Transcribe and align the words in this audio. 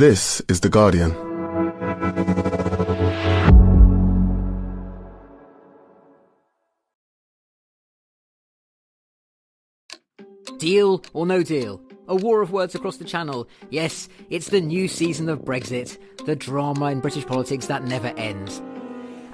This 0.00 0.40
is 0.48 0.60
The 0.60 0.70
Guardian. 0.70 1.10
Deal 10.56 11.04
or 11.12 11.26
no 11.26 11.42
deal? 11.42 11.82
A 12.08 12.16
war 12.16 12.40
of 12.40 12.50
words 12.50 12.74
across 12.74 12.96
the 12.96 13.04
channel. 13.04 13.46
Yes, 13.68 14.08
it's 14.30 14.48
the 14.48 14.62
new 14.62 14.88
season 14.88 15.28
of 15.28 15.40
Brexit, 15.44 15.98
the 16.24 16.34
drama 16.34 16.86
in 16.86 17.00
British 17.00 17.26
politics 17.26 17.66
that 17.66 17.84
never 17.84 18.08
ends. 18.16 18.62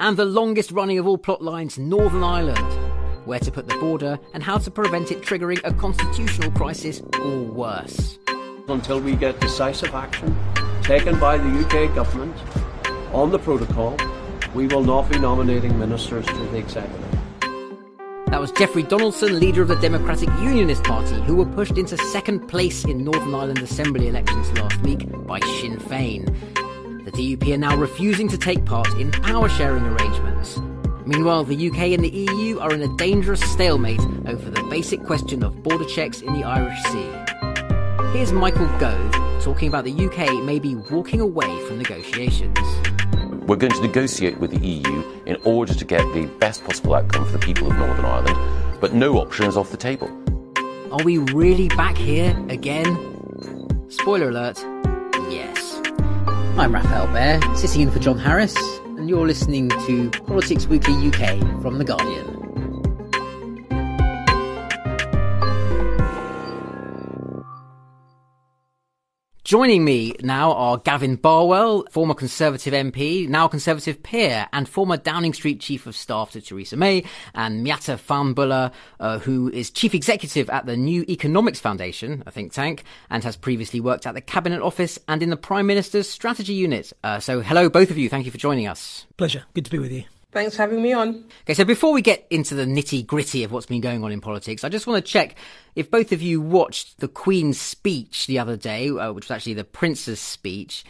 And 0.00 0.16
the 0.16 0.24
longest 0.24 0.72
running 0.72 0.98
of 0.98 1.06
all 1.06 1.16
plot 1.16 1.42
lines, 1.42 1.78
Northern 1.78 2.24
Ireland. 2.24 2.66
Where 3.24 3.38
to 3.38 3.52
put 3.52 3.68
the 3.68 3.78
border 3.78 4.18
and 4.34 4.42
how 4.42 4.58
to 4.58 4.70
prevent 4.72 5.12
it 5.12 5.22
triggering 5.22 5.60
a 5.62 5.72
constitutional 5.72 6.50
crisis 6.50 7.02
or 7.22 7.42
worse. 7.44 8.18
Until 8.68 9.00
we 9.00 9.14
get 9.14 9.40
decisive 9.40 9.94
action 9.94 10.36
taken 10.82 11.18
by 11.20 11.38
the 11.38 11.48
UK 11.64 11.94
government 11.94 12.36
on 13.12 13.30
the 13.30 13.38
protocol, 13.38 13.96
we 14.54 14.66
will 14.66 14.82
not 14.82 15.08
be 15.08 15.20
nominating 15.20 15.78
ministers 15.78 16.26
to 16.26 16.34
the 16.34 16.58
executive. 16.58 17.00
That 18.26 18.40
was 18.40 18.50
Jeffrey 18.50 18.82
Donaldson, 18.82 19.38
leader 19.38 19.62
of 19.62 19.68
the 19.68 19.76
Democratic 19.76 20.28
Unionist 20.40 20.82
Party, 20.82 21.14
who 21.22 21.36
were 21.36 21.46
pushed 21.46 21.78
into 21.78 21.96
second 21.96 22.48
place 22.48 22.84
in 22.84 23.04
Northern 23.04 23.32
Ireland 23.36 23.60
Assembly 23.60 24.08
elections 24.08 24.50
last 24.58 24.80
week 24.82 25.08
by 25.28 25.38
Sinn 25.38 25.78
Féin. 25.78 26.24
The 27.04 27.12
DUP 27.12 27.54
are 27.54 27.58
now 27.58 27.76
refusing 27.76 28.28
to 28.30 28.36
take 28.36 28.64
part 28.64 28.92
in 28.94 29.12
power 29.12 29.48
sharing 29.48 29.84
arrangements. 29.84 30.60
Meanwhile, 31.06 31.44
the 31.44 31.68
UK 31.68 31.92
and 31.92 32.02
the 32.02 32.08
EU 32.08 32.58
are 32.58 32.74
in 32.74 32.82
a 32.82 32.96
dangerous 32.96 33.40
stalemate 33.52 34.00
over 34.26 34.50
the 34.50 34.62
basic 34.64 35.04
question 35.04 35.44
of 35.44 35.62
border 35.62 35.84
checks 35.84 36.20
in 36.20 36.32
the 36.32 36.42
Irish 36.42 36.82
Sea. 36.82 37.45
Here's 38.16 38.32
Michael 38.32 38.66
Gove 38.78 39.42
talking 39.42 39.68
about 39.68 39.84
the 39.84 39.92
UK 39.92 40.42
maybe 40.42 40.74
walking 40.74 41.20
away 41.20 41.66
from 41.66 41.76
negotiations. 41.76 42.58
We're 43.46 43.56
going 43.56 43.74
to 43.74 43.82
negotiate 43.82 44.38
with 44.38 44.52
the 44.52 44.66
EU 44.66 45.04
in 45.26 45.36
order 45.44 45.74
to 45.74 45.84
get 45.84 46.00
the 46.14 46.24
best 46.24 46.64
possible 46.64 46.94
outcome 46.94 47.26
for 47.26 47.32
the 47.32 47.38
people 47.38 47.70
of 47.70 47.76
Northern 47.76 48.06
Ireland, 48.06 48.80
but 48.80 48.94
no 48.94 49.18
option 49.18 49.44
is 49.44 49.58
off 49.58 49.70
the 49.70 49.76
table. 49.76 50.08
Are 50.90 51.04
we 51.04 51.18
really 51.18 51.68
back 51.68 51.98
here 51.98 52.34
again? 52.48 52.86
Spoiler 53.90 54.30
alert, 54.30 54.64
yes. 55.28 55.82
I'm 56.56 56.72
Rafael 56.72 57.08
Behr, 57.08 57.54
sitting 57.54 57.82
in 57.82 57.90
for 57.90 57.98
John 57.98 58.16
Harris, 58.16 58.56
and 58.96 59.10
you're 59.10 59.26
listening 59.26 59.68
to 59.68 60.08
Politics 60.26 60.66
Weekly 60.66 60.94
UK 61.08 61.38
from 61.60 61.76
The 61.76 61.84
Guardian. 61.84 62.35
Joining 69.46 69.84
me 69.84 70.12
now 70.22 70.50
are 70.54 70.76
Gavin 70.76 71.14
Barwell, 71.14 71.84
former 71.92 72.14
Conservative 72.14 72.74
MP, 72.74 73.28
now 73.28 73.46
Conservative 73.46 74.02
peer, 74.02 74.48
and 74.52 74.68
former 74.68 74.96
Downing 74.96 75.32
Street 75.34 75.60
Chief 75.60 75.86
of 75.86 75.94
Staff 75.94 76.32
to 76.32 76.40
Theresa 76.40 76.76
May, 76.76 77.04
and 77.32 77.64
Miatta 77.64 77.96
Fahnbulleh, 77.96 78.72
uh, 78.98 79.18
who 79.20 79.48
is 79.52 79.70
Chief 79.70 79.94
Executive 79.94 80.50
at 80.50 80.66
the 80.66 80.76
New 80.76 81.04
Economics 81.08 81.60
Foundation, 81.60 82.24
a 82.26 82.32
think 82.32 82.52
tank, 82.52 82.82
and 83.08 83.22
has 83.22 83.36
previously 83.36 83.78
worked 83.78 84.04
at 84.04 84.14
the 84.14 84.20
Cabinet 84.20 84.62
Office 84.62 84.98
and 85.06 85.22
in 85.22 85.30
the 85.30 85.36
Prime 85.36 85.68
Minister's 85.68 86.08
Strategy 86.08 86.54
Unit. 86.54 86.92
Uh, 87.04 87.20
so, 87.20 87.40
hello, 87.40 87.68
both 87.68 87.92
of 87.92 87.98
you. 87.98 88.08
Thank 88.08 88.24
you 88.24 88.32
for 88.32 88.38
joining 88.38 88.66
us. 88.66 89.06
Pleasure. 89.16 89.44
Good 89.54 89.66
to 89.66 89.70
be 89.70 89.78
with 89.78 89.92
you. 89.92 90.06
Thanks 90.36 90.54
for 90.54 90.60
having 90.60 90.82
me 90.82 90.92
on. 90.92 91.24
Okay, 91.44 91.54
so 91.54 91.64
before 91.64 91.94
we 91.94 92.02
get 92.02 92.26
into 92.28 92.54
the 92.54 92.66
nitty 92.66 93.06
gritty 93.06 93.42
of 93.42 93.52
what's 93.52 93.64
been 93.64 93.80
going 93.80 94.04
on 94.04 94.12
in 94.12 94.20
politics, 94.20 94.64
I 94.64 94.68
just 94.68 94.86
want 94.86 95.02
to 95.02 95.10
check 95.10 95.34
if 95.74 95.90
both 95.90 96.12
of 96.12 96.20
you 96.20 96.42
watched 96.42 97.00
the 97.00 97.08
Queen's 97.08 97.58
speech 97.58 98.26
the 98.26 98.38
other 98.38 98.54
day, 98.54 98.90
uh, 98.90 99.14
which 99.14 99.24
was 99.24 99.30
actually 99.30 99.54
the 99.54 99.64
Prince's 99.64 100.20
speech. 100.20 100.84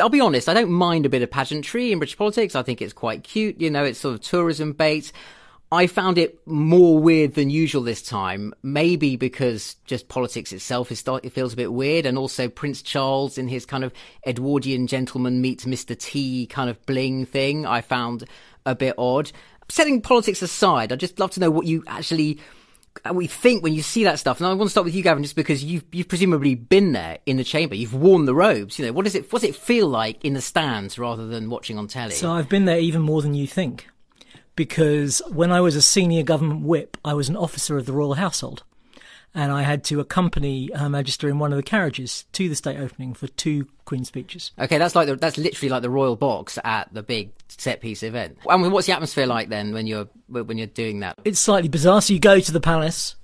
I'll 0.00 0.08
be 0.08 0.20
honest, 0.20 0.48
I 0.48 0.54
don't 0.54 0.72
mind 0.72 1.06
a 1.06 1.08
bit 1.08 1.22
of 1.22 1.30
pageantry 1.30 1.92
in 1.92 2.00
British 2.00 2.18
politics. 2.18 2.56
I 2.56 2.64
think 2.64 2.82
it's 2.82 2.92
quite 2.92 3.22
cute. 3.22 3.60
You 3.60 3.70
know, 3.70 3.84
it's 3.84 4.00
sort 4.00 4.16
of 4.16 4.20
tourism 4.20 4.72
bait. 4.72 5.12
I 5.70 5.86
found 5.86 6.18
it 6.18 6.44
more 6.44 6.98
weird 6.98 7.34
than 7.34 7.50
usual 7.50 7.82
this 7.82 8.02
time, 8.02 8.52
maybe 8.64 9.14
because 9.14 9.76
just 9.84 10.08
politics 10.08 10.50
itself 10.50 10.90
is 10.90 11.04
it 11.22 11.32
feels 11.32 11.52
a 11.52 11.56
bit 11.56 11.72
weird, 11.72 12.04
and 12.04 12.18
also 12.18 12.48
Prince 12.48 12.82
Charles 12.82 13.38
in 13.38 13.46
his 13.46 13.64
kind 13.64 13.84
of 13.84 13.92
Edwardian 14.26 14.88
gentleman 14.88 15.40
meets 15.40 15.66
Mr. 15.66 15.96
T 15.96 16.46
kind 16.46 16.68
of 16.68 16.84
bling 16.86 17.26
thing. 17.26 17.64
I 17.64 17.82
found 17.82 18.24
a 18.70 18.74
bit 18.74 18.94
odd. 18.98 19.32
Setting 19.68 20.00
politics 20.00 20.42
aside, 20.42 20.92
I'd 20.92 21.00
just 21.00 21.18
love 21.18 21.30
to 21.32 21.40
know 21.40 21.50
what 21.50 21.66
you 21.66 21.84
actually 21.86 22.38
uh, 23.08 23.12
we 23.12 23.26
think 23.26 23.62
when 23.62 23.74
you 23.74 23.82
see 23.82 24.04
that 24.04 24.18
stuff. 24.18 24.40
And 24.40 24.46
I 24.46 24.52
want 24.54 24.68
to 24.68 24.70
start 24.70 24.84
with 24.84 24.94
you, 24.94 25.02
Gavin, 25.02 25.22
just 25.22 25.36
because 25.36 25.62
you've 25.62 25.84
you've 25.92 26.08
presumably 26.08 26.54
been 26.54 26.92
there 26.92 27.18
in 27.26 27.36
the 27.36 27.44
chamber. 27.44 27.74
You've 27.74 27.94
worn 27.94 28.24
the 28.24 28.34
robes. 28.34 28.78
You 28.78 28.86
know, 28.86 28.92
what 28.92 29.04
does 29.04 29.14
it 29.14 29.32
what 29.32 29.42
does 29.42 29.48
it 29.48 29.56
feel 29.56 29.88
like 29.88 30.24
in 30.24 30.34
the 30.34 30.40
stands 30.40 30.98
rather 30.98 31.26
than 31.26 31.50
watching 31.50 31.78
on 31.78 31.86
telly? 31.88 32.14
So 32.14 32.30
I've 32.30 32.48
been 32.48 32.64
there 32.64 32.78
even 32.78 33.02
more 33.02 33.22
than 33.22 33.34
you 33.34 33.46
think, 33.46 33.88
because 34.56 35.22
when 35.28 35.52
I 35.52 35.60
was 35.60 35.76
a 35.76 35.82
senior 35.82 36.22
government 36.22 36.62
whip, 36.62 36.96
I 37.04 37.14
was 37.14 37.28
an 37.28 37.36
officer 37.36 37.76
of 37.76 37.86
the 37.86 37.92
royal 37.92 38.14
household 38.14 38.62
and 39.34 39.52
I 39.52 39.62
had 39.62 39.84
to 39.84 40.00
accompany 40.00 40.70
Her 40.74 40.88
Majesty 40.88 41.28
in 41.28 41.38
one 41.38 41.52
of 41.52 41.56
the 41.56 41.62
carriages 41.62 42.24
to 42.32 42.48
the 42.48 42.54
state 42.54 42.78
opening 42.78 43.14
for 43.14 43.28
two 43.28 43.68
Queen 43.84 44.04
speeches. 44.04 44.52
Okay, 44.58 44.78
that's 44.78 44.94
like 44.94 45.06
the, 45.06 45.16
that's 45.16 45.38
literally 45.38 45.68
like 45.68 45.82
the 45.82 45.90
royal 45.90 46.16
box 46.16 46.58
at 46.64 46.92
the 46.92 47.02
big 47.02 47.30
set 47.48 47.80
piece 47.80 48.02
event. 48.02 48.38
I 48.48 48.56
mean, 48.56 48.70
what's 48.72 48.86
the 48.86 48.92
atmosphere 48.92 49.26
like 49.26 49.48
then 49.48 49.72
when 49.72 49.86
you're 49.86 50.08
when 50.28 50.58
you're 50.58 50.66
doing 50.66 51.00
that? 51.00 51.18
It's 51.24 51.40
slightly 51.40 51.68
bizarre. 51.68 52.02
So 52.02 52.12
you 52.12 52.20
go 52.20 52.40
to 52.40 52.52
the 52.52 52.60
palace. 52.60 53.14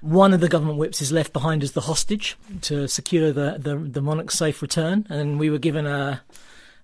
One 0.00 0.34
of 0.34 0.40
the 0.40 0.48
government 0.48 0.76
whips 0.76 1.00
is 1.00 1.12
left 1.12 1.32
behind 1.32 1.62
as 1.62 1.72
the 1.72 1.80
hostage 1.80 2.36
to 2.62 2.86
secure 2.86 3.32
the, 3.32 3.56
the, 3.58 3.76
the 3.76 4.02
monarch's 4.02 4.36
safe 4.36 4.60
return, 4.60 5.06
and 5.08 5.38
we 5.38 5.48
were 5.48 5.58
given 5.58 5.86
a 5.86 6.20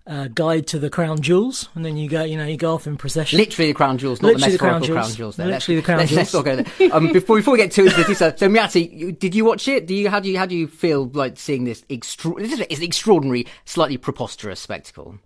uh, 0.07 0.29
guide 0.29 0.67
to 0.69 0.79
the 0.79 0.91
crown 0.91 1.21
jewels, 1.21 1.69
and 1.75 1.85
then 1.85 1.97
you 1.97 2.09
go, 2.09 2.25
you 2.25 2.37
know, 2.37 2.47
you 2.47 2.57
go 2.57 2.75
off 2.75 2.87
in 2.87 2.97
procession. 2.97 3.39
Literally 3.39 3.71
the 3.71 3.75
crown 3.75 3.99
jewels, 3.99 4.23
not 4.23 4.29
Literally 4.29 4.57
the 4.57 4.63
metaphorical 4.65 4.81
the 4.81 4.93
crown 4.93 5.03
crown 5.03 5.17
jewels. 5.17 5.37
There. 5.37 5.47
Literally 5.47 5.77
the 5.77 5.83
crown 5.87 5.99
let's, 5.99 6.11
jewels. 6.11 6.35
Let's 6.35 6.35
not 6.35 6.45
go 6.45 6.57
there. 6.57 6.95
Um, 6.95 7.13
before, 7.13 7.37
before 7.37 7.53
we 7.53 7.59
get 7.59 7.73
too 7.73 7.85
into 7.85 7.97
the 7.97 8.05
detail, 8.05 8.33
so 8.37 8.49
Miatta, 8.49 9.19
did 9.19 9.35
you 9.35 9.45
watch 9.45 9.69
it? 9.69 9.87
Do 9.87 9.95
you 9.95 10.11
how 10.11 10.21
do 10.21 10.29
you 10.29 10.39
how 10.39 10.47
do 10.47 10.57
you 10.57 10.67
feel 10.67 11.09
like 11.13 11.39
seeing 11.39 11.65
this 11.65 11.85
extra? 11.91 12.35
This 12.35 12.53
is 12.53 12.61
an 12.61 12.67
extraordinary, 12.83 13.47
slightly 13.65 13.97
preposterous 13.97 14.61
spectacle. 14.61 15.19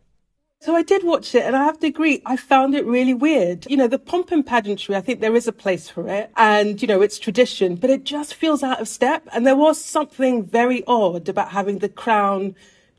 So 0.65 0.75
I 0.75 0.83
did 0.83 1.05
watch 1.05 1.35
it 1.35 1.43
and 1.45 1.55
I 1.55 1.65
have 1.65 1.79
to 1.81 1.87
agree, 1.87 2.23
I 2.25 2.39
found 2.39 2.75
it 2.75 2.87
really 2.87 3.13
weird. 3.13 3.67
You 3.69 3.77
know, 3.77 3.87
the 3.87 3.99
pomp 3.99 4.33
and 4.33 4.47
pageantry, 4.47 4.97
I 4.97 5.03
think 5.03 5.21
there 5.21 5.37
is 5.37 5.47
a 5.47 5.53
place 5.53 5.91
for 5.91 6.09
it 6.09 6.31
and, 6.39 6.81
you 6.81 6.89
know, 6.89 7.03
it's 7.03 7.19
tradition, 7.19 7.75
but 7.75 7.91
it 7.91 8.05
just 8.05 8.33
feels 8.33 8.63
out 8.63 8.81
of 8.81 8.89
step. 8.89 9.29
And 9.35 9.47
there 9.47 9.57
was 9.57 9.79
something 9.79 10.43
very 10.43 10.83
odd 10.87 11.29
about 11.29 11.51
having 11.51 11.81
the 11.81 11.91
crown 11.91 12.55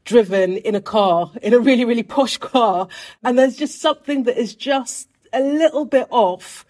driven 0.06 0.58
in 0.58 0.76
a 0.76 0.82
car, 0.82 1.32
in 1.42 1.54
a 1.54 1.60
really, 1.60 1.84
really 1.84 2.04
posh 2.04 2.38
car. 2.38 2.88
And 3.24 3.38
there's 3.38 3.58
just 3.58 3.82
something 3.82 4.24
that 4.24 4.40
is 4.40 4.56
just 4.56 5.10
a 5.34 5.42
little 5.42 5.86
bit 5.86 6.08
off 6.12 6.66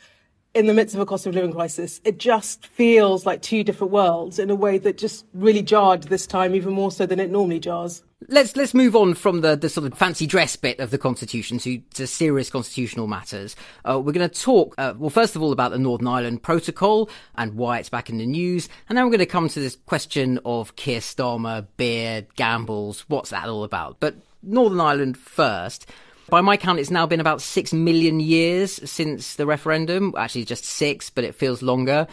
in 0.56 0.68
the 0.68 0.74
midst 0.74 0.96
of 0.96 1.02
a 1.02 1.06
cost 1.06 1.28
of 1.28 1.36
living 1.36 1.52
crisis. 1.52 2.00
It 2.06 2.18
just 2.18 2.66
feels 2.66 3.26
like 3.26 3.42
two 3.42 3.64
different 3.64 3.92
worlds 3.92 4.40
in 4.40 4.50
a 4.50 4.56
way 4.56 4.78
that 4.80 4.98
just 4.98 5.26
really 5.34 5.62
jarred 5.62 6.04
this 6.04 6.26
time, 6.26 6.56
even 6.56 6.74
more 6.74 6.92
so 6.92 7.06
than 7.06 7.20
it 7.20 7.30
normally 7.30 7.60
jars. 7.60 8.02
Let's 8.28 8.56
let's 8.56 8.74
move 8.74 8.96
on 8.96 9.14
from 9.14 9.42
the, 9.42 9.56
the 9.56 9.70
sort 9.70 9.86
of 9.86 9.96
fancy 9.96 10.26
dress 10.26 10.56
bit 10.56 10.80
of 10.80 10.90
the 10.90 10.98
constitution 10.98 11.60
to, 11.60 11.78
to 11.96 12.08
serious 12.08 12.50
constitutional 12.50 13.06
matters. 13.06 13.56
Uh, 13.84 14.00
we're 14.00 14.14
going 14.14 14.28
to 14.28 14.42
talk 14.42 14.74
uh, 14.78 14.94
well 14.98 15.10
first 15.10 15.36
of 15.36 15.44
all 15.44 15.52
about 15.52 15.72
the 15.72 15.78
Northern 15.78 16.08
Ireland 16.08 16.42
Protocol 16.42 17.10
and 17.36 17.56
why 17.56 17.78
it's 17.78 17.90
back 17.90 18.10
in 18.10 18.18
the 18.18 18.26
news, 18.26 18.70
and 18.88 18.98
then 18.98 19.06
we're 19.06 19.12
going 19.12 19.20
to 19.20 19.26
come 19.26 19.50
to 19.50 19.60
this 19.60 19.76
question 19.86 20.40
of 20.46 20.76
Keir 20.78 21.02
Starmer, 21.02 21.68
Beard, 21.76 22.34
Gambles. 22.36 23.02
What's 23.10 23.30
that 23.30 23.50
all 23.50 23.66
about? 23.66 23.98
But 24.00 24.16
Northern 24.42 24.80
Ireland 24.80 25.18
first. 25.18 25.86
By 26.30 26.42
my 26.42 26.58
count, 26.58 26.80
it's 26.80 26.92
now 26.92 27.06
been 27.06 27.20
about 27.20 27.42
six 27.42 27.72
million 27.72 28.20
years 28.20 28.80
since 28.90 29.36
the 29.36 29.46
referendum. 29.46 30.14
Actually, 30.18 30.46
just 30.46 30.66
six, 30.66 31.10
but 31.10 31.24
it 31.24 31.36
feels 31.36 31.62
longer. 31.62 32.08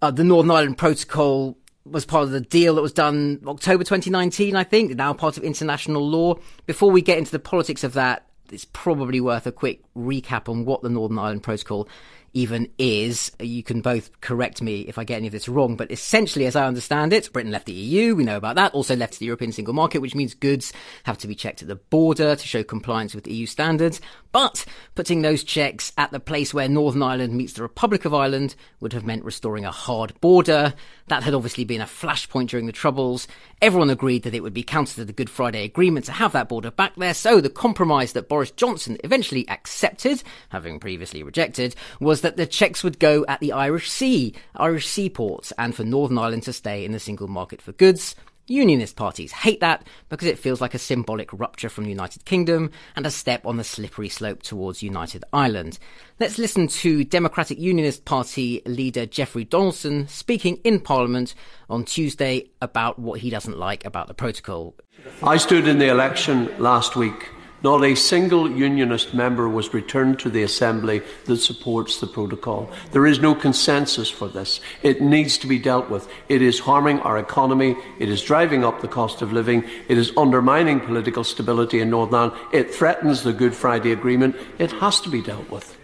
Uh, 0.00 0.10
the 0.10 0.24
Northern 0.24 0.50
Ireland 0.50 0.78
Protocol 0.78 1.58
was 1.84 2.04
part 2.04 2.24
of 2.24 2.30
the 2.30 2.40
deal 2.40 2.74
that 2.76 2.82
was 2.82 2.92
done 2.92 3.40
October 3.46 3.84
2019, 3.84 4.54
I 4.56 4.64
think, 4.64 4.94
now 4.94 5.12
part 5.12 5.36
of 5.36 5.44
international 5.44 6.06
law. 6.06 6.36
Before 6.66 6.90
we 6.90 7.02
get 7.02 7.18
into 7.18 7.30
the 7.30 7.38
politics 7.38 7.84
of 7.84 7.94
that, 7.94 8.26
it's 8.50 8.66
probably 8.66 9.20
worth 9.20 9.46
a 9.46 9.52
quick 9.52 9.82
recap 9.94 10.48
on 10.48 10.64
what 10.64 10.82
the 10.82 10.88
Northern 10.88 11.18
Ireland 11.18 11.42
Protocol 11.42 11.88
even 12.34 12.68
is. 12.78 13.32
You 13.40 13.62
can 13.62 13.80
both 13.80 14.20
correct 14.20 14.62
me 14.62 14.82
if 14.82 14.98
I 14.98 15.04
get 15.04 15.16
any 15.16 15.26
of 15.26 15.32
this 15.32 15.48
wrong, 15.48 15.76
but 15.76 15.90
essentially, 15.90 16.46
as 16.46 16.56
I 16.56 16.66
understand 16.66 17.12
it, 17.12 17.32
Britain 17.32 17.52
left 17.52 17.66
the 17.66 17.72
EU. 17.72 18.14
We 18.14 18.24
know 18.24 18.36
about 18.36 18.56
that. 18.56 18.74
Also 18.74 18.96
left 18.96 19.18
the 19.18 19.26
European 19.26 19.52
single 19.52 19.74
market, 19.74 20.00
which 20.00 20.14
means 20.14 20.34
goods 20.34 20.72
have 21.04 21.18
to 21.18 21.26
be 21.26 21.34
checked 21.34 21.62
at 21.62 21.68
the 21.68 21.76
border 21.76 22.36
to 22.36 22.46
show 22.46 22.62
compliance 22.62 23.14
with 23.14 23.26
EU 23.26 23.46
standards. 23.46 24.00
But 24.30 24.64
putting 24.94 25.22
those 25.22 25.42
checks 25.42 25.92
at 25.96 26.10
the 26.10 26.20
place 26.20 26.52
where 26.52 26.68
Northern 26.68 27.02
Ireland 27.02 27.34
meets 27.34 27.54
the 27.54 27.62
Republic 27.62 28.04
of 28.04 28.12
Ireland 28.14 28.54
would 28.80 28.92
have 28.92 29.06
meant 29.06 29.24
restoring 29.24 29.64
a 29.64 29.70
hard 29.70 30.20
border. 30.20 30.74
That 31.06 31.22
had 31.22 31.32
obviously 31.32 31.64
been 31.64 31.80
a 31.80 31.86
flashpoint 31.86 32.48
during 32.48 32.66
the 32.66 32.72
Troubles. 32.72 33.26
Everyone 33.62 33.90
agreed 33.90 34.22
that 34.24 34.34
it 34.34 34.42
would 34.42 34.52
be 34.52 34.62
counter 34.62 34.94
to 34.96 35.04
the 35.04 35.12
Good 35.12 35.30
Friday 35.30 35.64
Agreement 35.64 36.04
to 36.06 36.12
have 36.12 36.32
that 36.32 36.48
border 36.48 36.70
back 36.70 36.94
there. 36.96 37.14
So 37.14 37.40
the 37.40 37.48
compromise 37.48 38.12
that 38.12 38.28
Boris 38.28 38.50
Johnson 38.50 38.98
eventually 39.02 39.48
accepted, 39.48 40.22
having 40.50 40.78
previously 40.78 41.22
rejected, 41.22 41.74
was 41.98 42.17
that 42.22 42.36
the 42.36 42.46
checks 42.46 42.82
would 42.84 42.98
go 42.98 43.24
at 43.28 43.40
the 43.40 43.52
Irish 43.52 43.90
Sea, 43.90 44.34
Irish 44.56 44.88
seaports, 44.88 45.52
and 45.58 45.74
for 45.74 45.84
Northern 45.84 46.18
Ireland 46.18 46.44
to 46.44 46.52
stay 46.52 46.84
in 46.84 46.92
the 46.92 47.00
single 47.00 47.28
market 47.28 47.62
for 47.62 47.72
goods. 47.72 48.14
Unionist 48.48 48.96
parties 48.96 49.30
hate 49.30 49.60
that 49.60 49.86
because 50.08 50.26
it 50.26 50.38
feels 50.38 50.60
like 50.60 50.72
a 50.72 50.78
symbolic 50.78 51.30
rupture 51.32 51.68
from 51.68 51.84
the 51.84 51.90
United 51.90 52.24
Kingdom 52.24 52.70
and 52.96 53.04
a 53.04 53.10
step 53.10 53.44
on 53.44 53.58
the 53.58 53.64
slippery 53.64 54.08
slope 54.08 54.42
towards 54.42 54.82
United 54.82 55.22
Ireland. 55.34 55.78
Let's 56.18 56.38
listen 56.38 56.66
to 56.68 57.04
Democratic 57.04 57.58
Unionist 57.58 58.06
Party 58.06 58.62
leader 58.64 59.04
Jeffrey 59.04 59.44
Donaldson 59.44 60.08
speaking 60.08 60.56
in 60.64 60.80
Parliament 60.80 61.34
on 61.68 61.84
Tuesday 61.84 62.48
about 62.62 62.98
what 62.98 63.20
he 63.20 63.28
doesn't 63.28 63.58
like 63.58 63.84
about 63.84 64.08
the 64.08 64.14
protocol. 64.14 64.74
I 65.22 65.36
stood 65.36 65.68
in 65.68 65.78
the 65.78 65.88
election 65.88 66.50
last 66.58 66.96
week 66.96 67.28
not 67.62 67.84
a 67.84 67.94
single 67.94 68.50
unionist 68.50 69.14
member 69.14 69.48
was 69.48 69.74
returned 69.74 70.18
to 70.20 70.30
the 70.30 70.42
Assembly 70.42 71.02
that 71.24 71.38
supports 71.38 72.00
the 72.00 72.06
protocol. 72.06 72.70
There 72.92 73.06
is 73.06 73.18
no 73.18 73.34
consensus 73.34 74.10
for 74.10 74.28
this. 74.28 74.60
It 74.82 75.00
needs 75.00 75.38
to 75.38 75.46
be 75.46 75.58
dealt 75.58 75.90
with. 75.90 76.08
It 76.28 76.42
is 76.42 76.60
harming 76.60 77.00
our 77.00 77.18
economy. 77.18 77.76
It 77.98 78.08
is 78.08 78.22
driving 78.22 78.64
up 78.64 78.80
the 78.80 78.88
cost 78.88 79.22
of 79.22 79.32
living. 79.32 79.64
It 79.88 79.98
is 79.98 80.12
undermining 80.16 80.80
political 80.80 81.24
stability 81.24 81.80
in 81.80 81.90
Northern 81.90 82.14
Ireland. 82.14 82.40
It 82.52 82.74
threatens 82.74 83.22
the 83.22 83.32
Good 83.32 83.54
Friday 83.54 83.92
Agreement. 83.92 84.36
It 84.58 84.72
has 84.72 85.00
to 85.00 85.08
be 85.08 85.22
dealt 85.22 85.48
with. 85.50 85.77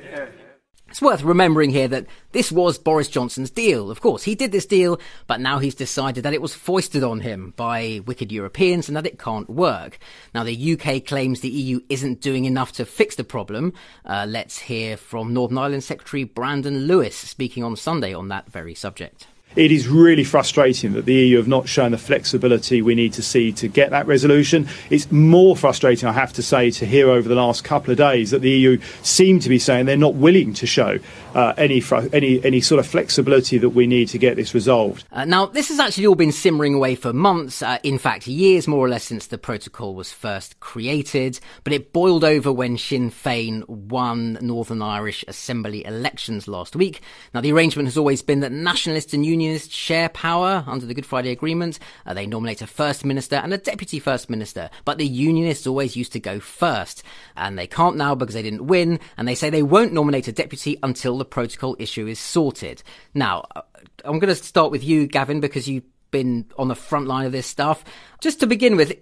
It's 0.95 1.03
worth 1.03 1.25
remembering 1.25 1.71
here 1.71 1.89
that 1.89 2.07
this 2.31 2.53
was 2.53 2.79
Boris 2.79 3.09
Johnson's 3.09 3.51
deal. 3.51 3.91
Of 3.91 4.01
course, 4.01 4.23
he 4.23 4.37
did 4.37 4.53
this 4.53 4.65
deal, 4.65 5.01
but 5.27 5.41
now 5.41 5.59
he's 5.59 5.75
decided 5.75 6.23
that 6.23 6.35
it 6.35 6.41
was 6.41 6.55
foisted 6.55 7.03
on 7.03 7.19
him 7.19 7.53
by 7.57 8.01
wicked 8.07 8.31
Europeans 8.31 8.87
and 8.87 8.97
that 8.97 9.05
it 9.05 9.19
can't 9.19 9.51
work. 9.51 9.99
Now, 10.37 10.45
the 10.45 10.79
UK 10.79 11.05
claims 11.05 11.41
the 11.41 11.49
EU 11.49 11.81
isn't 11.89 12.21
doing 12.21 12.45
enough 12.45 12.71
to 12.75 12.85
fix 12.85 13.17
the 13.17 13.25
problem. 13.25 13.73
Uh, 14.07 14.27
let's 14.29 14.57
hear 14.57 14.97
from 14.97 15.35
Northern 15.35 15.59
Ireland 15.59 15.83
Secretary 15.83 16.23
Brandon 16.23 16.87
Lewis 16.87 17.17
speaking 17.17 17.65
on 17.65 17.75
Sunday 17.75 18.15
on 18.15 18.29
that 18.29 18.49
very 18.49 18.77
subject 18.77 19.27
it 19.57 19.71
is 19.71 19.87
really 19.89 20.25
frustrating 20.25 20.93
that 20.95 21.05
the 21.05 21.15
EU 21.15 21.37
have 21.37 21.49
not 21.49 21.69
shown 21.69 21.93
the 21.93 21.99
flexibility 21.99 22.83
we 22.83 22.95
need 22.95 23.13
to 23.13 23.23
see 23.23 23.53
to 23.53 23.69
get 23.69 23.91
that 23.91 24.07
resolution. 24.07 24.69
It's 24.91 25.11
more 25.13 25.57
frustrating, 25.57 26.09
I 26.09 26.13
have 26.13 26.33
to 26.35 26.43
say, 26.43 26.71
to 26.73 26.87
hear 26.87 27.11
over 27.11 27.29
the 27.29 27.35
last 27.35 27.65
couple 27.65 27.93
of 27.93 27.99
days 27.99 28.31
that 28.31 28.41
the 28.41 28.51
EU 28.51 28.81
seem 29.03 29.39
to 29.41 29.49
be 29.49 29.59
saying 29.59 29.87
they're 29.87 29.97
not 29.97 30.15
willing 30.15 30.55
to 30.55 30.67
show 30.67 30.99
uh, 31.35 31.55
any, 31.57 31.81
fr- 31.81 32.09
any, 32.13 32.43
any 32.45 32.61
sort 32.61 32.79
of 32.79 32.87
flexibility 32.87 33.59
that 33.59 33.71
we 33.71 33.87
need 33.87 34.09
to 34.09 34.19
get 34.19 34.37
this 34.37 34.55
resolved. 34.55 35.05
Uh, 35.13 35.25
now, 35.25 35.47
this 35.47 35.69
has 35.69 35.81
actually 35.81 36.07
all 36.07 36.15
been 36.15 36.33
simmering 36.33 36.75
away 36.75 36.95
for 36.95 37.13
months, 37.13 37.63
uh, 37.63 37.79
in 37.83 37.99
fact, 37.99 38.27
years 38.27 38.67
more 38.69 38.85
or 38.85 38.89
less 38.89 39.05
since 39.05 39.27
the 39.27 39.39
protocol 39.39 39.95
was 39.95 40.13
first 40.13 40.59
created, 40.61 41.41
but 41.65 41.73
it 41.73 41.93
boiled 41.93 42.25
over 42.25 42.53
when 42.53 42.79
Sinn 42.79 43.11
Féin 43.11 43.69
won 43.69 44.39
Northern 44.41 44.83
Irish 44.83 45.25
Assembly 45.29 45.85
elections 45.85 46.49
last 46.49 46.77
week. 46.77 47.01
Now, 47.33 47.41
the 47.41 47.53
arrangement 47.53 47.89
has 47.89 47.99
always 47.99 48.23
been 48.23 48.41
that 48.41 48.53
nationalists 48.53 49.13
and 49.13 49.27
unionists 49.27 49.75
share 49.75 50.09
power 50.09 50.65
under 50.67 50.87
the 50.87 50.95
Good 50.95 51.07
Friday 51.07 51.31
Agreement. 51.31 51.79
Uh, 52.07 52.15
they 52.15 52.27
nominate 52.27 52.63
a 52.63 52.67
First 52.67 53.05
Minister 53.05 53.37
and 53.37 53.53
a 53.53 53.59
Deputy 53.59 53.99
First 53.99 54.31
Minister, 54.31 54.71
but 54.85 54.99
the 54.99 55.07
unionists 55.07 55.67
always 55.67 55.97
used 55.97 56.13
to 56.13 56.21
go 56.21 56.41
first, 56.41 57.03
and 57.37 57.59
they 57.59 57.67
can't 57.67 57.97
now 57.97 58.15
because 58.15 58.35
they 58.35 58.43
didn't 58.43 58.67
win, 58.67 59.01
and 59.17 59.27
they 59.27 59.35
say 59.35 59.51
they 59.51 59.63
won't 59.63 59.93
nominate 59.93 60.29
a 60.29 60.33
deputy 60.33 60.79
until 60.83 61.19
the 61.19 61.24
the 61.25 61.31
protocol 61.31 61.75
issue 61.79 62.07
is 62.07 62.19
sorted. 62.19 62.83
Now, 63.15 63.47
uh, 63.57 63.63
I'm 64.05 64.19
going 64.19 64.35
to 64.35 64.35
start 64.35 64.71
with 64.71 64.85
you, 64.85 65.07
Gavin, 65.07 65.41
because 65.41 65.69
you've 65.69 65.85
been 66.11 66.47
on 66.59 66.69
the 66.69 66.75
front 66.75 67.07
line 67.07 67.27
of 67.27 67.33
this 67.33 67.47
stuff. 67.47 67.85
Just 68.21 68.41
to 68.41 68.47
begin 68.47 68.77
with, 68.77 68.93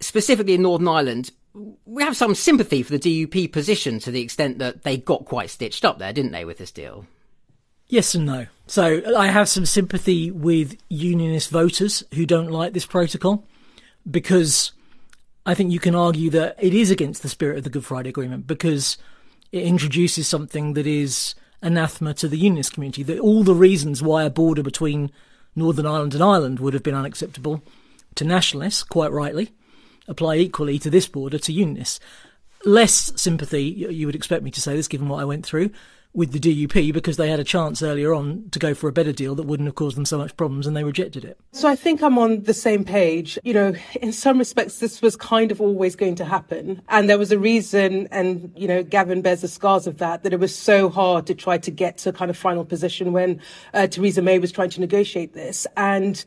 specifically 0.00 0.54
in 0.54 0.62
Northern 0.62 0.88
Ireland, 0.88 1.32
we 1.84 2.02
have 2.02 2.16
some 2.16 2.34
sympathy 2.34 2.82
for 2.82 2.96
the 2.96 3.26
DUP 3.26 3.52
position 3.52 3.98
to 4.00 4.10
the 4.10 4.22
extent 4.22 4.58
that 4.60 4.84
they 4.84 4.96
got 4.96 5.24
quite 5.24 5.50
stitched 5.50 5.84
up 5.84 5.98
there, 5.98 6.12
didn't 6.12 6.32
they, 6.32 6.44
with 6.44 6.58
this 6.58 6.70
deal? 6.70 7.04
Yes 7.88 8.14
and 8.14 8.24
no. 8.24 8.46
So 8.66 9.02
I 9.16 9.26
have 9.26 9.48
some 9.48 9.66
sympathy 9.66 10.30
with 10.30 10.78
unionist 10.88 11.50
voters 11.50 12.04
who 12.14 12.24
don't 12.24 12.50
like 12.50 12.72
this 12.72 12.86
protocol 12.86 13.44
because 14.10 14.72
I 15.44 15.54
think 15.54 15.72
you 15.72 15.80
can 15.80 15.94
argue 15.94 16.30
that 16.30 16.56
it 16.58 16.72
is 16.72 16.90
against 16.90 17.22
the 17.22 17.28
spirit 17.28 17.58
of 17.58 17.64
the 17.64 17.70
Good 17.70 17.84
Friday 17.84 18.08
Agreement 18.08 18.46
because 18.46 18.96
it 19.50 19.64
introduces 19.64 20.26
something 20.26 20.72
that 20.72 20.86
is 20.86 21.34
anathema 21.62 22.14
to 22.14 22.28
the 22.28 22.36
unionist 22.36 22.72
community. 22.72 23.02
That 23.02 23.18
all 23.18 23.44
the 23.44 23.54
reasons 23.54 24.02
why 24.02 24.24
a 24.24 24.30
border 24.30 24.62
between 24.62 25.10
Northern 25.54 25.86
Ireland 25.86 26.14
and 26.14 26.22
Ireland 26.22 26.60
would 26.60 26.74
have 26.74 26.82
been 26.82 26.94
unacceptable 26.94 27.62
to 28.14 28.24
nationalists, 28.24 28.82
quite 28.82 29.12
rightly, 29.12 29.52
apply 30.08 30.36
equally 30.36 30.78
to 30.78 30.90
this 30.90 31.06
border 31.06 31.38
to 31.38 31.52
unionists. 31.52 32.00
Less 32.64 33.12
sympathy, 33.16 33.64
you 33.64 34.06
would 34.06 34.14
expect 34.14 34.44
me 34.44 34.50
to 34.50 34.60
say 34.60 34.76
this, 34.76 34.88
given 34.88 35.08
what 35.08 35.20
I 35.20 35.24
went 35.24 35.44
through, 35.44 35.70
with 36.14 36.32
the 36.32 36.38
DUP 36.38 36.92
because 36.92 37.16
they 37.16 37.30
had 37.30 37.40
a 37.40 37.44
chance 37.44 37.82
earlier 37.82 38.12
on 38.12 38.48
to 38.50 38.58
go 38.58 38.74
for 38.74 38.88
a 38.88 38.92
better 38.92 39.12
deal 39.12 39.34
that 39.34 39.44
wouldn't 39.44 39.66
have 39.66 39.74
caused 39.74 39.96
them 39.96 40.04
so 40.04 40.18
much 40.18 40.36
problems 40.36 40.66
and 40.66 40.76
they 40.76 40.84
rejected 40.84 41.24
it. 41.24 41.38
So 41.52 41.68
I 41.68 41.76
think 41.76 42.02
I'm 42.02 42.18
on 42.18 42.42
the 42.42 42.52
same 42.54 42.84
page. 42.84 43.38
You 43.44 43.54
know, 43.54 43.74
in 44.02 44.12
some 44.12 44.38
respects, 44.38 44.78
this 44.78 45.00
was 45.00 45.16
kind 45.16 45.50
of 45.50 45.60
always 45.60 45.96
going 45.96 46.14
to 46.16 46.24
happen. 46.24 46.82
And 46.88 47.08
there 47.08 47.18
was 47.18 47.32
a 47.32 47.38
reason, 47.38 48.08
and, 48.10 48.52
you 48.56 48.68
know, 48.68 48.82
Gavin 48.82 49.22
bears 49.22 49.40
the 49.40 49.48
scars 49.48 49.86
of 49.86 49.98
that, 49.98 50.22
that 50.22 50.32
it 50.32 50.40
was 50.40 50.54
so 50.54 50.88
hard 50.90 51.26
to 51.26 51.34
try 51.34 51.58
to 51.58 51.70
get 51.70 51.98
to 51.98 52.10
a 52.10 52.12
kind 52.12 52.30
of 52.30 52.36
final 52.36 52.64
position 52.64 53.12
when 53.12 53.40
uh, 53.72 53.86
Theresa 53.86 54.20
May 54.22 54.38
was 54.38 54.52
trying 54.52 54.70
to 54.70 54.80
negotiate 54.80 55.32
this. 55.32 55.66
And 55.76 56.24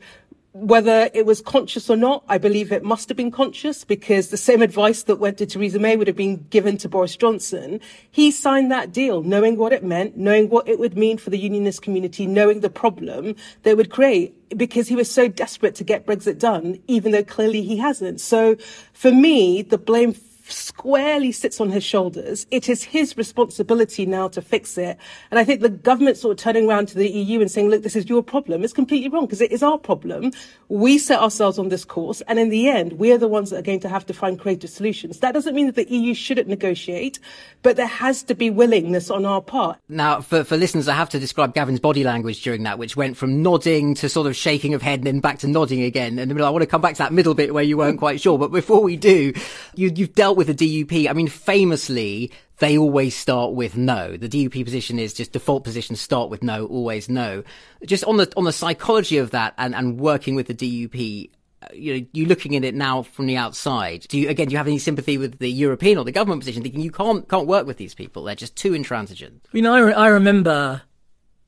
whether 0.56 1.10
it 1.12 1.26
was 1.26 1.42
conscious 1.42 1.90
or 1.90 1.96
not, 1.96 2.24
I 2.28 2.38
believe 2.38 2.72
it 2.72 2.82
must 2.82 3.10
have 3.10 3.16
been 3.16 3.30
conscious 3.30 3.84
because 3.84 4.28
the 4.28 4.38
same 4.38 4.62
advice 4.62 5.02
that 5.02 5.16
went 5.16 5.36
to 5.38 5.46
Theresa 5.46 5.78
May 5.78 5.96
would 5.96 6.06
have 6.06 6.16
been 6.16 6.46
given 6.48 6.78
to 6.78 6.88
Boris 6.88 7.14
Johnson. 7.14 7.78
He 8.10 8.30
signed 8.30 8.72
that 8.72 8.90
deal 8.90 9.22
knowing 9.22 9.58
what 9.58 9.74
it 9.74 9.84
meant, 9.84 10.16
knowing 10.16 10.48
what 10.48 10.66
it 10.66 10.78
would 10.78 10.96
mean 10.96 11.18
for 11.18 11.28
the 11.28 11.38
unionist 11.38 11.82
community, 11.82 12.26
knowing 12.26 12.60
the 12.60 12.70
problem 12.70 13.36
they 13.64 13.74
would 13.74 13.90
create 13.90 14.34
because 14.56 14.88
he 14.88 14.96
was 14.96 15.10
so 15.10 15.28
desperate 15.28 15.74
to 15.74 15.84
get 15.84 16.06
Brexit 16.06 16.38
done, 16.38 16.80
even 16.86 17.12
though 17.12 17.24
clearly 17.24 17.62
he 17.62 17.76
hasn't. 17.76 18.20
So 18.20 18.56
for 18.94 19.10
me, 19.10 19.60
the 19.60 19.78
blame 19.78 20.14
squarely 20.52 21.32
sits 21.32 21.60
on 21.60 21.70
his 21.70 21.84
shoulders. 21.84 22.46
It 22.50 22.68
is 22.68 22.82
his 22.82 23.16
responsibility 23.16 24.06
now 24.06 24.28
to 24.28 24.40
fix 24.40 24.78
it. 24.78 24.96
And 25.30 25.38
I 25.38 25.44
think 25.44 25.60
the 25.60 25.68
government 25.68 26.16
sort 26.16 26.32
of 26.32 26.42
turning 26.42 26.68
around 26.68 26.88
to 26.88 26.94
the 26.94 27.08
EU 27.08 27.40
and 27.40 27.50
saying, 27.50 27.68
look, 27.68 27.82
this 27.82 27.96
is 27.96 28.08
your 28.08 28.22
problem 28.22 28.62
is 28.62 28.72
completely 28.72 29.08
wrong 29.08 29.26
because 29.26 29.40
it 29.40 29.52
is 29.52 29.62
our 29.62 29.78
problem. 29.78 30.32
We 30.68 30.98
set 30.98 31.20
ourselves 31.20 31.58
on 31.58 31.68
this 31.68 31.84
course. 31.84 32.22
And 32.22 32.38
in 32.38 32.48
the 32.48 32.68
end, 32.68 32.94
we 32.94 33.12
are 33.12 33.18
the 33.18 33.28
ones 33.28 33.50
that 33.50 33.58
are 33.58 33.62
going 33.62 33.80
to 33.80 33.88
have 33.88 34.06
to 34.06 34.14
find 34.14 34.38
creative 34.38 34.70
solutions. 34.70 35.20
That 35.20 35.32
doesn't 35.32 35.54
mean 35.54 35.66
that 35.66 35.76
the 35.76 35.90
EU 35.90 36.14
shouldn't 36.14 36.48
negotiate, 36.48 37.18
but 37.62 37.76
there 37.76 37.86
has 37.86 38.22
to 38.24 38.34
be 38.34 38.50
willingness 38.50 39.10
on 39.10 39.24
our 39.24 39.40
part. 39.40 39.78
Now, 39.88 40.20
for, 40.20 40.44
for 40.44 40.56
listeners, 40.56 40.88
I 40.88 40.94
have 40.94 41.08
to 41.10 41.18
describe 41.18 41.54
Gavin's 41.54 41.80
body 41.80 42.04
language 42.04 42.42
during 42.42 42.62
that, 42.64 42.78
which 42.78 42.96
went 42.96 43.16
from 43.16 43.42
nodding 43.42 43.94
to 43.96 44.08
sort 44.08 44.26
of 44.26 44.36
shaking 44.36 44.74
of 44.74 44.82
head 44.82 45.00
and 45.00 45.06
then 45.06 45.20
back 45.20 45.38
to 45.40 45.48
nodding 45.48 45.82
again. 45.82 46.18
And 46.18 46.40
I 46.40 46.50
want 46.50 46.62
to 46.62 46.66
come 46.66 46.80
back 46.80 46.94
to 46.94 46.98
that 46.98 47.12
middle 47.12 47.34
bit 47.34 47.54
where 47.54 47.64
you 47.64 47.76
weren't 47.76 47.98
quite 47.98 48.20
sure. 48.20 48.38
But 48.38 48.52
before 48.52 48.82
we 48.82 48.96
do, 48.96 49.32
you, 49.74 49.92
you've 49.94 50.14
dealt 50.14 50.35
with 50.36 50.46
the 50.46 50.54
DUP, 50.54 51.08
I 51.08 51.12
mean, 51.12 51.28
famously, 51.28 52.30
they 52.58 52.78
always 52.78 53.16
start 53.16 53.52
with 53.52 53.76
no. 53.76 54.16
The 54.16 54.28
DUP 54.28 54.64
position 54.64 54.98
is 54.98 55.12
just 55.12 55.32
default 55.32 55.64
position, 55.64 55.96
start 55.96 56.30
with 56.30 56.42
no, 56.42 56.66
always 56.66 57.08
no. 57.08 57.42
Just 57.84 58.04
on 58.04 58.16
the, 58.16 58.32
on 58.36 58.44
the 58.44 58.52
psychology 58.52 59.18
of 59.18 59.30
that 59.32 59.54
and, 59.58 59.74
and 59.74 59.98
working 59.98 60.34
with 60.34 60.46
the 60.46 60.54
DUP, 60.54 61.30
uh, 61.62 61.66
you 61.74 61.94
know, 61.94 62.06
you 62.12 62.26
looking 62.26 62.54
at 62.54 62.64
it 62.64 62.74
now 62.74 63.02
from 63.02 63.26
the 63.26 63.36
outside. 63.36 64.06
Do 64.08 64.18
you, 64.18 64.28
again, 64.28 64.48
do 64.48 64.52
you 64.52 64.58
have 64.58 64.66
any 64.66 64.78
sympathy 64.78 65.18
with 65.18 65.38
the 65.38 65.50
European 65.50 65.98
or 65.98 66.04
the 66.04 66.12
government 66.12 66.42
position 66.42 66.62
thinking 66.62 66.80
you 66.80 66.92
can't, 66.92 67.28
can't 67.28 67.46
work 67.46 67.66
with 67.66 67.78
these 67.78 67.94
people? 67.94 68.24
They're 68.24 68.34
just 68.34 68.56
too 68.56 68.74
intransigent. 68.74 69.44
You 69.52 69.62
know, 69.62 69.74
I, 69.74 69.80
re- 69.80 69.94
I 69.94 70.08
remember 70.08 70.82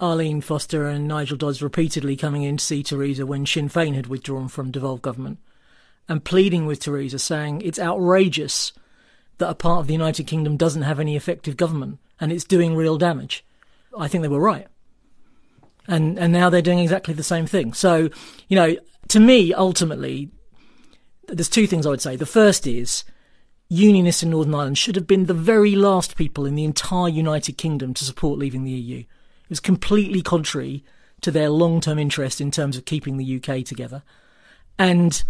Arlene 0.00 0.40
Foster 0.40 0.86
and 0.86 1.08
Nigel 1.08 1.36
Dodds 1.36 1.62
repeatedly 1.62 2.16
coming 2.16 2.42
in 2.42 2.56
to 2.56 2.64
see 2.64 2.82
Theresa 2.82 3.26
when 3.26 3.46
Sinn 3.46 3.68
Féin 3.68 3.94
had 3.94 4.06
withdrawn 4.06 4.48
from 4.48 4.70
devolved 4.70 5.02
government 5.02 5.38
and 6.08 6.24
pleading 6.24 6.66
with 6.66 6.80
Theresa, 6.80 7.18
saying 7.18 7.62
it's 7.62 7.78
outrageous 7.78 8.72
that 9.38 9.50
a 9.50 9.54
part 9.54 9.80
of 9.80 9.86
the 9.86 9.92
United 9.92 10.26
Kingdom 10.26 10.56
doesn't 10.56 10.82
have 10.82 11.00
any 11.00 11.16
effective 11.16 11.56
government 11.56 11.98
and 12.20 12.32
it's 12.32 12.44
doing 12.44 12.74
real 12.74 12.98
damage. 12.98 13.44
I 13.96 14.08
think 14.08 14.22
they 14.22 14.28
were 14.28 14.40
right. 14.40 14.66
And 15.86 16.18
and 16.18 16.32
now 16.32 16.50
they're 16.50 16.62
doing 16.62 16.80
exactly 16.80 17.14
the 17.14 17.22
same 17.22 17.46
thing. 17.46 17.72
So, 17.72 18.10
you 18.48 18.56
know, 18.56 18.76
to 19.08 19.20
me, 19.20 19.54
ultimately, 19.54 20.30
there's 21.26 21.48
two 21.48 21.66
things 21.66 21.86
I 21.86 21.90
would 21.90 22.02
say. 22.02 22.16
The 22.16 22.26
first 22.26 22.66
is 22.66 23.04
Unionists 23.68 24.22
in 24.22 24.30
Northern 24.30 24.54
Ireland 24.54 24.78
should 24.78 24.96
have 24.96 25.06
been 25.06 25.26
the 25.26 25.34
very 25.34 25.74
last 25.76 26.16
people 26.16 26.44
in 26.44 26.54
the 26.54 26.64
entire 26.64 27.08
United 27.08 27.56
Kingdom 27.56 27.94
to 27.94 28.04
support 28.04 28.38
leaving 28.38 28.64
the 28.64 28.70
EU. 28.70 28.98
It 28.98 29.50
was 29.50 29.60
completely 29.60 30.20
contrary 30.20 30.84
to 31.22 31.30
their 31.30 31.48
long 31.48 31.80
term 31.80 31.98
interest 31.98 32.40
in 32.40 32.50
terms 32.50 32.76
of 32.76 32.84
keeping 32.84 33.16
the 33.16 33.36
UK 33.36 33.64
together. 33.64 34.02
And 34.78 35.22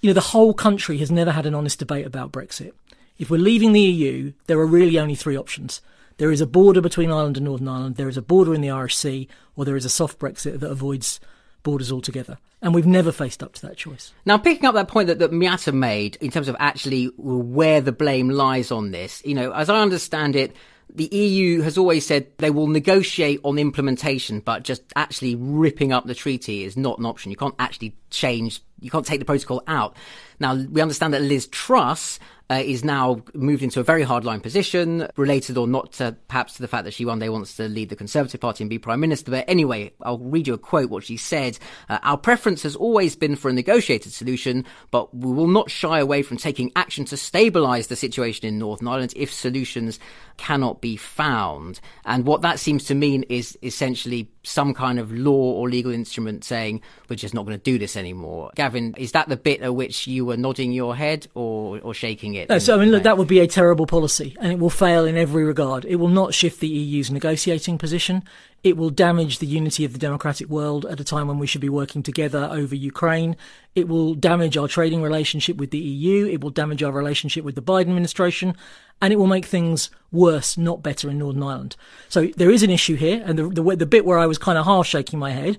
you 0.00 0.08
know, 0.08 0.14
the 0.14 0.20
whole 0.20 0.54
country 0.54 0.98
has 0.98 1.10
never 1.10 1.32
had 1.32 1.46
an 1.46 1.54
honest 1.54 1.78
debate 1.78 2.06
about 2.06 2.32
Brexit. 2.32 2.72
If 3.20 3.28
we're 3.28 3.36
leaving 3.36 3.74
the 3.74 3.80
EU, 3.82 4.32
there 4.46 4.58
are 4.58 4.66
really 4.66 4.98
only 4.98 5.14
three 5.14 5.36
options. 5.36 5.82
There 6.16 6.32
is 6.32 6.40
a 6.40 6.46
border 6.46 6.80
between 6.80 7.10
Ireland 7.10 7.36
and 7.36 7.44
Northern 7.44 7.68
Ireland, 7.68 7.96
there 7.96 8.08
is 8.08 8.16
a 8.16 8.22
border 8.22 8.54
in 8.54 8.62
the 8.62 8.70
Irish 8.70 8.96
Sea, 8.96 9.28
or 9.54 9.66
there 9.66 9.76
is 9.76 9.84
a 9.84 9.90
soft 9.90 10.18
Brexit 10.18 10.58
that 10.60 10.70
avoids 10.70 11.20
borders 11.62 11.92
altogether. 11.92 12.38
And 12.62 12.74
we've 12.74 12.86
never 12.86 13.12
faced 13.12 13.42
up 13.42 13.52
to 13.54 13.66
that 13.66 13.76
choice. 13.76 14.14
Now, 14.24 14.38
picking 14.38 14.64
up 14.64 14.74
that 14.74 14.88
point 14.88 15.08
that, 15.08 15.18
that 15.18 15.32
Miatta 15.32 15.74
made 15.74 16.16
in 16.16 16.30
terms 16.30 16.48
of 16.48 16.56
actually 16.58 17.10
where 17.18 17.82
the 17.82 17.92
blame 17.92 18.30
lies 18.30 18.70
on 18.70 18.90
this, 18.90 19.22
you 19.22 19.34
know, 19.34 19.52
as 19.52 19.68
I 19.68 19.82
understand 19.82 20.34
it, 20.34 20.56
the 20.94 21.14
EU 21.14 21.60
has 21.60 21.76
always 21.76 22.06
said 22.06 22.26
they 22.38 22.50
will 22.50 22.68
negotiate 22.68 23.40
on 23.44 23.58
implementation, 23.58 24.40
but 24.40 24.62
just 24.62 24.82
actually 24.96 25.36
ripping 25.36 25.92
up 25.92 26.06
the 26.06 26.14
treaty 26.14 26.64
is 26.64 26.74
not 26.74 26.98
an 26.98 27.04
option. 27.04 27.30
You 27.30 27.36
can't 27.36 27.54
actually 27.58 27.94
change 28.08 28.62
you 28.80 28.90
can't 28.90 29.06
take 29.06 29.18
the 29.18 29.26
protocol 29.26 29.62
out. 29.66 29.96
Now 30.38 30.54
we 30.54 30.80
understand 30.80 31.14
that 31.14 31.22
Liz 31.22 31.46
Truss 31.48 32.18
uh, 32.50 32.54
is 32.54 32.84
now 32.84 33.22
moved 33.32 33.62
into 33.62 33.78
a 33.78 33.84
very 33.84 34.04
hardline 34.04 34.42
position, 34.42 35.06
related 35.16 35.56
or 35.56 35.68
not 35.68 35.92
to, 35.92 36.16
perhaps 36.28 36.54
to 36.54 36.62
the 36.62 36.68
fact 36.68 36.84
that 36.84 36.92
she 36.92 37.04
one 37.04 37.20
day 37.20 37.28
wants 37.28 37.56
to 37.56 37.68
lead 37.68 37.88
the 37.88 37.96
Conservative 37.96 38.40
Party 38.40 38.64
and 38.64 38.68
be 38.68 38.78
Prime 38.78 39.00
Minister. 39.00 39.30
But 39.30 39.44
anyway, 39.48 39.92
I'll 40.02 40.18
read 40.18 40.48
you 40.48 40.54
a 40.54 40.58
quote 40.58 40.90
what 40.90 41.04
she 41.04 41.16
said. 41.16 41.58
Uh, 41.88 41.98
Our 42.02 42.16
preference 42.16 42.64
has 42.64 42.74
always 42.74 43.14
been 43.14 43.36
for 43.36 43.48
a 43.48 43.52
negotiated 43.52 44.12
solution, 44.12 44.64
but 44.90 45.14
we 45.14 45.32
will 45.32 45.46
not 45.46 45.70
shy 45.70 46.00
away 46.00 46.22
from 46.22 46.36
taking 46.38 46.72
action 46.74 47.04
to 47.06 47.14
stabilise 47.14 47.88
the 47.88 47.96
situation 47.96 48.46
in 48.46 48.58
Northern 48.58 48.88
Ireland 48.88 49.12
if 49.14 49.32
solutions 49.32 50.00
cannot 50.36 50.80
be 50.80 50.96
found. 50.96 51.80
And 52.04 52.24
what 52.24 52.42
that 52.42 52.58
seems 52.58 52.84
to 52.86 52.94
mean 52.94 53.24
is 53.28 53.56
essentially 53.62 54.30
some 54.42 54.72
kind 54.72 54.98
of 54.98 55.12
law 55.12 55.52
or 55.52 55.68
legal 55.68 55.92
instrument 55.92 56.44
saying 56.44 56.80
we're 57.08 57.16
just 57.16 57.34
not 57.34 57.44
going 57.44 57.58
to 57.58 57.62
do 57.62 57.78
this 57.78 57.94
anymore. 57.94 58.50
Gavin, 58.54 58.94
is 58.96 59.12
that 59.12 59.28
the 59.28 59.36
bit 59.36 59.60
at 59.60 59.74
which 59.74 60.06
you 60.06 60.24
were 60.24 60.38
nodding 60.38 60.72
your 60.72 60.96
head 60.96 61.26
or, 61.34 61.78
or 61.80 61.92
shaking 61.92 62.34
it? 62.34 62.39
No, 62.48 62.58
so 62.58 62.76
I 62.76 62.80
mean, 62.80 62.90
look, 62.90 63.02
that 63.02 63.18
would 63.18 63.28
be 63.28 63.40
a 63.40 63.46
terrible 63.46 63.86
policy, 63.86 64.36
and 64.40 64.52
it 64.52 64.58
will 64.58 64.70
fail 64.70 65.04
in 65.04 65.16
every 65.16 65.44
regard. 65.44 65.84
It 65.84 65.96
will 65.96 66.08
not 66.08 66.34
shift 66.34 66.60
the 66.60 66.68
EU's 66.68 67.10
negotiating 67.10 67.78
position. 67.78 68.22
It 68.62 68.76
will 68.76 68.90
damage 68.90 69.38
the 69.38 69.46
unity 69.46 69.84
of 69.84 69.92
the 69.92 69.98
democratic 69.98 70.48
world 70.48 70.84
at 70.86 71.00
a 71.00 71.04
time 71.04 71.28
when 71.28 71.38
we 71.38 71.46
should 71.46 71.62
be 71.62 71.70
working 71.70 72.02
together 72.02 72.48
over 72.52 72.74
Ukraine. 72.74 73.36
It 73.74 73.88
will 73.88 74.14
damage 74.14 74.56
our 74.56 74.68
trading 74.68 75.02
relationship 75.02 75.56
with 75.56 75.70
the 75.70 75.78
EU. 75.78 76.26
It 76.26 76.42
will 76.42 76.50
damage 76.50 76.82
our 76.82 76.92
relationship 76.92 77.42
with 77.42 77.54
the 77.54 77.62
Biden 77.62 77.88
administration. 77.88 78.54
And 79.00 79.14
it 79.14 79.16
will 79.16 79.26
make 79.26 79.46
things 79.46 79.88
worse, 80.12 80.58
not 80.58 80.82
better 80.82 81.08
in 81.08 81.18
Northern 81.18 81.42
Ireland. 81.42 81.76
So 82.10 82.26
there 82.36 82.50
is 82.50 82.62
an 82.62 82.68
issue 82.68 82.96
here. 82.96 83.22
And 83.24 83.38
the, 83.38 83.48
the, 83.48 83.76
the 83.76 83.86
bit 83.86 84.04
where 84.04 84.18
I 84.18 84.26
was 84.26 84.36
kind 84.36 84.58
of 84.58 84.66
half 84.66 84.86
shaking 84.86 85.18
my 85.18 85.30
head 85.30 85.56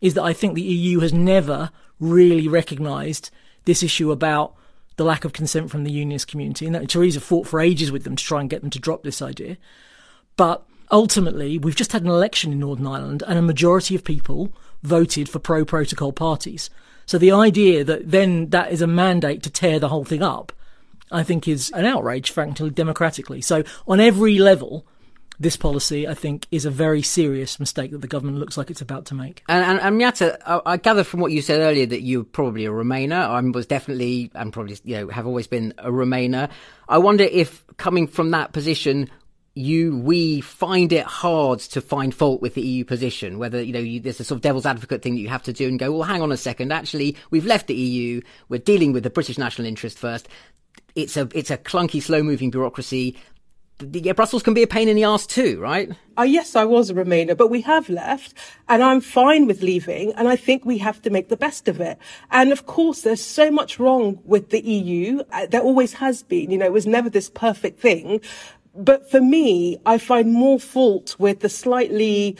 is 0.00 0.14
that 0.14 0.22
I 0.22 0.32
think 0.32 0.54
the 0.54 0.62
EU 0.62 1.00
has 1.00 1.12
never 1.12 1.70
really 1.98 2.46
recognised 2.46 3.30
this 3.64 3.82
issue 3.82 4.12
about 4.12 4.54
the 4.96 5.04
lack 5.04 5.24
of 5.24 5.32
consent 5.32 5.70
from 5.70 5.84
the 5.84 5.92
unionist 5.92 6.28
community. 6.28 6.66
And 6.66 6.74
that 6.74 6.88
Theresa 6.88 7.20
fought 7.20 7.46
for 7.46 7.60
ages 7.60 7.90
with 7.90 8.04
them 8.04 8.16
to 8.16 8.24
try 8.24 8.40
and 8.40 8.50
get 8.50 8.60
them 8.60 8.70
to 8.70 8.78
drop 8.78 9.02
this 9.02 9.22
idea. 9.22 9.56
But 10.36 10.64
ultimately, 10.90 11.58
we've 11.58 11.76
just 11.76 11.92
had 11.92 12.02
an 12.02 12.08
election 12.08 12.52
in 12.52 12.60
Northern 12.60 12.86
Ireland, 12.86 13.22
and 13.26 13.38
a 13.38 13.42
majority 13.42 13.94
of 13.94 14.04
people 14.04 14.52
voted 14.82 15.28
for 15.28 15.38
pro 15.38 15.64
protocol 15.64 16.12
parties. 16.12 16.70
So 17.06 17.18
the 17.18 17.32
idea 17.32 17.84
that 17.84 18.10
then 18.10 18.50
that 18.50 18.72
is 18.72 18.82
a 18.82 18.86
mandate 18.86 19.42
to 19.42 19.50
tear 19.50 19.78
the 19.78 19.88
whole 19.88 20.04
thing 20.04 20.22
up, 20.22 20.52
I 21.10 21.22
think, 21.22 21.46
is 21.46 21.70
an 21.70 21.84
outrage, 21.84 22.30
frankly, 22.30 22.70
democratically. 22.70 23.40
So 23.40 23.64
on 23.86 24.00
every 24.00 24.38
level, 24.38 24.86
this 25.38 25.56
policy, 25.56 26.06
I 26.06 26.14
think, 26.14 26.46
is 26.50 26.64
a 26.64 26.70
very 26.70 27.02
serious 27.02 27.58
mistake 27.58 27.90
that 27.90 28.00
the 28.00 28.08
government 28.08 28.38
looks 28.38 28.56
like 28.56 28.70
it's 28.70 28.80
about 28.80 29.06
to 29.06 29.14
make. 29.14 29.42
And, 29.48 29.64
and, 29.64 29.80
and 29.80 30.00
Miatta, 30.00 30.38
I, 30.46 30.60
I 30.64 30.76
gather 30.76 31.04
from 31.04 31.20
what 31.20 31.32
you 31.32 31.42
said 31.42 31.60
earlier 31.60 31.86
that 31.86 32.02
you're 32.02 32.24
probably 32.24 32.66
a 32.66 32.70
Remainer. 32.70 33.28
I 33.28 33.40
was 33.40 33.66
definitely, 33.66 34.30
and 34.34 34.52
probably, 34.52 34.76
you 34.84 34.96
know, 34.96 35.08
have 35.08 35.26
always 35.26 35.46
been 35.46 35.74
a 35.78 35.90
Remainer. 35.90 36.50
I 36.88 36.98
wonder 36.98 37.24
if 37.24 37.64
coming 37.76 38.06
from 38.06 38.30
that 38.30 38.52
position, 38.52 39.10
you 39.54 39.96
we 39.98 40.40
find 40.40 40.92
it 40.92 41.04
hard 41.04 41.60
to 41.60 41.80
find 41.80 42.12
fault 42.14 42.42
with 42.42 42.54
the 42.54 42.62
EU 42.62 42.84
position. 42.84 43.38
Whether 43.38 43.62
you 43.62 43.72
know 43.72 43.78
you, 43.78 44.00
there's 44.00 44.18
a 44.18 44.24
sort 44.24 44.38
of 44.38 44.42
devil's 44.42 44.66
advocate 44.66 45.02
thing 45.02 45.14
that 45.14 45.20
you 45.20 45.28
have 45.28 45.44
to 45.44 45.52
do 45.52 45.68
and 45.68 45.78
go, 45.78 45.92
well, 45.92 46.02
hang 46.02 46.22
on 46.22 46.32
a 46.32 46.36
second. 46.36 46.72
Actually, 46.72 47.16
we've 47.30 47.46
left 47.46 47.68
the 47.68 47.74
EU. 47.74 48.20
We're 48.48 48.58
dealing 48.58 48.92
with 48.92 49.04
the 49.04 49.10
British 49.10 49.38
national 49.38 49.68
interest 49.68 49.98
first. 49.98 50.28
It's 50.96 51.16
a 51.16 51.28
it's 51.34 51.50
a 51.50 51.56
clunky, 51.56 52.02
slow 52.02 52.22
moving 52.22 52.50
bureaucracy. 52.50 53.16
Yeah, 53.80 54.12
Brussels 54.12 54.44
can 54.44 54.54
be 54.54 54.62
a 54.62 54.68
pain 54.68 54.88
in 54.88 54.94
the 54.94 55.02
ass 55.02 55.26
too, 55.26 55.58
right? 55.60 55.90
Uh, 56.16 56.22
yes, 56.22 56.54
I 56.54 56.64
was 56.64 56.90
a 56.90 56.94
Remainer, 56.94 57.36
but 57.36 57.50
we 57.50 57.60
have 57.62 57.88
left, 57.88 58.32
and 58.68 58.84
I'm 58.84 59.00
fine 59.00 59.46
with 59.46 59.62
leaving, 59.62 60.12
and 60.12 60.28
I 60.28 60.36
think 60.36 60.64
we 60.64 60.78
have 60.78 61.02
to 61.02 61.10
make 61.10 61.28
the 61.28 61.36
best 61.36 61.66
of 61.66 61.80
it. 61.80 61.98
And 62.30 62.52
of 62.52 62.66
course, 62.66 63.02
there's 63.02 63.22
so 63.22 63.50
much 63.50 63.80
wrong 63.80 64.20
with 64.24 64.50
the 64.50 64.60
EU. 64.60 65.22
Uh, 65.32 65.46
there 65.46 65.60
always 65.60 65.94
has 65.94 66.22
been. 66.22 66.52
You 66.52 66.58
know, 66.58 66.66
it 66.66 66.72
was 66.72 66.86
never 66.86 67.10
this 67.10 67.28
perfect 67.28 67.80
thing. 67.80 68.20
But 68.76 69.10
for 69.10 69.20
me, 69.20 69.78
I 69.84 69.98
find 69.98 70.32
more 70.32 70.60
fault 70.60 71.16
with 71.18 71.40
the 71.40 71.48
slightly 71.48 72.36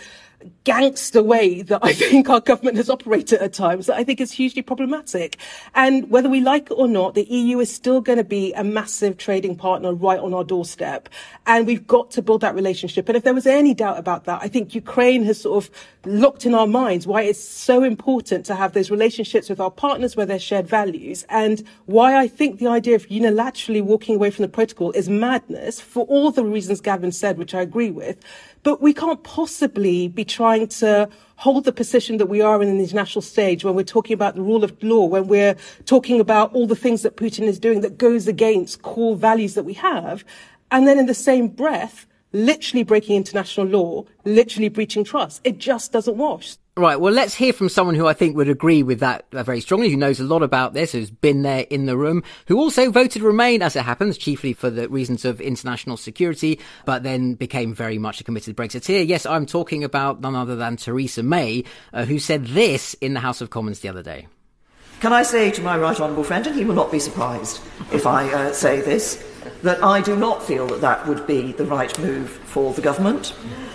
gangster 0.64 1.22
way 1.22 1.62
that 1.62 1.80
I 1.82 1.92
think 2.10 2.28
our 2.28 2.40
government 2.40 2.76
has 2.76 2.90
operated 2.90 3.40
at 3.40 3.52
times 3.52 3.86
that 3.86 3.96
I 3.96 4.04
think 4.04 4.20
is 4.20 4.32
hugely 4.32 4.62
problematic. 4.62 5.38
And 5.74 6.10
whether 6.10 6.28
we 6.28 6.40
like 6.40 6.70
it 6.70 6.74
or 6.74 6.88
not, 6.88 7.14
the 7.14 7.24
EU 7.24 7.60
is 7.60 7.72
still 7.72 8.00
going 8.00 8.18
to 8.18 8.24
be 8.24 8.52
a 8.54 8.64
massive 8.64 9.16
trading 9.16 9.56
partner 9.56 9.92
right 9.92 10.18
on 10.18 10.34
our 10.34 10.44
doorstep. 10.44 11.08
And 11.46 11.66
we've 11.66 11.86
got 11.86 12.10
to 12.12 12.22
build 12.22 12.40
that 12.42 12.54
relationship. 12.54 13.08
And 13.08 13.16
if 13.16 13.24
there 13.24 13.34
was 13.34 13.46
any 13.46 13.74
doubt 13.74 13.98
about 13.98 14.24
that, 14.24 14.40
I 14.42 14.48
think 14.48 14.74
Ukraine 14.74 15.24
has 15.24 15.40
sort 15.40 15.64
of 15.64 15.70
locked 16.06 16.44
in 16.44 16.54
our 16.54 16.66
minds 16.66 17.06
why 17.06 17.22
it's 17.22 17.42
so 17.42 17.82
important 17.82 18.44
to 18.46 18.54
have 18.54 18.72
those 18.72 18.90
relationships 18.90 19.48
with 19.48 19.60
our 19.60 19.70
partners 19.70 20.16
where 20.16 20.26
there's 20.26 20.42
shared 20.42 20.66
values 20.66 21.24
and 21.28 21.62
why 21.86 22.16
I 22.16 22.28
think 22.28 22.58
the 22.58 22.66
idea 22.66 22.94
of 22.94 23.06
unilaterally 23.08 23.82
walking 23.82 24.16
away 24.16 24.30
from 24.30 24.42
the 24.42 24.48
protocol 24.48 24.90
is 24.92 25.08
madness 25.08 25.80
for 25.80 26.04
all 26.06 26.30
the 26.30 26.44
reasons 26.44 26.80
Gavin 26.80 27.12
said, 27.12 27.38
which 27.38 27.54
I 27.54 27.60
agree 27.60 27.90
with. 27.90 28.18
But 28.64 28.80
we 28.80 28.94
can't 28.94 29.22
possibly 29.22 30.08
be 30.08 30.24
trying 30.24 30.68
to 30.80 31.08
hold 31.36 31.64
the 31.64 31.72
position 31.72 32.16
that 32.16 32.26
we 32.26 32.40
are 32.40 32.60
in 32.62 32.68
the 32.76 32.82
international 32.82 33.20
stage 33.22 33.62
when 33.62 33.74
we're 33.74 33.84
talking 33.84 34.14
about 34.14 34.34
the 34.34 34.42
rule 34.42 34.64
of 34.64 34.82
law, 34.82 35.04
when 35.04 35.28
we're 35.28 35.54
talking 35.84 36.18
about 36.18 36.52
all 36.54 36.66
the 36.66 36.74
things 36.74 37.02
that 37.02 37.16
Putin 37.16 37.42
is 37.42 37.58
doing 37.58 37.82
that 37.82 37.98
goes 37.98 38.26
against 38.26 38.80
core 38.80 39.16
values 39.16 39.52
that 39.54 39.64
we 39.64 39.74
have. 39.74 40.24
And 40.70 40.88
then 40.88 40.98
in 40.98 41.04
the 41.06 41.14
same 41.14 41.48
breath, 41.48 42.06
literally 42.32 42.84
breaking 42.84 43.16
international 43.16 43.66
law, 43.66 44.04
literally 44.24 44.70
breaching 44.70 45.04
trust. 45.04 45.42
It 45.44 45.58
just 45.58 45.92
doesn't 45.92 46.16
wash. 46.16 46.56
Right. 46.76 46.98
Well, 46.98 47.12
let's 47.12 47.34
hear 47.34 47.52
from 47.52 47.68
someone 47.68 47.94
who 47.94 48.08
I 48.08 48.14
think 48.14 48.34
would 48.34 48.48
agree 48.48 48.82
with 48.82 48.98
that 48.98 49.26
uh, 49.30 49.44
very 49.44 49.60
strongly, 49.60 49.90
who 49.90 49.96
knows 49.96 50.18
a 50.18 50.24
lot 50.24 50.42
about 50.42 50.74
this, 50.74 50.90
who's 50.90 51.08
been 51.08 51.42
there 51.42 51.66
in 51.70 51.86
the 51.86 51.96
room, 51.96 52.24
who 52.48 52.58
also 52.58 52.90
voted 52.90 53.22
Remain, 53.22 53.62
as 53.62 53.76
it 53.76 53.84
happens, 53.84 54.18
chiefly 54.18 54.52
for 54.52 54.70
the 54.70 54.88
reasons 54.88 55.24
of 55.24 55.40
international 55.40 55.96
security, 55.96 56.58
but 56.84 57.04
then 57.04 57.34
became 57.34 57.76
very 57.76 57.96
much 57.96 58.20
a 58.20 58.24
committed 58.24 58.56
Brexiteer. 58.56 59.06
Yes, 59.06 59.24
I'm 59.24 59.46
talking 59.46 59.84
about 59.84 60.20
none 60.20 60.34
other 60.34 60.56
than 60.56 60.76
Theresa 60.76 61.22
May, 61.22 61.62
uh, 61.92 62.06
who 62.06 62.18
said 62.18 62.46
this 62.46 62.94
in 62.94 63.14
the 63.14 63.20
House 63.20 63.40
of 63.40 63.50
Commons 63.50 63.78
the 63.78 63.88
other 63.88 64.02
day. 64.02 64.26
Can 64.98 65.12
I 65.12 65.22
say 65.22 65.52
to 65.52 65.62
my 65.62 65.78
right 65.78 66.00
honourable 66.00 66.24
friend, 66.24 66.44
and 66.44 66.56
he 66.56 66.64
will 66.64 66.74
not 66.74 66.90
be 66.90 66.98
surprised 66.98 67.60
if 67.92 68.04
I 68.04 68.28
uh, 68.32 68.52
say 68.52 68.80
this, 68.80 69.24
that 69.62 69.80
I 69.84 70.00
do 70.00 70.16
not 70.16 70.42
feel 70.42 70.66
that 70.66 70.80
that 70.80 71.06
would 71.06 71.24
be 71.24 71.52
the 71.52 71.66
right 71.66 71.96
move 72.00 72.30
for 72.30 72.72
the 72.72 72.82
government. 72.82 73.32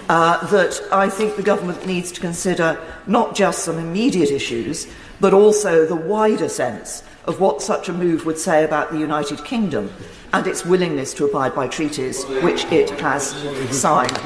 Uh, 0.10 0.44
that 0.48 0.82
I 0.92 1.08
think 1.08 1.36
the 1.36 1.44
government 1.44 1.86
needs 1.86 2.12
to 2.13 2.20
consider 2.20 2.84
not 3.06 3.36
just 3.36 3.63
some 3.63 3.78
immediate 3.78 4.32
issues, 4.32 4.88
but 5.20 5.36
also 5.36 5.86
the 5.86 5.96
wider 5.96 6.50
sense 6.50 7.04
of 7.25 7.39
what 7.39 7.62
such 7.62 7.89
a 7.89 7.94
move 7.94 8.25
would 8.25 8.39
say 8.39 8.63
about 8.63 8.92
the 8.92 8.98
United 8.98 9.46
Kingdom 9.46 9.94
and 10.34 10.48
its 10.48 10.66
willingness 10.66 11.13
to 11.13 11.25
abide 11.25 11.54
by 11.54 11.68
treaties 11.68 12.25
which 12.42 12.66
it 12.72 12.89
has 13.00 13.34
signed. 13.70 14.20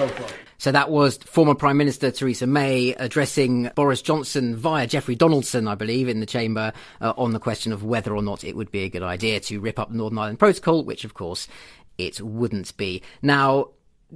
So 0.58 0.72
that 0.72 0.90
was 0.90 1.18
former 1.18 1.54
Prime 1.54 1.76
Minister 1.76 2.12
Theresa 2.12 2.48
May 2.48 2.94
addressing 2.94 3.70
Boris 3.76 4.02
Johnson 4.02 4.56
via 4.56 4.88
Jeffrey 4.88 5.16
Donaldson, 5.16 5.68
I 5.68 5.76
believe, 5.76 6.08
in 6.08 6.22
the 6.22 6.26
chamber 6.26 6.72
uh, 7.02 7.12
on 7.18 7.34
the 7.34 7.40
question 7.40 7.74
of 7.74 7.84
whether 7.84 8.16
or 8.16 8.22
not 8.22 8.46
it 8.46 8.56
would 8.56 8.72
be 8.72 8.84
a 8.84 8.90
good 8.90 9.04
idea 9.04 9.42
to 9.42 9.60
rip 9.60 9.78
up 9.78 9.90
the 9.90 9.98
Northern 9.98 10.20
Ireland 10.20 10.40
Protocol, 10.40 10.86
which 10.86 11.04
of 11.04 11.14
course 11.14 11.50
it 11.98 12.22
wouldn't 12.22 12.78
be. 12.78 13.02
Now, 13.22 13.72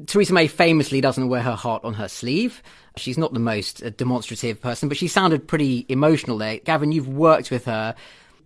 Theresa 0.06 0.34
May 0.34 0.48
famously 0.48 1.02
doesn't 1.02 1.30
wear 1.30 1.42
her 1.42 1.56
heart 1.56 1.84
on 1.84 1.96
her 1.96 2.08
sleeve. 2.08 2.62
She's 2.98 3.18
not 3.18 3.34
the 3.34 3.40
most 3.40 3.84
uh, 3.84 3.90
demonstrative 3.90 4.62
person, 4.62 4.90
but 4.90 4.98
she 4.98 5.08
sounded 5.08 5.48
pretty 5.48 5.86
emotional 5.90 6.38
there. 6.38 6.58
Gavin, 6.60 6.92
you've 6.92 7.08
worked 7.08 7.52
with 7.52 7.66
her 7.66 7.96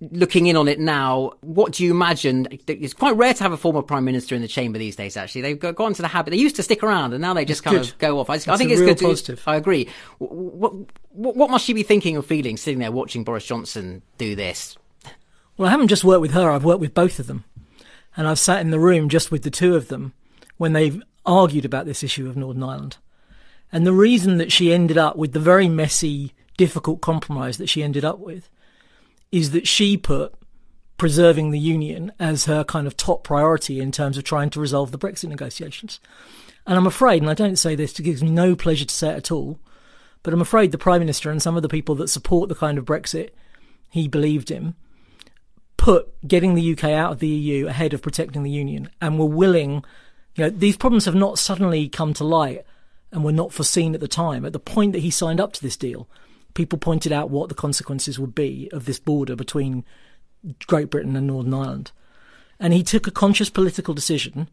looking 0.10 0.48
in 0.48 0.56
on 0.56 0.68
it 0.68 0.80
now, 0.80 1.34
what 1.42 1.74
do 1.74 1.84
you 1.84 1.92
imagine? 1.92 2.48
It's 2.68 2.94
quite 2.94 3.16
rare 3.16 3.34
to 3.34 3.44
have 3.44 3.52
a 3.52 3.58
former 3.58 3.84
prime 3.84 4.04
minister 4.04 4.34
in 4.36 4.42
the 4.42 4.48
chamber 4.48 4.80
these 4.80 4.96
days. 4.96 5.16
Actually, 5.16 5.42
they've 5.42 5.60
got, 5.60 5.76
gone 5.76 5.94
to 5.94 6.02
the 6.02 6.08
habit. 6.08 6.32
They 6.32 6.38
used 6.38 6.56
to 6.56 6.64
stick 6.64 6.82
around, 6.82 7.14
and 7.14 7.22
now 7.22 7.34
they 7.34 7.46
just 7.46 7.64
kind 7.64 7.78
good. 7.78 7.88
of 7.88 7.98
go 8.00 8.20
off. 8.20 8.30
I, 8.30 8.36
I 8.36 8.58
think 8.58 8.72
it's 8.72 8.82
good. 8.82 9.00
Positive. 9.00 9.44
To, 9.44 9.50
I 9.50 9.56
agree. 9.56 9.88
What, 10.18 10.74
what, 11.10 11.36
what 11.36 11.50
must 11.52 11.66
she 11.66 11.74
be 11.74 11.84
thinking 11.84 12.18
or 12.18 12.24
feeling 12.24 12.58
sitting 12.58 12.80
there 12.80 12.92
watching 12.92 13.24
Boris 13.24 13.46
Johnson 13.46 14.02
do 14.18 14.36
this? 14.36 14.76
Well, 15.58 15.68
I 15.68 15.72
haven't 15.72 15.90
just 15.90 16.04
worked 16.04 16.22
with 16.22 16.32
her. 16.32 16.50
I've 16.50 16.66
worked 16.66 16.82
with 16.82 16.96
both 16.96 17.20
of 17.20 17.28
them, 17.28 17.44
and 18.18 18.28
I've 18.28 18.40
sat 18.40 18.62
in 18.62 18.72
the 18.72 18.80
room 18.80 19.08
just 19.08 19.30
with 19.30 19.44
the 19.44 19.52
two 19.52 19.76
of 19.76 19.88
them 19.90 20.14
when 20.58 20.74
they've 20.74 21.02
argued 21.26 21.66
about 21.66 21.86
this 21.86 22.04
issue 22.04 22.30
of 22.30 22.38
Northern 22.38 22.64
Ireland. 22.64 22.98
And 23.72 23.86
the 23.86 23.94
reason 23.94 24.38
that 24.38 24.52
she 24.52 24.74
ended 24.74 24.98
up 24.98 25.16
with 25.16 25.34
the 25.34 25.40
very 25.40 25.70
messy, 25.70 26.34
difficult 26.58 27.02
compromise 27.02 27.58
that 27.58 27.70
she 27.70 27.84
ended 27.84 28.04
up 28.04 28.20
with 28.20 28.50
is 29.32 29.52
that 29.52 29.68
she 29.68 29.98
put 29.98 30.34
preserving 30.98 31.52
the 31.52 31.60
union 31.60 32.12
as 32.20 32.46
her 32.46 32.64
kind 32.64 32.86
of 32.86 32.96
top 32.96 33.24
priority 33.24 33.80
in 33.80 33.92
terms 33.92 34.18
of 34.18 34.24
trying 34.24 34.50
to 34.52 34.60
resolve 34.60 34.92
the 34.92 35.00
Brexit 35.00 35.30
negotiations. 35.30 36.00
And 36.68 36.78
I'm 36.78 36.86
afraid, 36.86 37.22
and 37.22 37.32
I 37.32 37.34
don't 37.34 37.56
say 37.56 37.76
this, 37.76 37.98
it 37.98 38.04
gives 38.04 38.22
me 38.22 38.30
no 38.30 38.56
pleasure 38.56 38.86
to 38.86 38.94
say 38.94 39.10
it 39.10 39.18
at 39.18 39.32
all, 39.32 39.58
but 40.22 40.34
I'm 40.34 40.42
afraid 40.42 40.72
the 40.72 40.78
Prime 40.78 41.00
Minister 41.00 41.32
and 41.32 41.42
some 41.42 41.56
of 41.56 41.64
the 41.64 41.70
people 41.70 41.96
that 41.96 42.10
support 42.10 42.50
the 42.50 42.56
kind 42.56 42.78
of 42.78 42.86
Brexit 42.86 43.32
he 43.90 44.08
believed 44.08 44.52
in 44.52 44.76
put 45.82 46.14
getting 46.28 46.54
the 46.54 46.74
UK 46.74 46.84
out 46.84 47.14
of 47.14 47.20
the 47.20 47.28
EU 47.28 47.66
ahead 47.66 47.96
of 47.96 48.04
protecting 48.04 48.44
the 48.44 48.52
Union 48.52 48.88
and 49.02 49.18
were 49.18 49.26
willing, 49.26 49.84
you 50.36 50.44
know, 50.44 50.50
these 50.50 50.78
problems 50.78 51.06
have 51.06 51.16
not 51.16 51.40
suddenly 51.40 51.90
come 51.90 52.14
to 52.16 52.24
light 52.24 52.66
and 53.12 53.24
were 53.24 53.32
not 53.32 53.54
foreseen 53.54 53.94
at 53.94 54.00
the 54.00 54.08
time. 54.08 54.46
At 54.46 54.54
the 54.54 54.60
point 54.60 54.94
that 54.94 55.00
he 55.00 55.12
signed 55.12 55.40
up 55.40 55.54
to 55.54 55.62
this 55.62 55.78
deal, 55.78 56.08
people 56.54 56.80
pointed 56.80 57.12
out 57.12 57.30
what 57.30 57.50
the 57.50 57.56
consequences 57.56 58.18
would 58.18 58.34
be 58.34 58.70
of 58.72 58.86
this 58.86 59.00
border 59.00 59.36
between 59.36 59.84
Great 60.68 60.90
Britain 60.90 61.16
and 61.16 61.28
Northern 61.28 61.54
Ireland. 61.54 61.92
And 62.60 62.74
he 62.74 62.84
took 62.84 63.08
a 63.08 63.12
conscious 63.12 63.50
political 63.50 63.94
decision 63.94 64.48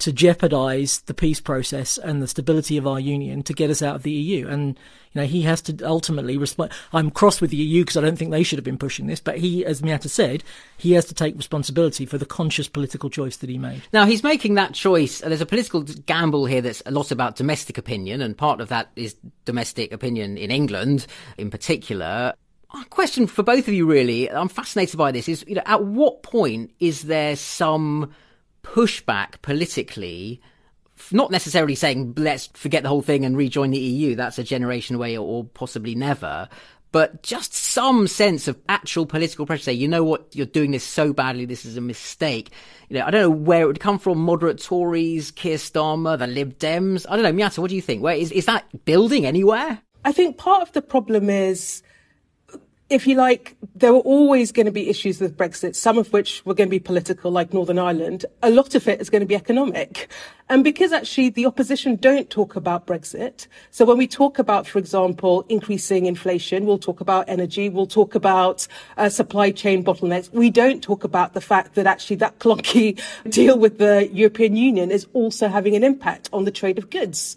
to 0.00 0.12
jeopardize 0.12 1.00
the 1.02 1.14
peace 1.14 1.40
process 1.40 1.98
and 1.98 2.22
the 2.22 2.26
stability 2.26 2.76
of 2.76 2.86
our 2.86 2.98
union 2.98 3.42
to 3.44 3.52
get 3.52 3.70
us 3.70 3.82
out 3.82 3.96
of 3.96 4.02
the 4.02 4.10
EU. 4.10 4.48
And, 4.48 4.78
you 5.12 5.20
know, 5.20 5.26
he 5.26 5.42
has 5.42 5.60
to 5.62 5.84
ultimately 5.84 6.36
respond. 6.36 6.72
I'm 6.92 7.10
cross 7.10 7.40
with 7.40 7.50
the 7.50 7.56
EU 7.56 7.82
because 7.82 7.96
I 7.96 8.00
don't 8.00 8.16
think 8.16 8.30
they 8.30 8.42
should 8.42 8.58
have 8.58 8.64
been 8.64 8.78
pushing 8.78 9.06
this, 9.06 9.20
but 9.20 9.38
he, 9.38 9.64
as 9.64 9.82
Miatta 9.82 10.08
said, 10.08 10.42
he 10.76 10.92
has 10.92 11.04
to 11.06 11.14
take 11.14 11.36
responsibility 11.36 12.06
for 12.06 12.18
the 12.18 12.26
conscious 12.26 12.68
political 12.68 13.10
choice 13.10 13.36
that 13.38 13.50
he 13.50 13.58
made. 13.58 13.82
Now, 13.92 14.06
he's 14.06 14.22
making 14.22 14.54
that 14.54 14.74
choice. 14.74 15.20
There's 15.20 15.40
a 15.40 15.46
political 15.46 15.82
gamble 15.82 16.46
here 16.46 16.62
that's 16.62 16.82
a 16.86 16.90
lot 16.90 17.10
about 17.10 17.36
domestic 17.36 17.78
opinion, 17.78 18.20
and 18.22 18.36
part 18.36 18.60
of 18.60 18.68
that 18.68 18.90
is 18.96 19.16
domestic 19.44 19.92
opinion 19.92 20.38
in 20.38 20.50
England 20.50 21.06
in 21.36 21.50
particular. 21.50 22.34
A 22.72 22.84
question 22.86 23.26
for 23.26 23.42
both 23.42 23.66
of 23.66 23.74
you, 23.74 23.84
really. 23.84 24.30
I'm 24.30 24.48
fascinated 24.48 24.96
by 24.96 25.10
this. 25.10 25.28
Is 25.28 25.44
you 25.46 25.56
know, 25.56 25.62
at 25.66 25.84
what 25.84 26.22
point 26.22 26.70
is 26.78 27.02
there 27.02 27.34
some 27.34 28.12
pushback 28.62 29.42
politically, 29.42 30.40
not 31.10 31.30
necessarily 31.30 31.74
saying 31.74 32.14
let's 32.16 32.48
forget 32.48 32.82
the 32.82 32.88
whole 32.88 33.02
thing 33.02 33.24
and 33.24 33.36
rejoin 33.36 33.70
the 33.70 33.78
EU, 33.78 34.14
that's 34.14 34.38
a 34.38 34.44
generation 34.44 34.96
away 34.96 35.16
or 35.16 35.44
possibly 35.44 35.94
never, 35.94 36.48
but 36.92 37.22
just 37.22 37.54
some 37.54 38.06
sense 38.08 38.48
of 38.48 38.58
actual 38.68 39.06
political 39.06 39.46
pressure. 39.46 39.64
Say, 39.64 39.72
you 39.72 39.86
know 39.86 40.02
what, 40.02 40.34
you're 40.34 40.46
doing 40.46 40.72
this 40.72 40.84
so 40.84 41.12
badly, 41.12 41.44
this 41.44 41.64
is 41.64 41.76
a 41.76 41.80
mistake. 41.80 42.50
You 42.88 42.98
know, 42.98 43.06
I 43.06 43.10
don't 43.10 43.22
know 43.22 43.30
where 43.30 43.62
it 43.62 43.66
would 43.66 43.80
come 43.80 43.98
from. 43.98 44.18
Moderate 44.18 44.60
Tories, 44.60 45.30
Keir 45.30 45.56
Starmer, 45.56 46.18
the 46.18 46.26
Lib 46.26 46.58
Dems. 46.58 47.06
I 47.08 47.16
don't 47.16 47.24
know, 47.24 47.44
Miatta, 47.44 47.58
what 47.58 47.70
do 47.70 47.76
you 47.76 47.82
think? 47.82 48.02
Where 48.02 48.16
is 48.16 48.32
is 48.32 48.46
that 48.46 48.84
building 48.84 49.24
anywhere? 49.24 49.80
I 50.04 50.12
think 50.12 50.38
part 50.38 50.62
of 50.62 50.72
the 50.72 50.82
problem 50.82 51.30
is 51.30 51.82
if 52.90 53.06
you 53.06 53.14
like, 53.14 53.56
there 53.76 53.92
were 53.94 54.00
always 54.00 54.50
going 54.50 54.66
to 54.66 54.72
be 54.72 54.90
issues 54.90 55.20
with 55.20 55.36
Brexit, 55.36 55.76
some 55.76 55.96
of 55.96 56.12
which 56.12 56.44
were 56.44 56.54
going 56.54 56.68
to 56.68 56.70
be 56.70 56.80
political, 56.80 57.30
like 57.30 57.54
Northern 57.54 57.78
Ireland. 57.78 58.26
A 58.42 58.50
lot 58.50 58.74
of 58.74 58.88
it 58.88 59.00
is 59.00 59.08
going 59.08 59.20
to 59.20 59.26
be 59.26 59.36
economic. 59.36 60.10
And 60.48 60.64
because 60.64 60.92
actually 60.92 61.28
the 61.28 61.46
opposition 61.46 61.94
don't 61.94 62.28
talk 62.28 62.56
about 62.56 62.88
Brexit. 62.88 63.46
So 63.70 63.84
when 63.84 63.96
we 63.96 64.08
talk 64.08 64.40
about, 64.40 64.66
for 64.66 64.80
example, 64.80 65.46
increasing 65.48 66.06
inflation, 66.06 66.66
we'll 66.66 66.78
talk 66.78 67.00
about 67.00 67.28
energy, 67.28 67.68
we'll 67.68 67.86
talk 67.86 68.16
about 68.16 68.66
uh, 68.96 69.08
supply 69.08 69.52
chain 69.52 69.84
bottlenecks. 69.84 70.32
We 70.32 70.50
don't 70.50 70.82
talk 70.82 71.04
about 71.04 71.32
the 71.34 71.40
fact 71.40 71.76
that 71.76 71.86
actually 71.86 72.16
that 72.16 72.40
clunky 72.40 73.00
deal 73.30 73.56
with 73.56 73.78
the 73.78 74.08
European 74.12 74.56
Union 74.56 74.90
is 74.90 75.06
also 75.12 75.46
having 75.46 75.76
an 75.76 75.84
impact 75.84 76.28
on 76.32 76.44
the 76.44 76.50
trade 76.50 76.76
of 76.76 76.90
goods. 76.90 77.36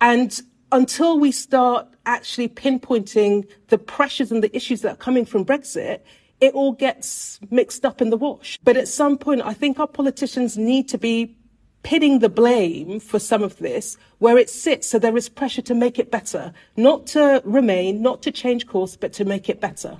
And 0.00 0.40
until 0.74 1.20
we 1.20 1.30
start 1.30 1.86
actually 2.04 2.48
pinpointing 2.48 3.46
the 3.68 3.78
pressures 3.78 4.32
and 4.32 4.42
the 4.42 4.54
issues 4.54 4.82
that 4.82 4.92
are 4.94 4.96
coming 4.96 5.24
from 5.24 5.44
Brexit, 5.44 6.00
it 6.40 6.52
all 6.52 6.72
gets 6.72 7.38
mixed 7.48 7.86
up 7.86 8.02
in 8.02 8.10
the 8.10 8.16
wash. 8.16 8.58
But 8.64 8.76
at 8.76 8.88
some 8.88 9.16
point, 9.16 9.40
I 9.42 9.54
think 9.54 9.78
our 9.78 9.86
politicians 9.86 10.58
need 10.58 10.88
to 10.88 10.98
be 10.98 11.36
pitting 11.84 12.18
the 12.18 12.28
blame 12.28 12.98
for 12.98 13.20
some 13.20 13.42
of 13.42 13.56
this 13.58 13.96
where 14.18 14.36
it 14.36 14.50
sits 14.50 14.88
so 14.88 14.98
there 14.98 15.16
is 15.16 15.28
pressure 15.28 15.62
to 15.62 15.74
make 15.74 15.98
it 15.98 16.10
better, 16.10 16.52
not 16.76 17.06
to 17.06 17.40
remain, 17.44 18.02
not 18.02 18.20
to 18.22 18.32
change 18.32 18.66
course, 18.66 18.96
but 18.96 19.12
to 19.12 19.24
make 19.24 19.48
it 19.48 19.60
better. 19.60 19.98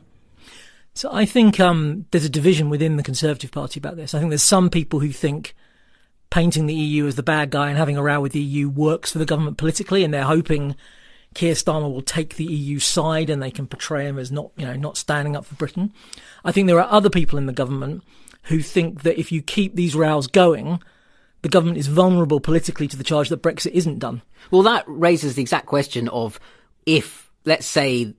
So 0.95 1.09
I 1.13 1.25
think 1.25 1.61
um, 1.61 2.07
there's 2.11 2.25
a 2.25 2.31
division 2.31 2.69
within 2.69 2.97
the 2.97 3.03
Conservative 3.03 3.53
Party 3.53 3.79
about 3.79 3.97
this. 3.97 4.13
I 4.13 4.19
think 4.19 4.31
there's 4.31 4.43
some 4.43 4.71
people 4.71 4.99
who 4.99 5.13
think 5.13 5.55
painting 6.35 6.67
the 6.67 6.75
EU 6.75 7.07
as 7.07 7.15
the 7.15 7.23
bad 7.23 7.49
guy 7.49 7.69
and 7.69 7.79
having 7.79 7.97
a 7.97 8.03
row 8.03 8.21
with 8.21 8.33
the 8.33 8.41
EU 8.41 8.69
works 8.69 9.13
for 9.13 9.19
the 9.19 9.25
government 9.25 9.57
politically, 9.57 10.03
and 10.03 10.13
they're 10.13 10.25
hoping 10.25 10.75
Keir 11.33 11.55
Starmer 11.55 11.93
will 11.93 12.03
take 12.03 12.35
the 12.35 12.45
EU 12.45 12.81
side 12.81 13.31
and 13.31 13.41
they 13.41 13.53
can 13.53 13.69
portray 13.69 14.09
him 14.09 14.19
as 14.19 14.33
not, 14.33 14.51
you 14.57 14.67
know, 14.67 14.75
not 14.75 14.97
standing 14.97 15.37
up 15.37 15.45
for 15.45 15.55
Britain. 15.55 15.93
I 16.45 16.51
think 16.51 16.67
there 16.67 16.81
are 16.81 16.91
other 16.91 17.09
people 17.09 17.39
in 17.39 17.47
the 17.47 17.53
government 17.53 18.03
who 18.43 18.63
think 18.63 19.05
that 19.05 19.17
if 19.17 19.31
you 19.31 19.43
keep 19.43 19.77
these 19.77 19.95
rows 19.95 20.27
going, 20.27 20.83
the 21.43 21.49
government 21.49 21.79
is 21.79 21.87
vulnerable 21.87 22.41
politically 22.41 22.89
to 22.89 22.97
the 22.97 23.05
charge 23.05 23.29
that 23.29 23.41
Brexit 23.41 23.71
isn't 23.71 24.01
done. 24.01 24.21
Well, 24.51 24.63
that 24.63 24.83
raises 24.89 25.37
the 25.37 25.43
exact 25.43 25.67
question 25.67 26.09
of 26.09 26.41
if, 26.85 27.31
let's 27.45 27.65
say, 27.65 28.13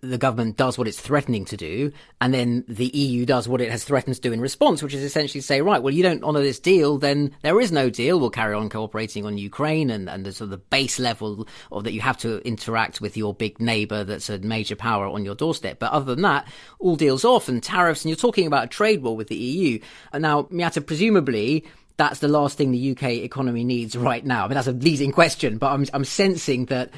the 0.00 0.18
government 0.18 0.56
does 0.56 0.78
what 0.78 0.86
it's 0.86 1.00
threatening 1.00 1.44
to 1.46 1.56
do, 1.56 1.92
and 2.20 2.32
then 2.32 2.64
the 2.68 2.86
EU 2.86 3.26
does 3.26 3.48
what 3.48 3.60
it 3.60 3.70
has 3.70 3.84
threatened 3.84 4.14
to 4.14 4.20
do 4.20 4.32
in 4.32 4.40
response, 4.40 4.82
which 4.82 4.94
is 4.94 5.02
essentially 5.02 5.40
say, 5.40 5.60
right, 5.60 5.82
well, 5.82 5.92
you 5.92 6.02
don't 6.02 6.22
honour 6.22 6.40
this 6.40 6.60
deal, 6.60 6.98
then 6.98 7.34
there 7.42 7.60
is 7.60 7.72
no 7.72 7.90
deal. 7.90 8.20
We'll 8.20 8.30
carry 8.30 8.54
on 8.54 8.68
cooperating 8.68 9.26
on 9.26 9.38
Ukraine 9.38 9.90
and, 9.90 10.08
and 10.08 10.24
the 10.24 10.32
sort 10.32 10.46
of 10.46 10.50
the 10.50 10.58
base 10.58 10.98
level 10.98 11.48
of 11.72 11.84
that 11.84 11.92
you 11.92 12.00
have 12.00 12.18
to 12.18 12.38
interact 12.46 13.00
with 13.00 13.16
your 13.16 13.34
big 13.34 13.60
neighbour 13.60 14.04
that's 14.04 14.30
a 14.30 14.38
major 14.38 14.76
power 14.76 15.06
on 15.06 15.24
your 15.24 15.34
doorstep. 15.34 15.78
But 15.78 15.92
other 15.92 16.14
than 16.14 16.22
that, 16.22 16.46
all 16.78 16.96
deals 16.96 17.24
off 17.24 17.48
and 17.48 17.62
tariffs, 17.62 18.04
and 18.04 18.10
you're 18.10 18.16
talking 18.16 18.46
about 18.46 18.64
a 18.64 18.68
trade 18.68 19.02
war 19.02 19.16
with 19.16 19.28
the 19.28 19.36
EU. 19.36 19.80
And 20.12 20.22
now, 20.22 20.44
Miatta, 20.44 20.84
presumably, 20.84 21.64
that's 21.96 22.20
the 22.20 22.28
last 22.28 22.56
thing 22.56 22.70
the 22.70 22.92
UK 22.92 23.04
economy 23.24 23.64
needs 23.64 23.96
right 23.96 24.24
now. 24.24 24.44
I 24.44 24.48
mean, 24.48 24.54
that's 24.54 24.68
a 24.68 24.72
leading 24.72 25.10
question, 25.10 25.58
but 25.58 25.72
I'm, 25.72 25.84
I'm 25.92 26.04
sensing 26.04 26.66
that 26.66 26.90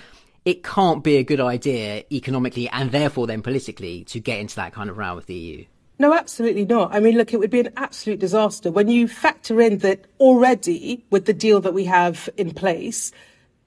it 0.50 0.64
can't 0.64 1.04
be 1.04 1.16
a 1.16 1.22
good 1.22 1.40
idea 1.40 2.02
economically 2.10 2.68
and 2.70 2.90
therefore 2.90 3.28
then 3.28 3.40
politically 3.40 4.02
to 4.04 4.18
get 4.18 4.40
into 4.40 4.56
that 4.56 4.72
kind 4.72 4.90
of 4.90 4.98
row 4.98 5.14
with 5.14 5.26
the 5.26 5.34
EU. 5.34 5.64
No, 6.00 6.12
absolutely 6.12 6.64
not. 6.64 6.92
I 6.92 6.98
mean, 6.98 7.16
look, 7.16 7.32
it 7.32 7.38
would 7.38 7.50
be 7.50 7.60
an 7.60 7.72
absolute 7.76 8.18
disaster 8.18 8.70
when 8.72 8.88
you 8.88 9.06
factor 9.06 9.60
in 9.60 9.78
that 9.78 10.06
already 10.18 11.04
with 11.10 11.26
the 11.26 11.32
deal 11.32 11.60
that 11.60 11.72
we 11.72 11.84
have 11.84 12.28
in 12.36 12.52
place, 12.52 13.12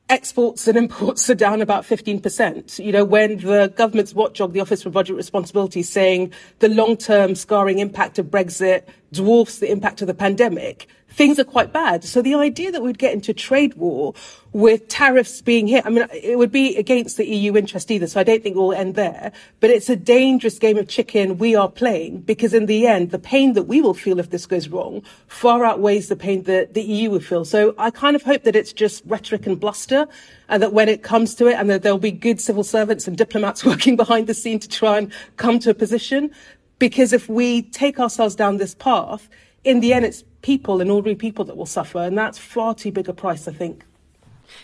exports 0.10 0.68
and 0.68 0.78
imports 0.78 1.30
are 1.30 1.36
down 1.36 1.62
about 1.62 1.86
15%. 1.86 2.84
You 2.84 2.92
know, 2.92 3.06
when 3.06 3.38
the 3.38 3.72
government's 3.78 4.14
watchdog, 4.14 4.52
the 4.52 4.60
Office 4.60 4.84
for 4.84 4.90
Budget 4.90 5.16
Responsibility, 5.16 5.80
is 5.82 5.90
saying 5.90 6.34
the 6.60 6.68
long 6.68 6.98
term 6.98 7.36
scarring 7.36 7.80
impact 7.80 8.20
of 8.20 8.26
Brexit 8.26 8.84
dwarfs 9.14 9.60
the 9.60 9.72
impact 9.72 10.02
of 10.02 10.08
the 10.08 10.14
pandemic, 10.14 10.88
things 11.14 11.40
are 11.40 11.44
quite 11.44 11.72
bad. 11.72 12.04
So 12.04 12.22
the 12.22 12.34
idea 12.34 12.72
that 12.72 12.82
we'd 12.82 12.98
get 12.98 13.14
into 13.14 13.34
trade 13.34 13.76
war 13.76 14.14
with 14.52 14.88
tariffs 14.88 15.42
being 15.42 15.68
hit, 15.68 15.86
I 15.86 15.90
mean, 15.90 16.06
it 16.12 16.38
would 16.38 16.52
be 16.52 16.76
against 16.76 17.18
the 17.18 17.26
EU 17.26 17.56
interest 17.56 17.90
either. 17.92 18.08
So 18.08 18.20
I 18.20 18.24
don't 18.24 18.42
think 18.42 18.56
we'll 18.56 18.74
end 18.74 18.96
there. 18.96 19.32
But 19.60 19.70
it's 19.70 19.90
a 19.90 19.96
dangerous 19.96 20.60
game 20.60 20.78
of 20.78 20.88
chicken 20.88 21.38
we 21.38 21.56
are 21.56 21.70
playing 21.70 22.22
because 22.22 22.54
in 22.54 22.66
the 22.66 22.88
end, 22.88 23.12
the 23.12 23.20
pain 23.20 23.54
that 23.54 23.64
we 23.64 23.80
will 23.80 23.94
feel 23.94 24.20
if 24.20 24.32
this 24.32 24.46
goes 24.46 24.68
wrong 24.68 25.04
far 25.28 25.64
outweighs 25.64 26.10
the 26.10 26.16
pain 26.16 26.44
that 26.44 26.74
the 26.74 26.82
EU 26.82 27.12
will 27.12 27.20
feel. 27.20 27.46
So 27.46 27.76
I 27.78 27.92
kind 27.92 28.16
of 28.16 28.24
hope 28.24 28.44
that 28.44 28.56
it's 28.56 28.74
just 28.74 29.04
rhetoric 29.06 29.46
and 29.46 29.60
bluster 29.60 30.08
and 30.50 30.62
that 30.64 30.74
when 30.74 30.90
it 30.90 31.04
comes 31.04 31.36
to 31.36 31.48
it 31.48 31.54
and 31.54 31.70
that 31.70 31.84
there'll 31.84 32.00
be 32.00 32.12
good 32.12 32.42
civil 32.42 32.64
servants 32.64 33.08
and 33.08 33.18
diplomats 33.18 33.64
working 33.72 33.96
behind 33.96 34.28
the 34.28 34.34
scene 34.34 34.60
to 34.60 34.68
try 34.68 34.98
and 34.98 35.12
come 35.38 35.60
to 35.60 35.70
a 35.70 35.76
position. 35.76 36.32
Because 36.80 37.14
if 37.14 37.30
we 37.30 37.62
take 37.62 38.00
ourselves 38.00 38.36
down 38.36 38.58
this 38.58 38.76
path, 38.76 39.30
in 39.64 39.80
the 39.80 39.94
end, 39.94 40.06
it's 40.06 40.24
people 40.42 40.82
and 40.82 40.92
ordinary 40.92 41.16
people 41.16 41.46
that 41.46 41.58
will 41.58 41.66
suffer, 41.66 42.00
and 42.00 42.18
that's 42.18 42.38
far 42.38 42.74
too 42.76 42.92
big 42.92 43.10
a 43.10 43.14
price, 43.14 43.48
I 43.48 43.54
think. 43.54 43.84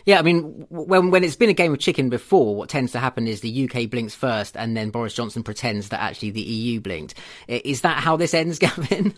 Yeah, 0.05 0.19
I 0.19 0.21
mean, 0.21 0.67
when 0.69 1.09
when 1.09 1.23
it's 1.23 1.35
been 1.35 1.49
a 1.49 1.53
game 1.53 1.73
of 1.73 1.79
chicken 1.79 2.09
before, 2.09 2.55
what 2.55 2.69
tends 2.69 2.91
to 2.91 2.99
happen 2.99 3.27
is 3.27 3.41
the 3.41 3.69
UK 3.69 3.89
blinks 3.89 4.13
first, 4.13 4.55
and 4.55 4.75
then 4.75 4.89
Boris 4.89 5.13
Johnson 5.13 5.43
pretends 5.43 5.89
that 5.89 6.01
actually 6.01 6.31
the 6.31 6.41
EU 6.41 6.79
blinked. 6.79 7.15
Is 7.47 7.81
that 7.81 8.03
how 8.03 8.17
this 8.17 8.33
ends, 8.33 8.59
Gavin? 8.59 9.13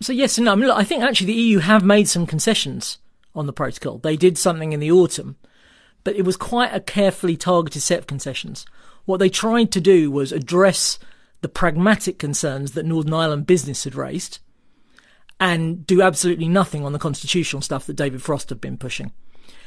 So 0.00 0.12
yes 0.12 0.36
and 0.38 0.44
no. 0.44 0.52
I, 0.52 0.54
mean, 0.56 0.66
look, 0.66 0.78
I 0.78 0.84
think 0.84 1.02
actually 1.02 1.28
the 1.28 1.34
EU 1.34 1.58
have 1.58 1.84
made 1.84 2.08
some 2.08 2.26
concessions 2.26 2.98
on 3.34 3.46
the 3.46 3.52
protocol. 3.52 3.98
They 3.98 4.16
did 4.16 4.36
something 4.36 4.72
in 4.72 4.80
the 4.80 4.90
autumn, 4.90 5.36
but 6.04 6.16
it 6.16 6.24
was 6.24 6.36
quite 6.36 6.74
a 6.74 6.80
carefully 6.80 7.36
targeted 7.36 7.82
set 7.82 8.00
of 8.00 8.06
concessions. 8.06 8.66
What 9.04 9.18
they 9.18 9.30
tried 9.30 9.72
to 9.72 9.80
do 9.80 10.10
was 10.10 10.32
address 10.32 10.98
the 11.40 11.48
pragmatic 11.48 12.18
concerns 12.18 12.72
that 12.72 12.86
Northern 12.86 13.14
Ireland 13.14 13.46
business 13.46 13.84
had 13.84 13.94
raised 13.94 14.38
and 15.42 15.84
do 15.84 16.00
absolutely 16.02 16.46
nothing 16.46 16.84
on 16.84 16.92
the 16.92 17.00
constitutional 17.00 17.60
stuff 17.60 17.84
that 17.86 17.96
David 17.96 18.22
Frost 18.22 18.48
had 18.48 18.60
been 18.60 18.76
pushing. 18.76 19.10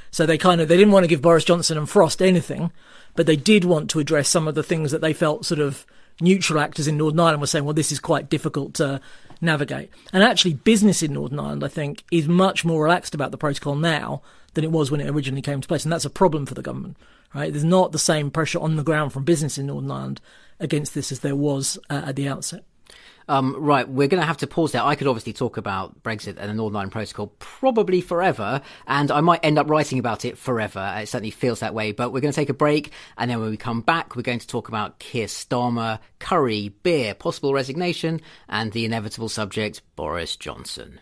So 0.09 0.25
they 0.25 0.37
kind 0.37 0.61
of 0.61 0.69
they 0.69 0.77
didn't 0.77 0.93
want 0.93 1.03
to 1.03 1.09
give 1.09 1.21
Boris 1.21 1.43
Johnson 1.43 1.77
and 1.77 1.89
Frost 1.89 2.21
anything, 2.21 2.71
but 3.13 3.25
they 3.25 3.35
did 3.35 3.65
want 3.65 3.89
to 3.89 3.99
address 3.99 4.29
some 4.29 4.47
of 4.47 4.55
the 4.55 4.63
things 4.63 4.91
that 4.91 5.01
they 5.01 5.11
felt 5.11 5.45
sort 5.45 5.59
of 5.59 5.85
neutral 6.21 6.61
actors 6.61 6.87
in 6.87 6.95
Northern 6.95 7.19
Ireland 7.19 7.41
were 7.41 7.47
saying, 7.47 7.65
well, 7.65 7.73
this 7.73 7.91
is 7.91 7.99
quite 7.99 8.29
difficult 8.29 8.73
to 8.75 9.01
navigate. 9.41 9.89
And 10.13 10.23
actually, 10.23 10.53
business 10.53 11.03
in 11.03 11.11
Northern 11.11 11.41
Ireland, 11.41 11.61
I 11.65 11.67
think, 11.67 12.05
is 12.09 12.25
much 12.25 12.63
more 12.63 12.81
relaxed 12.81 13.13
about 13.13 13.31
the 13.31 13.37
protocol 13.37 13.75
now 13.75 14.21
than 14.53 14.63
it 14.63 14.71
was 14.71 14.89
when 14.89 15.01
it 15.01 15.09
originally 15.09 15.41
came 15.41 15.59
to 15.59 15.67
place, 15.67 15.83
and 15.83 15.91
that's 15.91 16.05
a 16.05 16.09
problem 16.09 16.45
for 16.45 16.53
the 16.53 16.61
government. 16.61 16.95
Right? 17.33 17.51
There's 17.51 17.65
not 17.65 17.91
the 17.91 17.99
same 17.99 18.31
pressure 18.31 18.59
on 18.59 18.77
the 18.77 18.83
ground 18.83 19.11
from 19.11 19.25
business 19.25 19.57
in 19.57 19.65
Northern 19.65 19.91
Ireland 19.91 20.21
against 20.57 20.93
this 20.93 21.11
as 21.11 21.19
there 21.19 21.35
was 21.35 21.77
uh, 21.89 22.03
at 22.05 22.15
the 22.15 22.29
outset. 22.29 22.63
Um, 23.27 23.55
right, 23.57 23.87
we're 23.87 24.07
going 24.07 24.21
to 24.21 24.27
have 24.27 24.37
to 24.37 24.47
pause 24.47 24.71
there. 24.71 24.83
I 24.83 24.95
could 24.95 25.07
obviously 25.07 25.33
talk 25.33 25.57
about 25.57 26.03
Brexit 26.03 26.37
and 26.37 26.49
the 26.49 26.53
Northern 26.53 26.75
Ireland 26.75 26.91
Protocol 26.91 27.33
probably 27.39 28.01
forever, 28.01 28.61
and 28.87 29.11
I 29.11 29.21
might 29.21 29.39
end 29.43 29.57
up 29.57 29.69
writing 29.69 29.99
about 29.99 30.25
it 30.25 30.37
forever. 30.37 30.93
It 30.97 31.07
certainly 31.07 31.31
feels 31.31 31.59
that 31.61 31.73
way. 31.73 31.91
But 31.91 32.13
we're 32.13 32.21
going 32.21 32.33
to 32.33 32.39
take 32.39 32.49
a 32.49 32.53
break, 32.53 32.91
and 33.17 33.31
then 33.31 33.41
when 33.41 33.49
we 33.49 33.57
come 33.57 33.81
back, 33.81 34.15
we're 34.15 34.21
going 34.21 34.39
to 34.39 34.47
talk 34.47 34.67
about 34.67 34.99
Keir 34.99 35.27
Starmer, 35.27 35.99
curry, 36.19 36.69
beer, 36.83 37.15
possible 37.15 37.53
resignation, 37.53 38.21
and 38.47 38.71
the 38.71 38.85
inevitable 38.85 39.29
subject, 39.29 39.81
Boris 39.95 40.35
Johnson. 40.35 40.99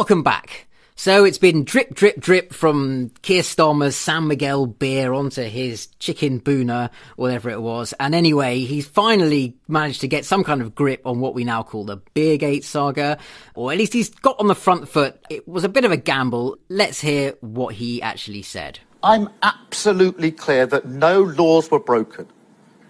Welcome 0.00 0.22
back. 0.22 0.66
So 0.96 1.24
it's 1.24 1.36
been 1.36 1.62
drip, 1.62 1.94
drip, 1.94 2.18
drip 2.18 2.54
from 2.54 3.10
Keir 3.20 3.42
Starmer's 3.42 3.94
San 3.94 4.28
Miguel 4.28 4.64
beer 4.64 5.12
onto 5.12 5.42
his 5.42 5.88
chicken 5.98 6.40
bhuna, 6.40 6.88
whatever 7.16 7.50
it 7.50 7.60
was. 7.60 7.92
And 8.00 8.14
anyway, 8.14 8.60
he's 8.60 8.86
finally 8.86 9.58
managed 9.68 10.00
to 10.00 10.08
get 10.08 10.24
some 10.24 10.42
kind 10.42 10.62
of 10.62 10.74
grip 10.74 11.02
on 11.04 11.20
what 11.20 11.34
we 11.34 11.44
now 11.44 11.62
call 11.62 11.84
the 11.84 11.98
Beergate 12.14 12.64
saga, 12.64 13.18
or 13.54 13.72
at 13.72 13.76
least 13.76 13.92
he's 13.92 14.08
got 14.08 14.40
on 14.40 14.46
the 14.46 14.54
front 14.54 14.88
foot. 14.88 15.22
It 15.28 15.46
was 15.46 15.64
a 15.64 15.68
bit 15.68 15.84
of 15.84 15.92
a 15.92 15.98
gamble. 15.98 16.56
Let's 16.70 17.02
hear 17.02 17.34
what 17.42 17.74
he 17.74 18.00
actually 18.00 18.40
said. 18.40 18.78
I'm 19.02 19.28
absolutely 19.42 20.32
clear 20.32 20.64
that 20.64 20.86
no 20.86 21.20
laws 21.20 21.70
were 21.70 21.78
broken. 21.78 22.26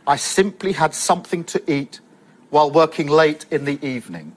I 0.07 0.15
simply 0.15 0.71
had 0.71 0.95
something 0.95 1.43
to 1.43 1.61
eat 1.69 1.99
while 2.51 2.71
working 2.71 3.09
late 3.09 3.47
in 3.51 3.65
the 3.65 3.85
evening 3.85 4.37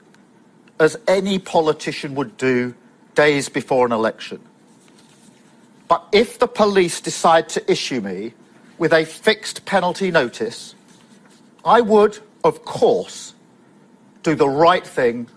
as 0.80 0.96
any 1.06 1.38
politician 1.38 2.14
would 2.14 2.36
do 2.36 2.74
days 3.14 3.48
before 3.48 3.86
an 3.86 3.92
election. 3.92 4.40
But 5.88 6.04
if 6.12 6.38
the 6.38 6.48
police 6.48 7.00
decide 7.00 7.48
to 7.50 7.70
issue 7.70 8.00
me 8.00 8.34
with 8.78 8.92
a 8.92 9.04
fixed 9.04 9.64
penalty 9.64 10.10
notice, 10.10 10.74
I 11.64 11.80
would, 11.80 12.18
of 12.42 12.64
course, 12.64 13.34
do 14.22 14.34
the 14.34 14.48
right 14.48 14.86
thing 14.86 15.28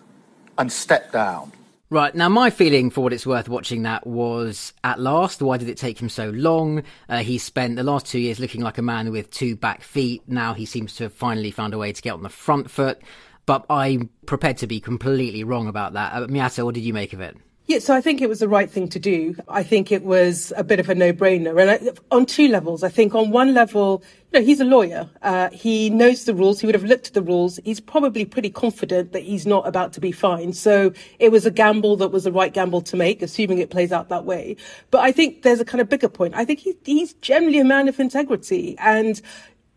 and 0.58 0.72
step 0.72 1.12
down. 1.12 1.52
Right, 1.90 2.14
now 2.14 2.28
my 2.28 2.50
feeling 2.50 2.90
for 2.90 3.00
what 3.00 3.14
it's 3.14 3.26
worth 3.26 3.48
watching 3.48 3.84
that 3.84 4.06
was 4.06 4.74
at 4.84 5.00
last, 5.00 5.42
why 5.42 5.56
did 5.56 5.70
it 5.70 5.78
take 5.78 6.02
him 6.02 6.10
so 6.10 6.32
long? 6.32 6.84
Uh, 7.08 7.20
he 7.20 7.38
spent 7.38 7.78
the 7.78 7.84
last 7.84 8.06
two 8.08 8.20
years 8.20 8.42
looking 8.42 8.60
like 8.60 8.78
a 8.78 8.82
man 8.82 9.10
with 9.10 9.32
two 9.32 9.56
back 9.56 9.84
feet. 9.84 10.22
Now 10.28 10.54
he 10.54 10.66
seems 10.66 10.96
to 10.98 11.04
have 11.04 11.14
finally 11.14 11.50
found 11.50 11.74
a 11.74 11.78
way 11.78 11.94
to 11.94 12.02
get 12.02 12.12
on 12.12 12.24
the 12.24 12.30
front 12.30 12.70
foot 12.70 13.00
but 13.48 13.66
I'm 13.72 14.12
prepared 14.28 14.58
to 14.58 14.68
be 14.68 14.80
completely 14.80 15.44
wrong 15.44 15.68
about 15.68 15.94
that. 15.94 16.14
Uh, 16.14 16.28
Miatta, 16.28 16.64
what 16.64 16.76
did 16.76 16.84
you 16.84 16.94
make 16.94 17.14
of 17.14 17.22
it? 17.22 17.36
Yeah, 17.66 17.80
so 17.80 17.94
I 17.94 18.00
think 18.00 18.22
it 18.22 18.30
was 18.30 18.40
the 18.40 18.48
right 18.48 18.70
thing 18.70 18.88
to 18.90 19.00
do. 19.00 19.36
I 19.50 19.62
think 19.62 19.92
it 19.92 20.04
was 20.04 20.54
a 20.56 20.64
bit 20.64 20.80
of 20.80 20.88
a 20.90 20.96
no-brainer, 20.96 21.62
and 21.62 21.72
I, 21.72 22.16
on 22.16 22.26
two 22.26 22.48
levels. 22.48 22.82
I 22.82 22.88
think 22.88 23.14
on 23.14 23.30
one 23.30 23.54
level, 23.54 24.04
you 24.32 24.40
know, 24.40 24.46
he's 24.46 24.62
a 24.62 24.66
lawyer. 24.66 25.10
Uh, 25.22 25.50
he 25.50 25.90
knows 25.90 26.24
the 26.24 26.34
rules. 26.34 26.62
He 26.62 26.66
would 26.66 26.76
have 26.76 26.86
looked 26.86 27.08
at 27.08 27.14
the 27.14 27.22
rules. 27.22 27.60
He's 27.66 27.82
probably 27.82 28.24
pretty 28.24 28.50
confident 28.50 29.12
that 29.12 29.24
he's 29.24 29.46
not 29.46 29.68
about 29.68 29.92
to 29.94 30.00
be 30.00 30.14
fined. 30.14 30.56
So 30.56 30.94
it 31.20 31.30
was 31.30 31.46
a 31.46 31.52
gamble 31.52 31.98
that 31.98 32.08
was 32.08 32.24
the 32.24 32.32
right 32.32 32.54
gamble 32.54 32.82
to 32.84 32.96
make, 32.96 33.22
assuming 33.22 33.58
it 33.58 33.70
plays 33.70 33.92
out 33.92 34.08
that 34.08 34.24
way. 34.24 34.56
But 34.90 35.00
I 35.00 35.12
think 35.12 35.42
there's 35.42 35.60
a 35.60 35.66
kind 35.66 35.82
of 35.82 35.90
bigger 35.90 36.08
point. 36.08 36.36
I 36.36 36.46
think 36.46 36.60
he, 36.60 36.74
he's 36.86 37.16
generally 37.16 37.60
a 37.60 37.66
man 37.66 37.90
of 37.90 38.00
integrity, 38.00 38.78
and 38.80 39.22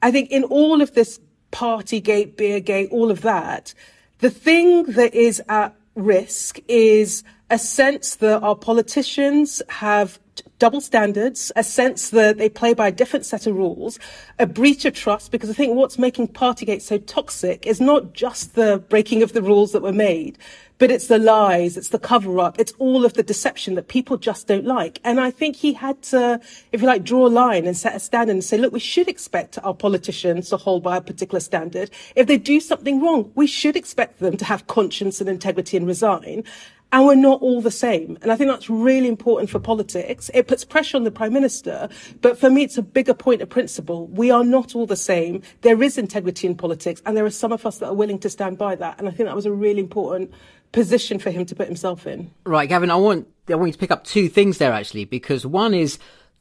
I 0.01 0.13
think 0.13 0.31
in 0.31 0.45
all 0.45 0.81
of 0.81 0.95
this 0.95 1.19
Partygate, 1.53 2.35
Beergate, 2.35 2.91
all 2.91 3.11
of 3.11 3.23
that. 3.23 3.75
The 4.19 4.31
thing 4.31 4.85
that 4.85 5.15
is 5.15 5.43
at 5.49 5.75
risk 5.95 6.61
is 6.69 7.25
a 7.49 7.59
sense 7.59 8.17
that 8.17 8.43
our 8.43 8.55
politicians 8.55 9.63
have 9.69 10.19
double 10.61 10.81
standards, 10.81 11.51
a 11.57 11.65
sense 11.65 12.11
that 12.11 12.39
they 12.39 12.49
play 12.49 12.73
by 12.75 12.89
a 12.89 12.93
different 12.93 13.27
set 13.27 13.49
of 13.49 13.57
rules, 13.57 13.99
a 14.39 14.47
breach 14.47 14.85
of 14.85 14.95
trust, 14.95 15.33
because 15.33 15.51
I 15.51 15.55
think 15.55 15.75
what's 15.75 15.99
making 15.99 16.29
Partygate 16.29 16.83
so 16.83 16.99
toxic 16.99 17.67
is 17.67 17.81
not 17.81 18.13
just 18.13 18.55
the 18.55 18.85
breaking 18.89 19.25
of 19.25 19.33
the 19.33 19.43
rules 19.43 19.73
that 19.73 19.83
were 19.83 19.93
made, 19.93 20.39
but 20.77 20.91
it's 20.91 21.09
the 21.09 21.19
lies, 21.19 21.77
it's 21.77 21.89
the 21.89 21.99
cover 21.99 22.39
up, 22.39 22.59
it's 22.59 22.73
all 22.79 23.05
of 23.05 23.15
the 23.15 23.23
deception 23.23 23.75
that 23.75 23.89
people 23.89 24.17
just 24.17 24.47
don't 24.47 24.65
like. 24.65 25.01
And 25.03 25.19
I 25.19 25.31
think 25.31 25.57
he 25.57 25.73
had 25.73 26.01
to, 26.05 26.41
if 26.73 26.81
you 26.81 26.87
like, 26.87 27.05
draw 27.05 27.27
a 27.27 27.29
line 27.29 27.67
and 27.67 27.77
set 27.77 27.97
a 27.97 28.01
standard 28.01 28.33
and 28.33 28.45
say, 28.45 28.57
look, 28.57 28.73
we 28.73 28.81
should 28.81 29.09
expect 29.09 29.59
our 29.63 29.75
politicians 29.75 30.51
to 30.51 30.57
hold 30.59 30.83
by 30.83 30.97
a 30.97 31.03
particular 31.03 31.41
standard. 31.41 31.91
If 32.17 32.27
they 32.27 32.39
do 32.39 32.61
something 32.61 33.01
wrong, 33.03 33.33
we 33.35 33.47
should 33.47 33.77
expect 33.77 34.21
them 34.21 34.37
to 34.37 34.45
have 34.45 34.67
conscience 34.67 35.21
and 35.21 35.29
integrity 35.29 35.77
and 35.77 35.87
resign 35.87 36.45
and 36.93 37.07
we're 37.07 37.15
not 37.15 37.41
all 37.41 37.61
the 37.61 37.71
same. 37.71 38.19
And 38.23 38.33
I 38.33 38.37
think 38.37 38.51
that's 38.51 38.69
really 38.69 39.09
important 39.09 39.51
for 39.51 39.59
politics. 39.59 40.31
It 40.35 40.49
puts 40.49 40.65
pressure 40.65 40.97
on 40.97 41.05
the 41.05 41.11
Prime 41.11 41.33
Minister, 41.33 41.89
but 42.21 42.39
for 42.39 42.51
me, 42.51 42.63
it's 42.63 42.79
a 42.79 42.83
bigger 42.83 43.15
point 43.15 43.43
of 43.43 43.49
principle. 43.49 44.09
We 44.09 44.31
are 44.31 44.45
not 44.45 44.75
all 44.75 44.87
the 44.87 44.97
same. 44.97 45.43
There 45.63 45.83
is 45.83 45.99
integrity 45.99 46.47
in 46.47 46.57
politics, 46.57 47.03
and 47.07 47.17
there 47.17 47.25
are 47.25 47.31
some 47.31 47.53
of 47.53 47.65
us 47.65 47.79
that 47.79 47.87
are 47.87 47.95
willing 47.95 48.19
to 48.21 48.31
stand 48.31 48.59
by 48.59 48.75
that. 48.77 48.99
And 48.99 49.09
I 49.09 49.13
think 49.13 49.29
that 49.29 49.37
was 49.37 49.47
a 49.47 49.53
really 49.53 49.81
important 49.81 50.33
position 50.73 51.19
for 51.19 51.31
him 51.31 51.45
to 51.47 51.55
put 51.55 51.67
himself 51.67 52.07
in. 52.07 52.31
Right, 52.45 52.69
Gavin, 52.69 52.91
I 52.91 52.97
want, 52.97 53.29
I 53.49 53.55
want 53.55 53.69
you 53.69 53.73
to 53.73 53.79
pick 53.79 53.91
up 53.91 54.05
two 54.05 54.29
things 54.29 54.59
there 54.59 54.73
actually, 54.73 55.05
because 55.05 55.45
one 55.47 55.75
is 55.75 55.99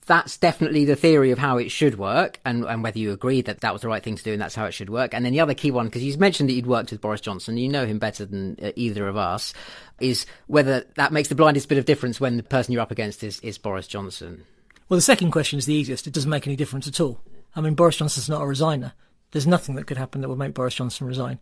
that's 0.09 0.37
definitely 0.37 0.85
the 0.85 0.95
theory 0.95 1.29
of 1.29 1.37
how 1.37 1.59
it 1.59 1.69
should 1.69 1.99
work 1.99 2.39
and, 2.43 2.65
and 2.65 2.81
whether 2.81 2.97
you 2.97 3.11
agree 3.11 3.43
that 3.43 3.61
that 3.61 3.71
was 3.71 3.83
the 3.83 3.87
right 3.87 4.01
thing 4.01 4.15
to 4.15 4.23
do 4.23 4.33
and 4.33 4.41
that's 4.41 4.55
how 4.55 4.65
it 4.65 4.73
should 4.73 4.89
work. 4.89 5.13
And 5.13 5.23
then 5.23 5.33
the 5.33 5.39
other 5.39 5.53
key 5.53 5.69
one, 5.69 5.85
because 5.85 6.03
you 6.03 6.17
mentioned 6.17 6.49
that 6.49 6.53
you'd 6.53 6.65
worked 6.65 6.89
with 6.89 6.99
Boris 6.99 7.21
Johnson, 7.21 7.57
you 7.57 7.69
know 7.69 7.85
him 7.85 7.99
better 7.99 8.25
than 8.25 8.57
uh, 8.59 8.71
either 8.75 9.07
of 9.07 9.17
us, 9.17 9.53
is 9.99 10.25
whether 10.47 10.83
that 10.95 11.13
makes 11.13 11.29
the 11.29 11.35
blindest 11.35 11.69
bit 11.69 11.77
of 11.77 11.85
difference 11.85 12.19
when 12.19 12.37
the 12.37 12.43
person 12.43 12.73
you're 12.73 12.81
up 12.81 12.89
against 12.89 13.23
is, 13.23 13.39
is 13.41 13.59
Boris 13.59 13.85
Johnson. 13.85 14.45
Well, 14.89 14.97
the 14.97 15.01
second 15.01 15.29
question 15.29 15.59
is 15.59 15.67
the 15.67 15.75
easiest. 15.75 16.07
It 16.07 16.13
doesn't 16.13 16.29
make 16.29 16.47
any 16.47 16.55
difference 16.55 16.87
at 16.87 16.99
all. 16.99 17.21
I 17.55 17.61
mean, 17.61 17.75
Boris 17.75 17.97
Johnson's 17.97 18.27
not 18.27 18.41
a 18.41 18.45
resigner. 18.45 18.93
There's 19.29 19.45
nothing 19.45 19.75
that 19.75 19.85
could 19.85 19.97
happen 19.97 20.21
that 20.21 20.29
would 20.29 20.39
make 20.39 20.55
Boris 20.55 20.73
Johnson 20.73 21.05
resign. 21.05 21.37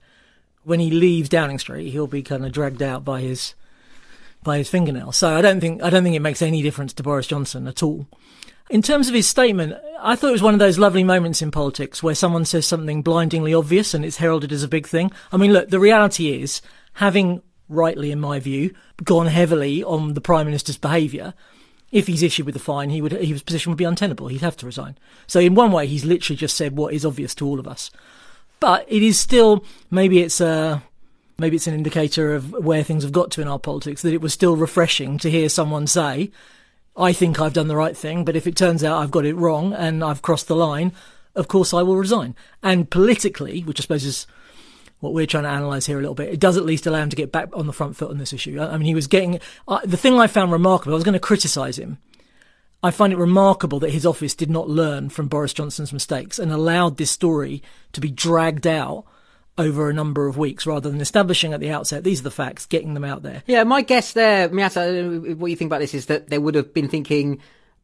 When 0.66 0.82
he 0.82 0.92
leaves 0.92 1.30
Downing 1.30 1.60
Street, 1.60 1.90
he'll 1.92 2.06
be 2.06 2.22
kind 2.22 2.46
of 2.46 2.52
dragged 2.52 2.84
out 2.84 3.06
by 3.06 3.22
his 3.22 3.56
by 4.44 4.58
his 4.58 4.70
fingernail. 4.70 5.14
So 5.14 5.30
I 5.30 5.42
don't 5.42 5.62
think 5.62 5.82
I 5.82 5.90
don't 5.90 6.04
think 6.04 6.18
it 6.18 6.22
makes 6.22 6.42
any 6.42 6.62
difference 6.62 6.92
to 6.94 7.04
Boris 7.04 7.28
Johnson 7.28 7.66
at 7.66 7.82
all. 7.82 8.08
In 8.70 8.82
terms 8.82 9.08
of 9.08 9.14
his 9.14 9.28
statement, 9.28 9.76
I 10.00 10.16
thought 10.16 10.30
it 10.30 10.34
was 10.34 10.42
one 10.42 10.54
of 10.54 10.60
those 10.60 10.78
lovely 10.78 11.04
moments 11.04 11.42
in 11.42 11.52
politics 11.52 12.04
where 12.04 12.16
someone 12.16 12.44
says 12.44 12.68
something 12.68 13.02
blindingly 13.02 13.54
obvious 13.54 13.94
and 13.94 14.04
it's 14.04 14.18
heralded 14.18 14.52
as 14.52 14.64
a 14.64 14.68
big 14.68 14.86
thing. 14.86 15.12
I 15.32 15.38
mean, 15.38 15.54
look, 15.54 15.70
the 15.70 15.80
reality 15.80 16.42
is, 16.42 16.62
having 16.94 17.42
rightly, 17.70 18.12
in 18.12 18.20
my 18.20 18.40
view, 18.40 18.74
gone 19.04 19.28
heavily 19.28 19.84
on 19.84 20.14
the 20.14 20.22
Prime 20.22 20.46
Minister's 20.46 20.78
behaviour, 20.78 21.34
if 21.92 22.08
he's 22.08 22.24
issued 22.24 22.46
with 22.46 22.56
a 22.58 22.60
fine, 22.60 22.90
he 22.90 23.02
would 23.02 23.14
his 23.14 23.42
position 23.42 23.72
would 23.72 23.78
be 23.78 23.86
untenable. 23.86 24.28
He'd 24.28 24.42
have 24.42 24.58
to 24.58 24.66
resign. 24.66 24.98
So 25.26 25.40
in 25.40 25.56
one 25.56 25.72
way, 25.72 25.88
he's 25.88 26.04
literally 26.04 26.38
just 26.38 26.58
said 26.58 26.76
what 26.76 26.94
is 26.94 27.06
obvious 27.06 27.34
to 27.36 27.48
all 27.48 27.60
of 27.60 27.68
us. 27.68 27.90
But 28.60 28.86
it 28.90 29.02
is 29.02 29.18
still 29.18 29.64
maybe 29.90 30.20
it's 30.20 30.42
a 30.42 30.84
maybe 31.38 31.56
it's 31.56 31.68
an 31.68 31.74
indicator 31.74 32.34
of 32.34 32.52
where 32.52 32.84
things 32.84 33.04
have 33.04 33.14
got 33.14 33.32
to 33.32 33.42
in 33.42 33.48
our 33.48 33.60
politics 33.60 34.02
that 34.02 34.14
it 34.14 34.22
was 34.22 34.34
still 34.34 34.58
refreshing 34.58 35.18
to 35.20 35.32
hear 35.32 35.48
someone 35.48 35.88
say 35.88 36.32
I 36.98 37.14
think 37.14 37.40
I've 37.40 37.54
done 37.54 37.68
the 37.68 37.76
right 37.76 37.96
thing, 37.96 38.26
but 38.26 38.36
if 38.36 38.48
it 38.48 38.56
turns 38.56 38.84
out 38.84 39.02
I've 39.02 39.12
got 39.12 39.26
it 39.26 39.36
wrong 39.36 39.74
and 39.74 40.04
I've 40.04 40.24
crossed 40.24 40.48
the 40.48 40.56
line, 40.56 40.94
of 41.36 41.48
course 41.48 41.74
I 41.74 41.84
will 41.84 41.96
resign. 41.96 42.36
And 42.64 42.90
politically, 42.90 43.62
which 43.62 43.80
I 43.80 43.84
suppose 43.84 44.04
is 44.04 44.26
what 45.00 45.14
we're 45.14 45.28
trying 45.28 45.44
to 45.44 45.54
analyse 45.54 45.86
here 45.86 46.00
a 46.00 46.02
little 46.02 46.16
bit, 46.16 46.34
it 46.34 46.40
does 46.40 46.58
at 46.58 46.66
least 46.66 46.88
allow 46.88 47.04
him 47.04 47.10
to 47.10 47.16
get 47.16 47.32
back 47.32 47.56
on 47.56 47.68
the 47.68 47.74
front 47.74 47.96
foot 47.96 48.10
on 48.10 48.18
this 48.18 48.34
issue. 48.34 48.60
I 48.60 48.78
mean, 48.78 48.88
he 48.88 48.96
was 48.96 49.06
getting 49.06 49.40
uh, 49.68 49.80
the 49.84 49.98
thing 49.98 50.20
I 50.20 50.26
found 50.26 50.52
remarkable. 50.52 50.94
I 50.94 50.96
was 50.96 51.04
going 51.04 51.14
to 51.14 51.20
criticise 51.20 51.78
him. 51.78 52.00
I 52.82 52.90
find 52.92 53.14
it 53.14 53.18
remarkable 53.18 53.80
that 53.80 53.92
his 53.92 54.06
office 54.06 54.36
did 54.36 54.50
not 54.50 54.70
learn 54.70 55.10
from 55.10 55.28
Boris 55.28 55.54
Johnson's 55.54 55.94
mistakes 55.94 56.40
and 56.40 56.52
allowed 56.52 56.98
this 56.98 57.12
story 57.12 57.62
to 57.94 58.02
be 58.02 58.10
dragged 58.10 58.66
out 58.66 59.06
over 59.58 59.90
a 59.90 59.94
number 59.94 60.28
of 60.28 60.38
weeks 60.38 60.66
rather 60.66 60.90
than 60.90 61.02
establishing 61.02 61.54
at 61.54 61.60
the 61.60 61.72
outset 61.72 62.04
these 62.04 62.20
are 62.20 62.24
the 62.24 62.32
facts, 62.32 62.66
getting 62.66 62.94
them 62.94 63.04
out 63.04 63.24
there. 63.24 63.44
Yeah, 63.48 63.64
my 63.64 63.82
guess 63.82 64.14
there, 64.14 64.50
Miatta, 64.50 65.36
what 65.38 65.50
you 65.50 65.56
think 65.56 65.70
about 65.70 65.80
this 65.80 65.94
is 65.94 66.08
that 66.08 66.30
they 66.30 66.38
would 66.38 66.56
have 66.56 66.74
been 66.74 66.88
thinking 66.88 67.40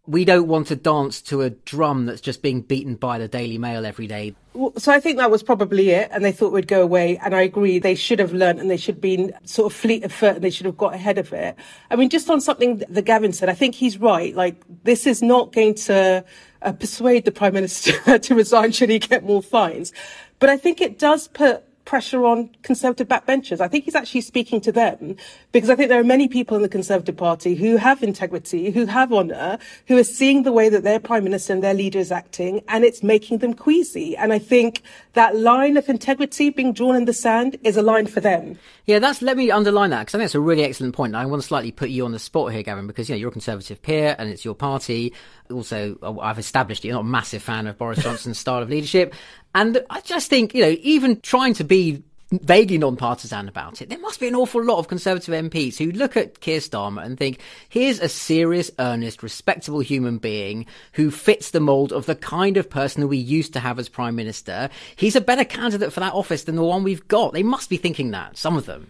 we 0.05 0.25
don't 0.25 0.47
want 0.47 0.67
to 0.67 0.75
dance 0.75 1.21
to 1.21 1.41
a 1.41 1.49
drum 1.49 2.05
that's 2.05 2.19
just 2.19 2.41
being 2.41 2.61
beaten 2.61 2.95
by 2.95 3.17
the 3.17 3.27
Daily 3.27 3.57
Mail 3.57 3.85
every 3.85 4.05
day. 4.05 4.35
So 4.77 4.91
I 4.91 4.99
think 4.99 5.17
that 5.17 5.31
was 5.31 5.41
probably 5.41 5.91
it, 5.91 6.09
and 6.11 6.25
they 6.25 6.33
thought 6.33 6.51
we'd 6.51 6.67
go 6.67 6.81
away. 6.81 7.17
And 7.23 7.33
I 7.33 7.41
agree, 7.41 7.79
they 7.79 7.95
should 7.95 8.19
have 8.19 8.33
learned, 8.33 8.59
and 8.59 8.69
they 8.69 8.75
should 8.75 8.95
have 8.95 9.01
been 9.01 9.33
sort 9.45 9.71
of 9.71 9.77
fleet 9.77 10.03
of 10.03 10.11
foot, 10.11 10.35
and 10.35 10.43
they 10.43 10.49
should 10.49 10.65
have 10.65 10.77
got 10.77 10.93
ahead 10.93 11.17
of 11.17 11.31
it. 11.31 11.55
I 11.89 11.95
mean, 11.95 12.09
just 12.09 12.29
on 12.29 12.41
something 12.41 12.83
that 12.89 13.03
Gavin 13.03 13.31
said, 13.31 13.47
I 13.47 13.53
think 13.53 13.75
he's 13.75 13.97
right. 13.97 14.35
Like 14.35 14.61
this 14.83 15.07
is 15.07 15.21
not 15.21 15.53
going 15.53 15.75
to 15.75 16.25
uh, 16.61 16.71
persuade 16.73 17.23
the 17.23 17.31
prime 17.31 17.53
minister 17.53 18.19
to 18.19 18.35
resign 18.35 18.73
should 18.73 18.89
he 18.89 18.99
get 18.99 19.23
more 19.23 19.41
fines. 19.41 19.93
But 20.39 20.49
I 20.49 20.57
think 20.57 20.81
it 20.81 20.99
does 20.99 21.29
put 21.29 21.63
pressure 21.85 22.25
on 22.25 22.49
Conservative 22.63 23.07
backbenchers. 23.07 23.59
I 23.59 23.67
think 23.67 23.85
he's 23.85 23.95
actually 23.95 24.21
speaking 24.21 24.61
to 24.61 24.71
them 24.71 25.15
because 25.51 25.69
I 25.69 25.75
think 25.75 25.89
there 25.89 25.99
are 25.99 26.03
many 26.03 26.27
people 26.27 26.55
in 26.55 26.63
the 26.63 26.69
Conservative 26.69 27.15
Party 27.15 27.55
who 27.55 27.77
have 27.77 28.03
integrity, 28.03 28.71
who 28.71 28.85
have 28.85 29.11
honour, 29.11 29.57
who 29.87 29.97
are 29.97 30.03
seeing 30.03 30.43
the 30.43 30.51
way 30.51 30.69
that 30.69 30.83
their 30.83 30.99
Prime 30.99 31.23
Minister 31.23 31.53
and 31.53 31.63
their 31.63 31.73
leader 31.73 31.99
is 31.99 32.11
acting, 32.11 32.61
and 32.67 32.83
it's 32.83 33.03
making 33.03 33.39
them 33.39 33.53
queasy. 33.53 34.15
And 34.15 34.31
I 34.31 34.39
think 34.39 34.81
that 35.13 35.35
line 35.35 35.77
of 35.77 35.89
integrity 35.89 36.49
being 36.49 36.73
drawn 36.73 36.95
in 36.95 37.05
the 37.05 37.13
sand 37.13 37.57
is 37.63 37.77
a 37.77 37.81
line 37.81 38.07
for 38.07 38.19
them. 38.19 38.57
Yeah, 38.85 38.99
that's 38.99 39.21
let 39.21 39.37
me 39.37 39.49
underline 39.51 39.91
that 39.91 40.01
because 40.01 40.15
I 40.15 40.17
think 40.17 40.25
that's 40.25 40.35
a 40.35 40.41
really 40.41 40.63
excellent 40.63 40.93
point. 40.93 41.15
I 41.15 41.25
want 41.25 41.41
to 41.41 41.47
slightly 41.47 41.71
put 41.71 41.89
you 41.89 42.05
on 42.05 42.11
the 42.11 42.19
spot 42.19 42.51
here, 42.51 42.63
Gavin, 42.63 42.87
because 42.87 43.09
you 43.09 43.15
know 43.15 43.19
you're 43.19 43.29
a 43.29 43.31
Conservative 43.31 43.81
peer 43.81 44.15
and 44.17 44.29
it's 44.29 44.43
your 44.43 44.55
party. 44.55 45.13
Also, 45.51 45.97
I've 46.21 46.39
established 46.39 46.83
you're 46.83 46.93
not 46.93 47.01
a 47.01 47.03
massive 47.03 47.41
fan 47.41 47.67
of 47.67 47.77
Boris 47.77 47.99
Johnson's 48.03 48.37
style 48.37 48.61
of 48.61 48.69
leadership, 48.69 49.13
and 49.53 49.83
I 49.89 50.01
just 50.01 50.29
think, 50.29 50.53
you 50.53 50.63
know, 50.63 50.75
even 50.81 51.21
trying 51.21 51.53
to 51.55 51.63
be 51.63 52.03
vaguely 52.41 52.77
non-partisan 52.77 53.47
about 53.47 53.81
it, 53.81 53.89
there 53.89 53.99
must 53.99 54.19
be 54.19 54.27
an 54.27 54.35
awful 54.35 54.63
lot 54.63 54.79
of 54.79 54.87
Conservative 54.87 55.33
MPs 55.33 55.77
who 55.77 55.91
look 55.91 56.17
at 56.17 56.39
Keir 56.39 56.59
Starmer 56.59 57.03
and 57.03 57.17
think, 57.17 57.39
here's 57.69 57.99
a 57.99 58.09
serious, 58.09 58.71
earnest, 58.79 59.21
respectable 59.21 59.81
human 59.81 60.17
being 60.17 60.65
who 60.93 61.11
fits 61.11 61.51
the 61.51 61.59
mould 61.59 61.93
of 61.93 62.05
the 62.05 62.15
kind 62.15 62.57
of 62.57 62.69
person 62.69 63.01
that 63.01 63.07
we 63.07 63.17
used 63.17 63.53
to 63.53 63.59
have 63.59 63.77
as 63.77 63.89
Prime 63.89 64.15
Minister. 64.15 64.69
He's 64.95 65.15
a 65.15 65.21
better 65.21 65.45
candidate 65.45 65.93
for 65.93 65.99
that 65.99 66.13
office 66.13 66.43
than 66.45 66.55
the 66.55 66.63
one 66.63 66.83
we've 66.83 67.07
got. 67.07 67.33
They 67.33 67.43
must 67.43 67.69
be 67.69 67.77
thinking 67.77 68.11
that, 68.11 68.37
some 68.37 68.57
of 68.57 68.65
them. 68.65 68.89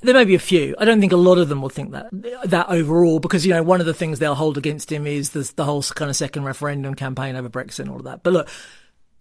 There 0.00 0.14
may 0.14 0.24
be 0.24 0.36
a 0.36 0.40
few. 0.40 0.76
I 0.78 0.84
don't 0.84 1.00
think 1.00 1.12
a 1.12 1.16
lot 1.16 1.38
of 1.38 1.48
them 1.48 1.60
will 1.60 1.68
think 1.68 1.90
that 1.90 2.06
that 2.44 2.68
overall, 2.68 3.18
because 3.18 3.44
you 3.44 3.52
know 3.52 3.64
one 3.64 3.80
of 3.80 3.86
the 3.86 3.94
things 3.94 4.20
they'll 4.20 4.36
hold 4.36 4.56
against 4.56 4.92
him 4.92 5.08
is 5.08 5.30
the, 5.30 5.50
the 5.56 5.64
whole 5.64 5.82
kind 5.82 6.08
of 6.08 6.14
second 6.14 6.44
referendum 6.44 6.94
campaign 6.94 7.34
over 7.34 7.48
Brexit 7.48 7.80
and 7.80 7.90
all 7.90 7.96
of 7.96 8.04
that. 8.04 8.22
But 8.22 8.32
look, 8.32 8.48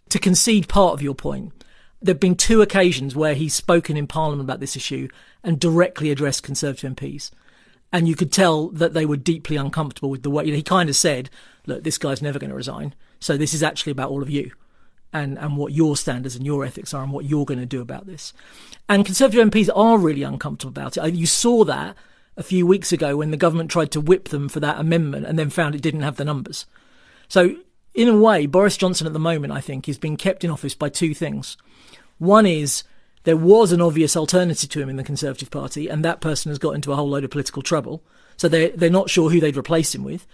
to 0.09 0.19
concede 0.19 0.67
part 0.67 0.93
of 0.93 1.01
your 1.01 1.15
point, 1.15 1.53
there've 2.01 2.19
been 2.19 2.35
two 2.35 2.61
occasions 2.61 3.15
where 3.15 3.33
he's 3.33 3.53
spoken 3.53 3.97
in 3.97 4.07
Parliament 4.07 4.47
about 4.47 4.59
this 4.59 4.75
issue 4.75 5.07
and 5.43 5.59
directly 5.59 6.11
addressed 6.11 6.43
Conservative 6.43 6.95
MPs, 6.95 7.31
and 7.91 8.07
you 8.07 8.15
could 8.15 8.31
tell 8.31 8.69
that 8.69 8.93
they 8.93 9.05
were 9.05 9.17
deeply 9.17 9.55
uncomfortable 9.55 10.09
with 10.09 10.23
the 10.23 10.29
way 10.29 10.45
you 10.45 10.51
know, 10.51 10.57
he 10.57 10.63
kind 10.63 10.89
of 10.89 10.95
said, 10.95 11.29
"Look, 11.65 11.83
this 11.83 11.97
guy's 11.97 12.21
never 12.21 12.39
going 12.39 12.49
to 12.49 12.55
resign, 12.55 12.93
so 13.19 13.37
this 13.37 13.53
is 13.53 13.63
actually 13.63 13.91
about 13.91 14.11
all 14.11 14.21
of 14.21 14.29
you." 14.29 14.51
and, 15.13 15.37
and 15.37 15.57
what 15.57 15.71
your 15.71 15.95
standards 15.95 16.35
and 16.35 16.45
your 16.45 16.65
ethics 16.65 16.93
are 16.93 17.03
and 17.03 17.11
what 17.11 17.25
you're 17.25 17.45
going 17.45 17.59
to 17.59 17.65
do 17.65 17.81
about 17.81 18.05
this. 18.05 18.33
And 18.89 19.05
Conservative 19.05 19.49
MPs 19.49 19.69
are 19.73 19.97
really 19.97 20.23
uncomfortable 20.23 20.69
about 20.69 20.97
it. 20.97 21.13
You 21.13 21.25
saw 21.25 21.63
that 21.63 21.95
a 22.35 22.43
few 22.43 22.67
weeks 22.67 22.91
ago 22.91 23.17
when 23.17 23.31
the 23.31 23.37
government 23.37 23.71
tried 23.71 23.91
to 23.91 24.01
whip 24.01 24.29
them 24.29 24.47
for 24.49 24.59
that 24.59 24.79
amendment 24.79 25.25
and 25.25 25.37
then 25.37 25.49
found 25.49 25.75
it 25.75 25.81
didn't 25.81 26.01
have 26.01 26.17
the 26.17 26.25
numbers. 26.25 26.65
So, 27.27 27.55
in 27.97 28.07
a 28.07 28.15
way, 28.15 28.45
Boris 28.45 28.77
Johnson 28.77 29.07
at 29.07 29.13
the 29.13 29.19
moment, 29.19 29.51
I 29.51 29.59
think, 29.59 29.89
is 29.89 29.97
being 29.97 30.17
kept 30.17 30.43
in 30.43 30.51
office 30.51 30.75
by 30.75 30.87
two 30.87 31.15
things. 31.15 31.57
One 32.19 32.45
is 32.45 32.83
there 33.23 33.35
was 33.35 33.71
an 33.71 33.81
obvious 33.81 34.15
alternative 34.15 34.69
to 34.69 34.79
him 34.79 34.87
in 34.87 34.97
the 34.97 35.03
Conservative 35.03 35.49
Party, 35.49 35.87
and 35.87 36.05
that 36.05 36.21
person 36.21 36.51
has 36.51 36.59
got 36.59 36.75
into 36.75 36.91
a 36.91 36.95
whole 36.95 37.09
load 37.09 37.23
of 37.23 37.31
political 37.31 37.63
trouble. 37.63 38.03
So 38.37 38.47
they're, 38.47 38.69
they're 38.69 38.91
not 38.91 39.09
sure 39.09 39.31
who 39.31 39.39
they'd 39.39 39.57
replace 39.57 39.95
him 39.95 40.03
with. 40.03 40.27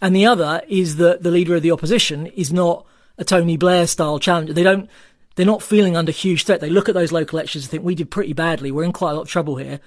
And 0.00 0.14
the 0.14 0.24
other 0.24 0.62
is 0.68 0.96
that 0.96 1.24
the 1.24 1.32
leader 1.32 1.56
of 1.56 1.62
the 1.62 1.72
opposition 1.72 2.26
is 2.28 2.52
not 2.52 2.86
a 3.18 3.24
Tony 3.24 3.56
Blair 3.56 3.88
style 3.88 4.20
challenger. 4.20 4.52
They 4.52 4.62
don't, 4.62 4.88
they're 5.34 5.44
not 5.44 5.64
feeling 5.64 5.96
under 5.96 6.12
huge 6.12 6.44
threat. 6.44 6.60
They 6.60 6.70
look 6.70 6.88
at 6.88 6.94
those 6.94 7.10
local 7.10 7.40
elections 7.40 7.64
and 7.64 7.72
think 7.72 7.82
we 7.82 7.96
did 7.96 8.12
pretty 8.12 8.34
badly. 8.34 8.70
We're 8.70 8.84
in 8.84 8.92
quite 8.92 9.10
a 9.10 9.14
lot 9.14 9.22
of 9.22 9.28
trouble 9.28 9.56
here. 9.56 9.80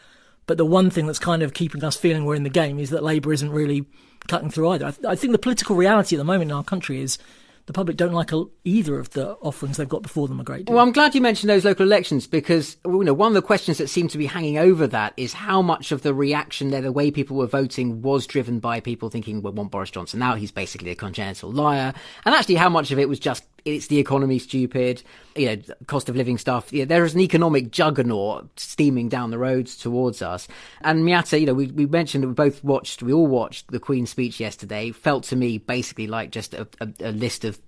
But 0.45 0.57
the 0.57 0.65
one 0.65 0.89
thing 0.89 1.07
that's 1.07 1.19
kind 1.19 1.41
of 1.41 1.53
keeping 1.53 1.86
us 1.86 1.95
feeling 1.95 2.25
we're 2.25 2.36
in 2.36 2.43
the 2.43 2.49
game 2.49 2.79
is 2.79 2.89
that 2.89 3.01
Labour 3.01 3.31
isn't 3.31 3.49
really 3.49 3.86
cutting 4.27 4.49
through 4.49 4.69
either. 4.69 4.86
I, 4.88 4.91
th- 4.91 5.05
I 5.05 5.15
think 5.15 5.31
the 5.31 5.39
political 5.39 5.75
reality 5.75 6.15
at 6.15 6.19
the 6.19 6.23
moment 6.23 6.51
in 6.51 6.57
our 6.57 6.63
country 6.63 7.01
is 7.01 7.17
the 7.65 7.73
public 7.73 7.95
don't 7.95 8.12
like 8.12 8.33
a, 8.33 8.43
either 8.65 8.99
of 8.99 9.12
the 9.12 9.31
offerings 9.36 9.77
they've 9.77 9.88
got 9.88 10.01
before 10.01 10.27
them 10.27 10.39
a 10.39 10.43
great 10.43 10.65
deal. 10.65 10.75
Well, 10.75 10.83
I'm 10.83 10.91
glad 10.91 11.15
you 11.15 11.21
mentioned 11.21 11.49
those 11.49 11.63
local 11.63 11.86
elections 11.86 12.27
because 12.27 12.75
you 12.86 13.03
know 13.03 13.13
one 13.13 13.29
of 13.29 13.36
the 13.36 13.41
questions 13.41 13.77
that 13.77 13.88
seemed 13.88 14.09
to 14.12 14.17
be 14.17 14.25
hanging 14.25 14.57
over 14.57 14.86
that 14.88 15.13
is 15.15 15.33
how 15.33 15.62
much 15.62 15.91
of 15.91 16.01
the 16.01 16.13
reaction 16.13 16.71
there, 16.71 16.81
the 16.81 16.91
way 16.91 17.09
people 17.09 17.38
were 17.38 17.47
voting, 17.47 18.01
was 18.01 18.27
driven 18.27 18.59
by 18.59 18.79
people 18.79 19.09
thinking 19.09 19.41
we 19.41 19.51
want 19.51 19.71
Boris 19.71 19.91
Johnson 19.91 20.19
now. 20.19 20.36
He's 20.36 20.51
basically 20.51 20.91
a 20.91 20.95
congenital 20.95 21.51
liar, 21.51 21.93
and 22.25 22.36
actually 22.36 22.55
how 22.55 22.69
much 22.69 22.91
of 22.91 22.99
it 22.99 23.07
was 23.07 23.19
just 23.19 23.45
it's 23.65 23.88
the 23.88 23.99
economy 23.99 24.39
stupid, 24.39 25.04
you 25.36 25.47
know, 25.47 25.62
cost 25.88 26.10
of 26.10 26.15
living 26.15 26.38
stuff. 26.38 26.69
There 26.69 27.06
is 27.06 27.13
an 27.13 27.21
economic 27.21 27.71
juggernaut 27.71 28.60
steaming 28.60 29.10
down 29.10 29.32
the 29.32 29.38
roads 29.38 29.78
towards 29.78 30.21
us. 30.21 30.47
And 30.82 31.04
Miatta, 31.04 31.39
you 31.39 31.45
know, 31.45 31.54
we, 31.54 31.67
we 31.67 31.86
mentioned 31.86 32.23
that 32.23 32.28
we 32.28 32.34
both 32.34 32.63
watched, 32.63 33.02
we 33.02 33.13
all 33.13 33.28
watched 33.28 33.71
the 33.71 33.80
Queen's 33.80 34.10
speech 34.10 34.39
yesterday. 34.39 34.91
Felt 34.91 35.23
to 35.26 35.36
me 35.36 35.58
basically 35.58 36.08
like 36.08 36.32
just 36.32 36.54
a, 36.54 36.67
a, 36.82 36.89
a 36.99 37.12
list 37.12 37.45
of 37.45 37.60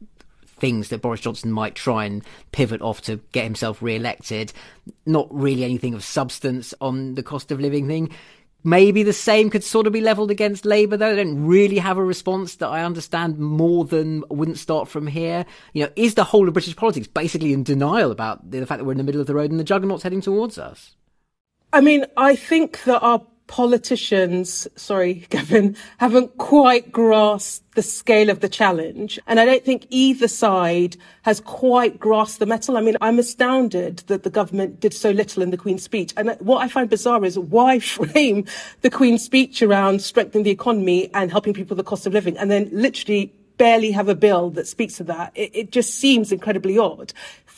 things 0.57 0.89
that 0.89 1.01
Boris 1.01 1.21
Johnson 1.21 1.51
might 1.51 1.75
try 1.75 2.05
and 2.05 2.23
pivot 2.51 2.81
off 2.81 3.01
to 3.01 3.17
get 3.31 3.43
himself 3.43 3.81
re-elected. 3.81 4.53
Not 5.05 5.27
really 5.29 5.63
anything 5.63 5.93
of 5.93 6.03
substance 6.03 6.73
on 6.81 7.15
the 7.15 7.23
cost 7.23 7.51
of 7.51 7.59
living 7.59 7.87
thing. 7.87 8.11
Maybe 8.67 9.03
the 9.03 9.13
same 9.13 9.51
could 9.51 9.63
sort 9.63 9.85
of 9.85 9.93
be 9.93 10.01
levelled 10.01 10.31
against 10.31 10.65
Labour, 10.65 10.97
though. 10.97 11.15
They 11.15 11.23
don't 11.23 11.45
really 11.45 11.77
have 11.77 11.99
a 11.99 12.03
response 12.03 12.55
that 12.55 12.67
I 12.67 12.83
understand 12.83 13.37
more 13.37 13.85
than 13.85 14.23
wouldn't 14.27 14.57
start 14.57 14.89
from 14.89 15.05
here. 15.05 15.45
You 15.73 15.83
know, 15.83 15.91
is 15.95 16.15
the 16.15 16.23
whole 16.23 16.47
of 16.47 16.55
British 16.55 16.75
politics 16.75 17.05
basically 17.05 17.53
in 17.53 17.61
denial 17.61 18.09
about 18.09 18.49
the 18.49 18.65
fact 18.65 18.79
that 18.79 18.85
we're 18.85 18.93
in 18.93 18.97
the 18.97 19.03
middle 19.03 19.21
of 19.21 19.27
the 19.27 19.35
road 19.35 19.51
and 19.51 19.59
the 19.59 19.63
juggernaut's 19.63 20.01
heading 20.01 20.19
towards 20.19 20.57
us? 20.57 20.95
I 21.71 21.81
mean, 21.81 22.07
I 22.17 22.35
think 22.35 22.83
that 22.85 23.03
our 23.03 23.21
politicians, 23.47 24.67
sorry, 24.75 25.13
Gavin, 25.29 25.75
haven't 25.97 26.37
quite 26.37 26.91
grasped 26.91 27.75
the 27.75 27.81
scale 27.81 28.29
of 28.29 28.39
the 28.39 28.49
challenge. 28.49 29.19
And 29.27 29.39
I 29.39 29.45
don't 29.45 29.63
think 29.63 29.85
either 29.89 30.27
side 30.27 30.97
has 31.23 31.39
quite 31.41 31.99
grasped 31.99 32.39
the 32.39 32.45
metal. 32.45 32.77
I 32.77 32.81
mean, 32.81 32.97
I'm 33.01 33.19
astounded 33.19 33.97
that 34.07 34.23
the 34.23 34.29
government 34.29 34.79
did 34.79 34.93
so 34.93 35.11
little 35.11 35.43
in 35.43 35.51
the 35.51 35.57
Queen's 35.57 35.83
speech. 35.83 36.13
And 36.17 36.35
what 36.39 36.63
I 36.63 36.67
find 36.67 36.89
bizarre 36.89 37.23
is 37.25 37.37
why 37.37 37.79
frame 37.95 38.45
the 38.81 38.89
Queen's 38.89 39.23
speech 39.23 39.61
around 39.61 40.01
strengthening 40.01 40.43
the 40.43 40.51
economy 40.51 41.09
and 41.13 41.31
helping 41.31 41.53
people 41.53 41.75
with 41.75 41.85
the 41.85 41.89
cost 41.89 42.07
of 42.07 42.13
living 42.13 42.37
and 42.37 42.49
then 42.49 42.69
literally 42.71 43.33
barely 43.57 43.91
have 43.91 44.09
a 44.09 44.15
bill 44.15 44.49
that 44.51 44.67
speaks 44.67 44.97
to 44.97 45.03
that. 45.05 45.31
It, 45.35 45.51
it, 45.53 45.71
just 45.71 45.95
seems 45.95 46.31
incredibly 46.31 46.77
odd 46.77 47.13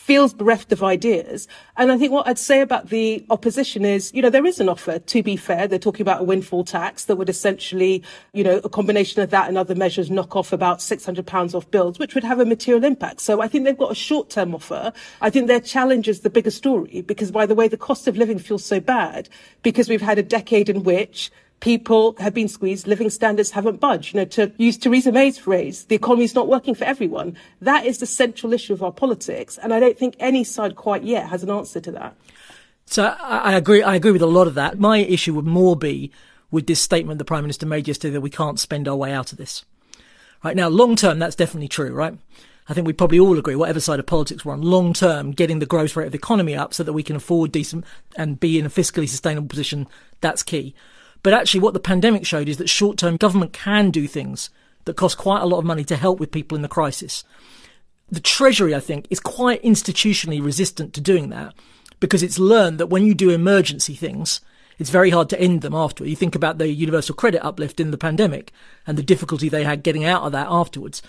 feels 0.08 0.32
bereft 0.32 0.72
of 0.72 0.82
ideas. 0.82 1.46
And 1.76 1.92
I 1.92 1.98
think 1.98 2.12
what 2.12 2.26
I'd 2.26 2.38
say 2.38 2.62
about 2.62 2.88
the 2.88 3.26
opposition 3.28 3.84
is, 3.84 4.10
you 4.14 4.22
know, 4.22 4.30
there 4.30 4.46
is 4.46 4.58
an 4.58 4.66
offer, 4.66 4.98
to 4.98 5.22
be 5.22 5.36
fair. 5.36 5.68
They're 5.68 5.78
talking 5.78 6.00
about 6.00 6.22
a 6.22 6.24
windfall 6.24 6.64
tax 6.64 7.04
that 7.04 7.16
would 7.16 7.28
essentially, 7.28 8.02
you 8.32 8.42
know, 8.42 8.56
a 8.64 8.70
combination 8.70 9.20
of 9.20 9.28
that 9.28 9.48
and 9.48 9.58
other 9.58 9.74
measures 9.74 10.10
knock 10.10 10.34
off 10.34 10.50
about 10.50 10.78
£600 10.78 11.54
off 11.54 11.70
bills, 11.70 11.98
which 11.98 12.14
would 12.14 12.24
have 12.24 12.40
a 12.40 12.46
material 12.46 12.84
impact. 12.84 13.20
So 13.20 13.42
I 13.42 13.48
think 13.48 13.66
they've 13.66 13.76
got 13.76 13.92
a 13.92 13.94
short 13.94 14.30
term 14.30 14.54
offer. 14.54 14.94
I 15.20 15.28
think 15.28 15.46
their 15.46 15.60
challenge 15.60 16.08
is 16.08 16.20
the 16.20 16.30
bigger 16.30 16.50
story 16.50 17.02
because, 17.02 17.30
by 17.30 17.44
the 17.44 17.54
way, 17.54 17.68
the 17.68 17.76
cost 17.76 18.08
of 18.08 18.16
living 18.16 18.38
feels 18.38 18.64
so 18.64 18.80
bad 18.80 19.28
because 19.62 19.90
we've 19.90 20.00
had 20.00 20.18
a 20.18 20.22
decade 20.22 20.70
in 20.70 20.84
which 20.84 21.30
people 21.60 22.14
have 22.18 22.34
been 22.34 22.48
squeezed, 22.48 22.86
living 22.86 23.10
standards 23.10 23.50
haven't 23.50 23.80
budged. 23.80 24.14
You 24.14 24.20
know, 24.20 24.24
to 24.26 24.52
use 24.58 24.76
Theresa 24.76 25.12
May's 25.12 25.38
phrase, 25.38 25.84
the 25.84 25.96
economy 25.96 26.24
is 26.24 26.34
not 26.34 26.48
working 26.48 26.74
for 26.74 26.84
everyone. 26.84 27.36
That 27.60 27.84
is 27.84 27.98
the 27.98 28.06
central 28.06 28.52
issue 28.52 28.72
of 28.72 28.82
our 28.82 28.92
politics, 28.92 29.58
and 29.58 29.72
I 29.72 29.80
don't 29.80 29.98
think 29.98 30.16
any 30.18 30.44
side 30.44 30.76
quite 30.76 31.02
yet 31.02 31.28
has 31.28 31.42
an 31.42 31.50
answer 31.50 31.80
to 31.80 31.92
that. 31.92 32.16
So 32.86 33.04
I, 33.04 33.54
agree. 33.54 33.82
I 33.82 33.96
agree 33.96 34.12
with 34.12 34.22
a 34.22 34.26
lot 34.26 34.46
of 34.46 34.54
that. 34.54 34.78
My 34.78 34.98
issue 34.98 35.34
would 35.34 35.46
more 35.46 35.76
be 35.76 36.10
with 36.50 36.66
this 36.66 36.80
statement 36.80 37.18
the 37.18 37.24
Prime 37.24 37.42
Minister 37.42 37.66
made 37.66 37.86
yesterday 37.86 38.14
that 38.14 38.22
we 38.22 38.30
can't 38.30 38.58
spend 38.58 38.88
our 38.88 38.96
way 38.96 39.12
out 39.12 39.30
of 39.30 39.38
this. 39.38 39.64
Right 40.42 40.56
now, 40.56 40.68
long 40.68 40.96
term, 40.96 41.18
that's 41.18 41.36
definitely 41.36 41.68
true, 41.68 41.92
right? 41.92 42.16
I 42.66 42.74
think 42.74 42.86
we 42.86 42.92
probably 42.92 43.18
all 43.18 43.38
agree, 43.38 43.56
whatever 43.56 43.80
side 43.80 43.98
of 43.98 44.06
politics 44.06 44.44
we're 44.44 44.52
on, 44.52 44.62
long 44.62 44.92
term, 44.92 45.32
getting 45.32 45.58
the 45.58 45.66
growth 45.66 45.96
rate 45.96 46.06
of 46.06 46.12
the 46.12 46.18
economy 46.18 46.54
up 46.54 46.72
so 46.72 46.82
that 46.82 46.92
we 46.92 47.02
can 47.02 47.16
afford 47.16 47.50
decent 47.50 47.84
and 48.16 48.38
be 48.38 48.58
in 48.58 48.66
a 48.66 48.70
fiscally 48.70 49.08
sustainable 49.08 49.48
position, 49.48 49.86
that's 50.20 50.42
key. 50.42 50.74
But 51.22 51.32
actually, 51.32 51.60
what 51.60 51.74
the 51.74 51.80
pandemic 51.80 52.26
showed 52.26 52.48
is 52.48 52.56
that 52.58 52.68
short 52.68 52.98
term 52.98 53.16
government 53.16 53.52
can 53.52 53.90
do 53.90 54.06
things 54.06 54.50
that 54.84 54.96
cost 54.96 55.18
quite 55.18 55.42
a 55.42 55.46
lot 55.46 55.58
of 55.58 55.64
money 55.64 55.84
to 55.84 55.96
help 55.96 56.18
with 56.18 56.30
people 56.30 56.56
in 56.56 56.62
the 56.62 56.68
crisis. 56.68 57.24
The 58.10 58.20
Treasury, 58.20 58.74
I 58.74 58.80
think, 58.80 59.06
is 59.10 59.20
quite 59.20 59.62
institutionally 59.62 60.42
resistant 60.42 60.94
to 60.94 61.00
doing 61.00 61.28
that 61.28 61.54
because 62.00 62.22
it's 62.22 62.38
learned 62.38 62.78
that 62.78 62.86
when 62.86 63.04
you 63.04 63.14
do 63.14 63.30
emergency 63.30 63.94
things, 63.94 64.40
it's 64.78 64.90
very 64.90 65.10
hard 65.10 65.28
to 65.30 65.40
end 65.40 65.60
them 65.60 65.74
afterward. 65.74 66.08
You 66.08 66.16
think 66.16 66.34
about 66.34 66.58
the 66.58 66.68
universal 66.68 67.14
credit 67.14 67.44
uplift 67.44 67.80
in 67.80 67.90
the 67.90 67.98
pandemic 67.98 68.52
and 68.86 68.96
the 68.96 69.02
difficulty 69.02 69.48
they 69.48 69.64
had 69.64 69.82
getting 69.82 70.04
out 70.04 70.22
of 70.22 70.32
that 70.32 70.46
afterwards. 70.48 71.02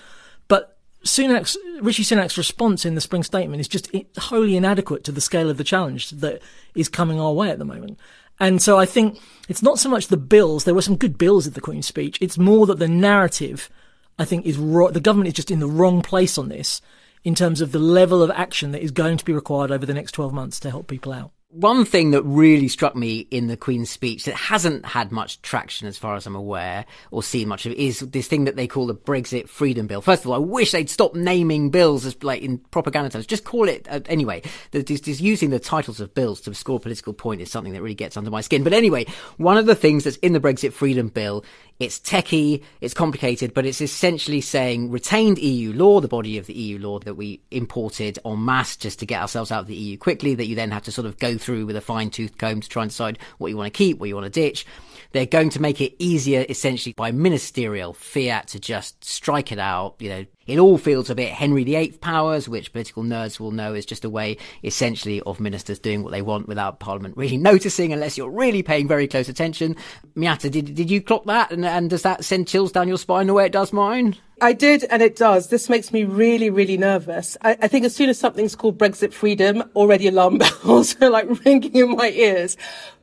But 0.48 0.78
Sunak's, 1.06 1.56
Rishi 1.82 2.04
Sunak's 2.04 2.38
response 2.38 2.86
in 2.86 2.96
the 2.96 3.02
spring 3.02 3.24
statement 3.24 3.62
is 3.62 3.68
just 3.68 3.90
wholly 4.18 4.58
inadequate 4.58 5.04
to 5.06 5.12
the 5.12 5.22
scale 5.22 5.50
of 5.50 5.58
the 5.58 5.64
challenge 5.64 6.10
that 6.10 6.42
is 6.76 6.90
coming 6.90 7.20
our 7.20 7.32
way 7.32 7.50
at 7.50 7.60
the 7.60 7.66
moment. 7.66 8.00
And 8.40 8.62
so 8.62 8.78
I 8.78 8.86
think 8.86 9.20
it's 9.48 9.62
not 9.62 9.80
so 9.80 9.90
much 9.90 10.08
the 10.08 10.18
bills. 10.18 10.64
There 10.64 10.76
were 10.76 10.82
some 10.82 10.96
good 10.96 11.18
bills 11.18 11.48
at 11.48 11.54
the 11.54 11.62
Queen's 11.62 11.88
speech. 11.88 12.18
It's 12.22 12.38
more 12.38 12.66
that 12.68 12.80
the 12.80 12.88
narrative, 12.88 13.70
I 14.18 14.26
think, 14.26 14.46
is 14.46 14.58
ro- 14.58 14.92
the 14.92 15.00
government 15.00 15.28
is 15.28 15.34
just 15.34 15.52
in 15.52 15.60
the 15.60 15.68
wrong 15.68 16.02
place 16.02 16.38
on 16.38 16.50
this 16.50 16.82
in 17.24 17.36
terms 17.36 17.60
of 17.60 17.72
the 17.72 17.80
level 17.80 18.24
of 18.24 18.32
action 18.32 18.72
that 18.72 18.82
is 18.82 18.92
going 18.92 19.18
to 19.18 19.26
be 19.26 19.34
required 19.34 19.72
over 19.72 19.86
the 19.86 19.94
next 19.94 20.14
12 20.14 20.34
months 20.34 20.60
to 20.62 20.70
help 20.70 20.88
people 20.88 21.12
out. 21.12 21.32
One 21.52 21.84
thing 21.84 22.12
that 22.12 22.22
really 22.22 22.68
struck 22.68 22.96
me 22.96 23.22
in 23.32 23.48
the 23.48 23.58
Queen's 23.58 23.90
speech 23.90 24.26
that 24.26 24.36
hasn't 24.36 24.86
had 24.86 25.12
much 25.12 25.42
traction, 25.42 25.88
as 25.88 25.98
far 25.98 26.16
as 26.16 26.28
I'm 26.28 26.36
aware, 26.36 26.86
or 27.10 27.24
seen 27.24 27.48
much 27.48 27.66
of, 27.66 27.74
is 27.74 28.02
this 28.02 28.28
thing 28.28 28.44
that 28.44 28.56
they 28.56 28.68
call 28.68 28.86
the 28.86 28.94
Brexit 28.94 29.50
Freedom 29.50 29.88
Bill. 29.88 30.00
First 30.00 30.24
of 30.24 30.30
all, 30.30 30.36
I 30.36 30.38
wish 30.38 30.74
they'd 30.74 30.92
stop 30.92 31.16
naming 31.16 31.72
bills 31.72 32.06
as 32.06 32.24
like 32.24 32.44
in 32.44 32.60
propaganda 32.60 33.10
terms. 33.10 33.26
Just 33.26 33.46
call 33.46 33.68
it 33.68 33.88
uh, 33.90 34.02
anyway. 34.06 34.44
Just, 34.72 35.06
just 35.06 35.22
using 35.22 35.50
the 35.50 35.58
titles 35.58 36.00
of 36.00 36.14
bills 36.14 36.40
to 36.42 36.54
score 36.54 36.78
a 36.78 36.80
political 36.80 37.14
point 37.14 37.42
is 37.42 37.50
something 37.50 37.74
that 37.74 37.82
really 37.82 37.96
gets 37.96 38.16
under 38.16 38.30
my 38.30 38.42
skin. 38.42 38.64
But 38.64 38.74
anyway, 38.74 39.08
one 39.38 39.58
of 39.58 39.66
the 39.66 39.74
things 39.74 40.04
that's 40.04 40.18
in 40.18 40.34
the 40.34 40.40
Brexit 40.40 40.72
Freedom 40.72 41.08
Bill 41.08 41.44
it's 41.80 41.98
techie, 41.98 42.62
it's 42.82 42.94
complicated, 42.94 43.54
but 43.54 43.66
it's 43.66 43.80
essentially 43.80 44.42
saying 44.42 44.92
retained 44.92 45.40
EU 45.40 45.72
law, 45.72 46.02
the 46.02 46.10
body 46.10 46.38
of 46.38 46.46
the 46.46 46.54
EU 46.54 46.78
law 46.78 47.00
that 47.00 47.16
we 47.16 47.42
imported 47.52 48.20
en 48.26 48.44
masse 48.44 48.76
just 48.76 49.00
to 49.00 49.06
get 49.06 49.22
ourselves 49.22 49.50
out 49.50 49.62
of 49.62 49.68
the 49.68 49.76
EU 49.76 49.98
quickly, 49.98 50.36
that 50.36 50.48
you 50.48 50.56
then 50.56 50.72
have 50.72 50.84
to 50.84 50.92
sort 50.92 51.08
of 51.08 51.18
go 51.20 51.38
through 51.40 51.66
with 51.66 51.76
a 51.76 51.82
fine 51.82 52.10
tooth 52.10 52.38
comb 52.38 52.62
to 52.62 52.70
try 52.70 52.84
and 52.84 52.92
decide 52.92 53.18
what 53.38 53.50
you 53.50 53.58
want 53.58 53.74
to 53.74 53.78
keep, 53.78 54.00
what 54.00 54.10
you 54.10 54.16
want 54.16 54.26
to 54.26 54.30
ditch. 54.30 54.66
They're 55.12 55.26
going 55.26 55.50
to 55.52 55.62
make 55.62 55.82
it 55.82 55.96
easier, 55.98 56.46
essentially, 56.48 56.94
by 56.94 57.12
ministerial 57.12 57.94
fiat 57.94 58.48
to 58.50 58.60
just 58.60 59.04
strike 59.04 59.52
it 59.52 59.58
out. 59.58 59.96
You 60.00 60.10
know, 60.10 60.26
it 60.46 60.60
all 60.60 60.78
feels 60.78 61.10
a 61.10 61.16
bit 61.16 61.32
Henry 61.32 61.64
VIII 61.64 61.94
powers, 61.94 62.48
which 62.48 62.72
political 62.72 63.04
nerds 63.04 63.40
will 63.40 63.52
know 63.52 63.74
is 63.74 63.86
just 63.86 64.06
a 64.06 64.10
way, 64.10 64.38
essentially, 64.64 65.22
of 65.22 65.40
ministers 65.40 65.80
doing 65.80 66.04
what 66.04 66.12
they 66.12 66.22
want 66.22 66.48
without 66.48 66.80
Parliament 66.80 67.18
really 67.18 67.38
noticing, 67.52 67.92
unless 67.92 68.18
you're 68.18 68.30
really 68.30 68.62
paying 68.62 68.88
very 68.88 69.08
close 69.08 69.30
attention. 69.30 69.76
Miatta, 70.16 70.52
did 70.52 70.76
did 70.76 70.92
you 70.92 71.02
clock 71.02 71.26
that? 71.26 71.52
And, 71.52 71.66
and 71.66 71.90
does 71.90 72.04
that 72.04 72.24
send 72.24 72.48
chills 72.48 72.72
down 72.72 72.88
your 72.88 72.98
spine 72.98 73.28
the 73.28 73.34
way 73.34 73.46
it 73.46 73.52
does 73.52 73.74
mine? 73.74 74.16
I 74.42 74.54
did, 74.54 74.86
and 74.86 75.02
it 75.02 75.16
does. 75.16 75.48
This 75.48 75.70
makes 75.70 75.92
me 75.92 76.04
really, 76.06 76.50
really 76.50 76.78
nervous. 76.78 77.36
I, 77.42 77.58
I, 77.62 77.68
think 77.68 77.84
as 77.84 77.94
soon 77.94 78.10
as 78.10 78.18
something's 78.18 78.56
called 78.56 78.78
Brexit 78.78 79.12
freedom, 79.12 79.64
already 79.76 80.08
alarm 80.08 80.38
bells 80.64 80.96
are 81.02 81.10
like 81.10 81.46
ringing 81.46 81.74
in 81.74 81.96
my 81.96 82.10
ears. 82.12 82.56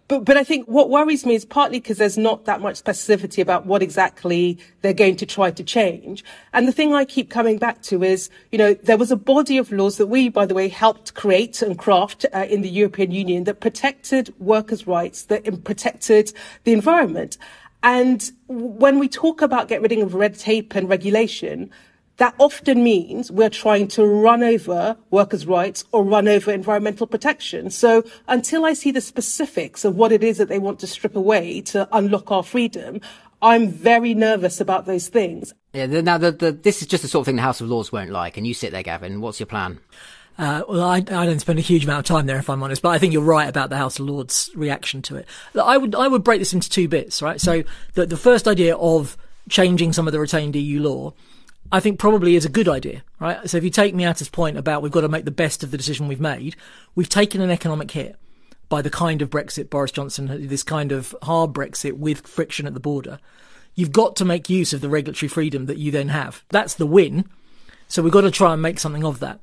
But, 0.09 0.25
but 0.25 0.37
I 0.37 0.45
think 0.45 0.67
what 0.67 0.89
worries 0.89 1.27
me 1.27 1.35
is 1.35 1.45
partly 1.45 1.81
because 1.81 1.99
there's 1.99 2.17
not 2.17 2.45
that 2.45 2.61
much 2.61 2.83
specificity 2.83 3.43
about 3.43 3.67
what 3.67 3.83
exactly 3.83 4.59
they're 4.81 4.93
going 4.93 5.17
to 5.17 5.27
try 5.27 5.51
to 5.51 5.65
change. 5.65 6.25
And 6.53 6.69
the 6.69 6.73
thing 6.73 6.95
I 6.95 7.05
keep 7.05 7.29
coming 7.29 7.59
back 7.59 7.83
to 7.83 8.05
is, 8.05 8.31
you 8.53 8.59
know, 8.59 8.75
there 8.75 8.97
was 8.97 9.11
a 9.11 9.17
body 9.17 9.59
of 9.59 9.73
laws 9.73 9.97
that 9.97 10.07
we, 10.07 10.29
by 10.29 10.47
the 10.47 10.55
way, 10.55 10.69
helped 10.69 11.15
create 11.15 11.61
and 11.61 11.77
craft 11.77 12.25
uh, 12.33 12.47
in 12.49 12.63
the 12.63 12.69
European 12.69 13.11
Union 13.11 13.45
that 13.45 13.61
protected 13.61 14.33
workers' 14.39 14.87
rights, 14.87 15.25
that 15.25 15.65
protected 15.65 16.33
the 16.63 16.73
environment. 16.73 17.37
And 17.83 18.31
when 18.49 18.99
we 18.99 19.09
talk 19.09 19.43
about 19.43 19.69
getting 19.69 19.83
rid 19.83 19.99
of 19.99 20.15
red 20.15 20.39
tape 20.39 20.75
and 20.75 20.89
regulation, 20.89 21.71
that 22.19 22.35
often 22.39 22.83
means 22.83 23.31
we're 23.31 23.51
trying 23.51 23.89
to 23.89 24.07
run 24.07 24.43
over 24.43 24.97
workers' 25.11 25.47
rights 25.47 25.85
or 25.93 26.03
run 26.03 26.29
over 26.29 26.51
environmental 26.51 27.07
protection. 27.07 27.71
So 27.71 28.05
until 28.27 28.65
I 28.65 28.73
see 28.73 28.91
the 28.91 29.01
specifics 29.01 29.85
of 29.85 29.97
what 29.97 30.13
it 30.13 30.25
is 30.25 30.39
that 30.39 30.49
they 30.49 30.59
want 30.59 30.81
to 30.81 30.87
strip 30.87 31.15
away 31.15 31.61
to 31.63 31.89
unlock 31.93 32.31
our 32.31 32.43
freedom, 32.43 33.01
I'm 33.43 33.69
very 33.69 34.15
nervous 34.15 34.61
about 34.61 34.87
those 34.87 35.09
things. 35.09 35.53
Yeah, 35.73 35.87
now 35.87 36.17
the, 36.17 36.33
the, 36.33 36.53
this 36.53 36.81
is 36.81 36.89
just 36.89 37.03
the 37.03 37.09
sort 37.09 37.23
of 37.23 37.27
thing 37.27 37.37
the 37.37 37.43
House 37.43 37.61
of 37.61 37.69
Lords 37.69 37.93
won't 37.93 38.11
like. 38.11 38.39
And 38.39 38.47
you 38.47 38.55
sit 38.55 38.73
there, 38.73 38.83
Gavin. 38.83 39.21
What's 39.21 39.39
your 39.39 39.47
plan? 39.47 39.79
Uh, 40.39 40.63
well, 40.69 40.83
I, 40.83 40.97
I, 40.97 41.01
don't 41.01 41.39
spend 41.39 41.59
a 41.59 41.63
huge 41.63 41.85
amount 41.85 42.01
of 42.01 42.05
time 42.05 42.27
there, 42.27 42.39
if 42.39 42.51
I'm 42.51 42.63
honest, 42.63 42.83
but 42.83 42.91
I 42.91 42.99
think 42.99 43.15
you're 43.15 43.23
right 43.23 43.49
about 43.49 43.71
the 43.71 43.79
House 43.79 43.99
of 43.99 44.07
Lords' 44.07 44.51
reaction 44.55 45.01
to 45.03 45.17
it. 45.17 45.27
I 45.61 45.79
would 45.79 45.95
I 45.95 46.09
would 46.09 46.25
break 46.25 46.41
this 46.41 46.53
into 46.53 46.69
two 46.69 46.89
bits, 46.89 47.23
right? 47.23 47.41
So 47.41 47.65
the 47.95 48.05
the 48.05 48.19
first 48.19 48.47
idea 48.47 48.77
of 48.77 49.17
changing 49.49 49.95
some 49.95 50.07
of 50.07 50.13
the 50.13 50.21
retained 50.21 50.55
EU 50.55 50.81
law 50.81 51.15
I 51.73 51.81
think 51.81 51.99
probably 51.99 52.37
is 52.37 52.45
a 52.45 52.51
good 52.51 52.69
idea, 52.69 53.03
right? 53.19 53.49
So 53.49 53.57
if 53.57 53.65
you 53.65 53.71
take 53.71 53.95
Miatta's 53.95 54.29
point 54.29 54.57
about 54.57 54.83
we've 54.83 54.93
got 54.93 55.03
to 55.03 55.09
make 55.09 55.25
the 55.25 55.31
best 55.31 55.63
of 55.63 55.71
the 55.71 55.77
decision 55.77 56.09
we've 56.09 56.21
made, 56.21 56.57
we've 56.95 57.09
taken 57.09 57.41
an 57.41 57.51
economic 57.51 57.91
hit 57.91 58.17
by 58.69 58.83
the 58.83 58.91
kind 58.91 59.23
of 59.23 59.31
Brexit 59.31 59.71
Boris 59.71 59.93
Johnson, 59.93 60.49
this 60.49 60.63
kind 60.63 60.93
of 60.93 61.15
hard 61.23 61.53
Brexit 61.53 61.95
with 61.95 62.27
friction 62.27 62.67
at 62.67 62.75
the 62.75 62.81
border. 62.81 63.19
You've 63.75 63.93
got 63.93 64.17
to 64.17 64.25
make 64.25 64.51
use 64.51 64.73
of 64.73 64.81
the 64.81 64.89
regulatory 64.89 65.29
freedom 65.29 65.67
that 65.67 65.79
you 65.79 65.91
then 65.91 66.09
have. 66.09 66.45
That's 66.49 66.75
the 66.75 66.87
win. 66.87 67.27
So 67.89 68.03
we've 68.03 68.13
got 68.13 68.23
to 68.23 68.31
try 68.31 68.53
and 68.53 68.63
make 68.63 68.79
something 68.79 69.05
of 69.05 69.21
that. 69.21 69.41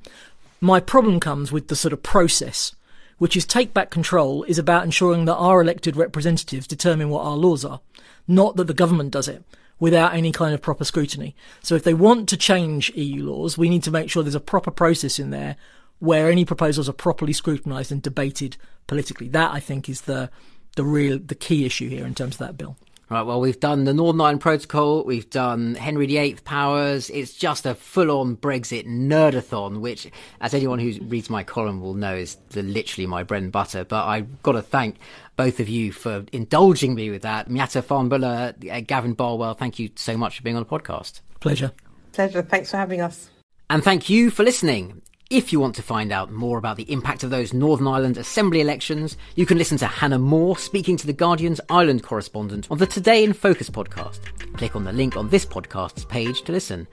My 0.60 0.80
problem 0.80 1.20
comes 1.20 1.52
with 1.52 1.68
the 1.68 1.76
sort 1.76 1.94
of 1.94 2.04
process, 2.04 2.76
which 3.18 3.38
is 3.38 3.46
take 3.46 3.74
back 3.74 3.90
control 3.90 4.44
is 4.44 4.58
about 4.58 4.84
ensuring 4.84 5.26
that 5.26 5.36
our 5.36 5.62
elected 5.62 5.96
representatives 5.96 6.68
determine 6.68 7.10
what 7.10 7.26
our 7.26 7.38
laws 7.38 7.64
are, 7.64 7.82
not 8.28 8.56
that 8.56 8.68
the 8.68 8.74
government 8.74 9.12
does 9.12 9.28
it 9.28 9.44
without 9.80 10.14
any 10.14 10.32
kind 10.32 10.54
of 10.54 10.62
proper 10.62 10.86
scrutiny. 10.86 11.36
So 11.62 11.76
if 11.76 11.84
they 11.84 11.94
want 11.94 12.30
to 12.30 12.38
change 12.38 12.92
EU 12.96 13.24
laws, 13.26 13.58
we 13.58 13.70
need 13.70 13.84
to 13.84 13.92
make 13.92 14.10
sure 14.10 14.24
there's 14.24 14.36
a 14.36 14.40
proper 14.40 14.72
process 14.72 15.20
in 15.20 15.30
there 15.30 15.56
where 16.00 16.30
any 16.30 16.46
proposals 16.46 16.90
are 16.90 16.94
properly 16.94 17.34
scrutinised 17.34 17.92
and 17.92 18.02
debated 18.02 18.58
politically. 18.88 19.30
That 19.30 19.54
I 19.54 19.60
think 19.60 19.90
is 19.90 20.02
the 20.02 20.30
the 20.76 20.84
real 20.84 21.20
the 21.20 21.36
key 21.36 21.66
issue 21.66 21.90
here 21.90 22.06
in 22.06 22.16
terms 22.16 22.36
of 22.36 22.40
that 22.40 22.58
bill. 22.58 22.78
Right, 23.14 23.22
well, 23.22 23.40
we've 23.40 23.60
done 23.60 23.84
the 23.84 23.94
Northern 23.94 24.22
Ireland 24.22 24.42
Protocol, 24.42 25.04
we've 25.04 25.30
done 25.30 25.76
Henry 25.76 26.08
VIII 26.08 26.34
powers. 26.46 27.12
It's 27.12 27.36
just 27.36 27.64
a 27.68 27.76
full 27.76 28.10
on 28.10 28.36
Brexit 28.38 28.88
nerdathon, 28.88 29.82
which, 29.82 30.10
as 30.42 30.56
anyone 30.56 30.80
who 30.80 30.94
reads 31.04 31.30
my 31.30 31.44
column 31.44 31.80
will 31.80 31.94
know, 31.94 32.16
is 32.16 32.38
the, 32.50 32.64
literally 32.64 33.06
my 33.06 33.22
bread 33.22 33.44
and 33.44 33.52
butter. 33.52 33.84
But 33.84 34.08
I've 34.08 34.42
got 34.42 34.54
to 34.54 34.64
thank 34.64 34.96
both 35.38 35.60
of 35.60 35.70
you 35.70 35.92
for 35.92 36.26
indulging 36.32 36.96
me 36.96 37.12
with 37.12 37.22
that. 37.22 37.50
Miatta 37.50 37.84
Fahnbulleh, 37.84 38.72
uh, 38.72 38.82
Gavin 38.82 39.14
Barwell, 39.14 39.54
thank 39.54 39.78
you 39.78 39.92
so 39.94 40.18
much 40.18 40.38
for 40.38 40.42
being 40.42 40.56
on 40.56 40.64
the 40.64 40.68
podcast. 40.68 41.22
Pleasure. 41.40 41.72
Pleasure. 42.14 42.42
Thanks 42.42 42.72
for 42.72 42.78
having 42.78 43.00
us. 43.00 43.30
And 43.70 43.84
thank 43.84 44.10
you 44.10 44.32
for 44.32 44.44
listening. 44.44 45.04
If 45.30 45.52
you 45.52 45.60
want 45.60 45.76
to 45.76 45.82
find 45.82 46.12
out 46.12 46.32
more 46.32 46.58
about 46.58 46.78
the 46.78 46.92
impact 46.92 47.24
of 47.24 47.30
those 47.30 47.54
Northern 47.54 47.88
Ireland 47.88 48.18
Assembly 48.18 48.62
elections, 48.62 49.18
you 49.36 49.46
can 49.46 49.58
listen 49.58 49.78
to 49.80 49.88
Hannah 49.88 50.20
Moore 50.20 50.58
speaking 50.58 50.98
to 50.98 51.08
the 51.08 51.14
Guardian's 51.14 51.62
Ireland 51.70 52.04
correspondent 52.04 52.68
on 52.70 52.78
the 52.78 52.86
Today 52.86 53.24
in 53.24 53.34
Focus 53.34 53.70
podcast. 53.70 54.20
Click 54.58 54.76
on 54.76 54.84
the 54.84 54.94
link 54.94 55.16
on 55.16 55.30
this 55.30 55.46
podcast's 55.46 56.06
page 56.06 56.42
to 56.44 56.52
listen. 56.52 56.88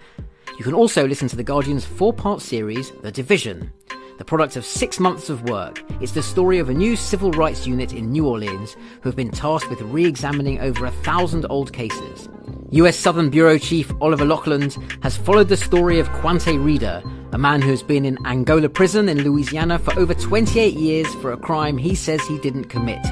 You 0.59 0.65
can 0.65 0.75
also 0.75 1.07
listen 1.07 1.29
to 1.29 1.37
the 1.37 1.43
Guardian's 1.45 1.85
four 1.85 2.13
part 2.13 2.41
series, 2.41 2.93
The 3.03 3.13
Division. 3.13 3.73
The 4.21 4.27
product 4.27 4.57
of 4.57 4.67
six 4.67 5.01
months 5.01 5.31
of 5.31 5.49
work, 5.49 5.83
it's 6.03 6.13
the 6.13 6.23
story 6.23 6.59
of 6.59 6.69
a 6.69 6.75
new 6.75 6.95
civil 6.95 7.31
rights 7.31 7.67
unit 7.67 7.95
in 7.95 8.13
New 8.13 8.27
Orleans 8.29 8.77
who 9.01 9.09
have 9.09 9.17
been 9.17 9.31
tasked 9.31 9.71
with 9.71 9.81
re 9.81 10.05
examining 10.05 10.61
over 10.61 10.85
a 10.85 10.91
thousand 10.91 11.47
old 11.49 11.73
cases. 11.73 12.29
US 12.73 12.99
Southern 12.99 13.31
Bureau 13.31 13.57
Chief 13.57 13.91
Oliver 13.99 14.27
Laughland 14.27 14.77
has 15.03 15.17
followed 15.17 15.49
the 15.49 15.57
story 15.57 15.99
of 15.99 16.11
Kuantay 16.11 16.63
Reeder, 16.63 17.03
a 17.33 17.39
man 17.39 17.63
who 17.63 17.71
has 17.71 17.83
been 17.83 18.05
in 18.05 18.19
Angola 18.27 18.69
prison 18.69 19.09
in 19.09 19.25
Louisiana 19.25 19.79
for 19.79 19.99
over 19.99 20.13
28 20.13 20.75
years 20.75 21.15
for 21.15 21.33
a 21.33 21.39
crime 21.39 21.79
he 21.79 21.95
says 21.95 22.21
he 22.27 22.39
didn't 22.41 22.65
commit. 22.65 23.03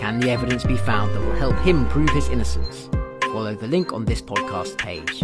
Can 0.00 0.18
the 0.18 0.30
evidence 0.30 0.64
be 0.64 0.78
found 0.78 1.14
that 1.14 1.20
will 1.20 1.36
help 1.36 1.56
him 1.58 1.88
prove 1.90 2.10
his 2.10 2.28
innocence? 2.28 2.90
Follow 3.22 3.54
the 3.54 3.68
link 3.68 3.92
on 3.92 4.04
this 4.04 4.20
podcast 4.20 4.76
page. 4.78 5.22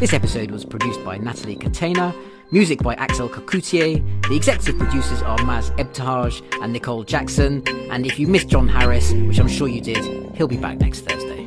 This 0.00 0.12
episode 0.12 0.50
was 0.50 0.64
produced 0.64 1.04
by 1.04 1.18
Natalie 1.18 1.54
Catena, 1.54 2.12
music 2.52 2.82
by 2.82 2.94
Axel 2.94 3.28
Kacoutié. 3.28 4.02
The 4.28 4.36
executive 4.36 4.78
producers 4.78 5.22
are 5.22 5.38
Maz 5.38 5.74
Ebtehaj 5.78 6.62
and 6.62 6.72
Nicole 6.72 7.02
Jackson. 7.02 7.66
And 7.90 8.06
if 8.06 8.18
you 8.18 8.28
missed 8.28 8.48
John 8.48 8.68
Harris, 8.68 9.12
which 9.12 9.40
I'm 9.40 9.48
sure 9.48 9.68
you 9.68 9.80
did, 9.80 10.04
he'll 10.36 10.46
be 10.46 10.58
back 10.58 10.78
next 10.78 11.00
Thursday. 11.00 11.41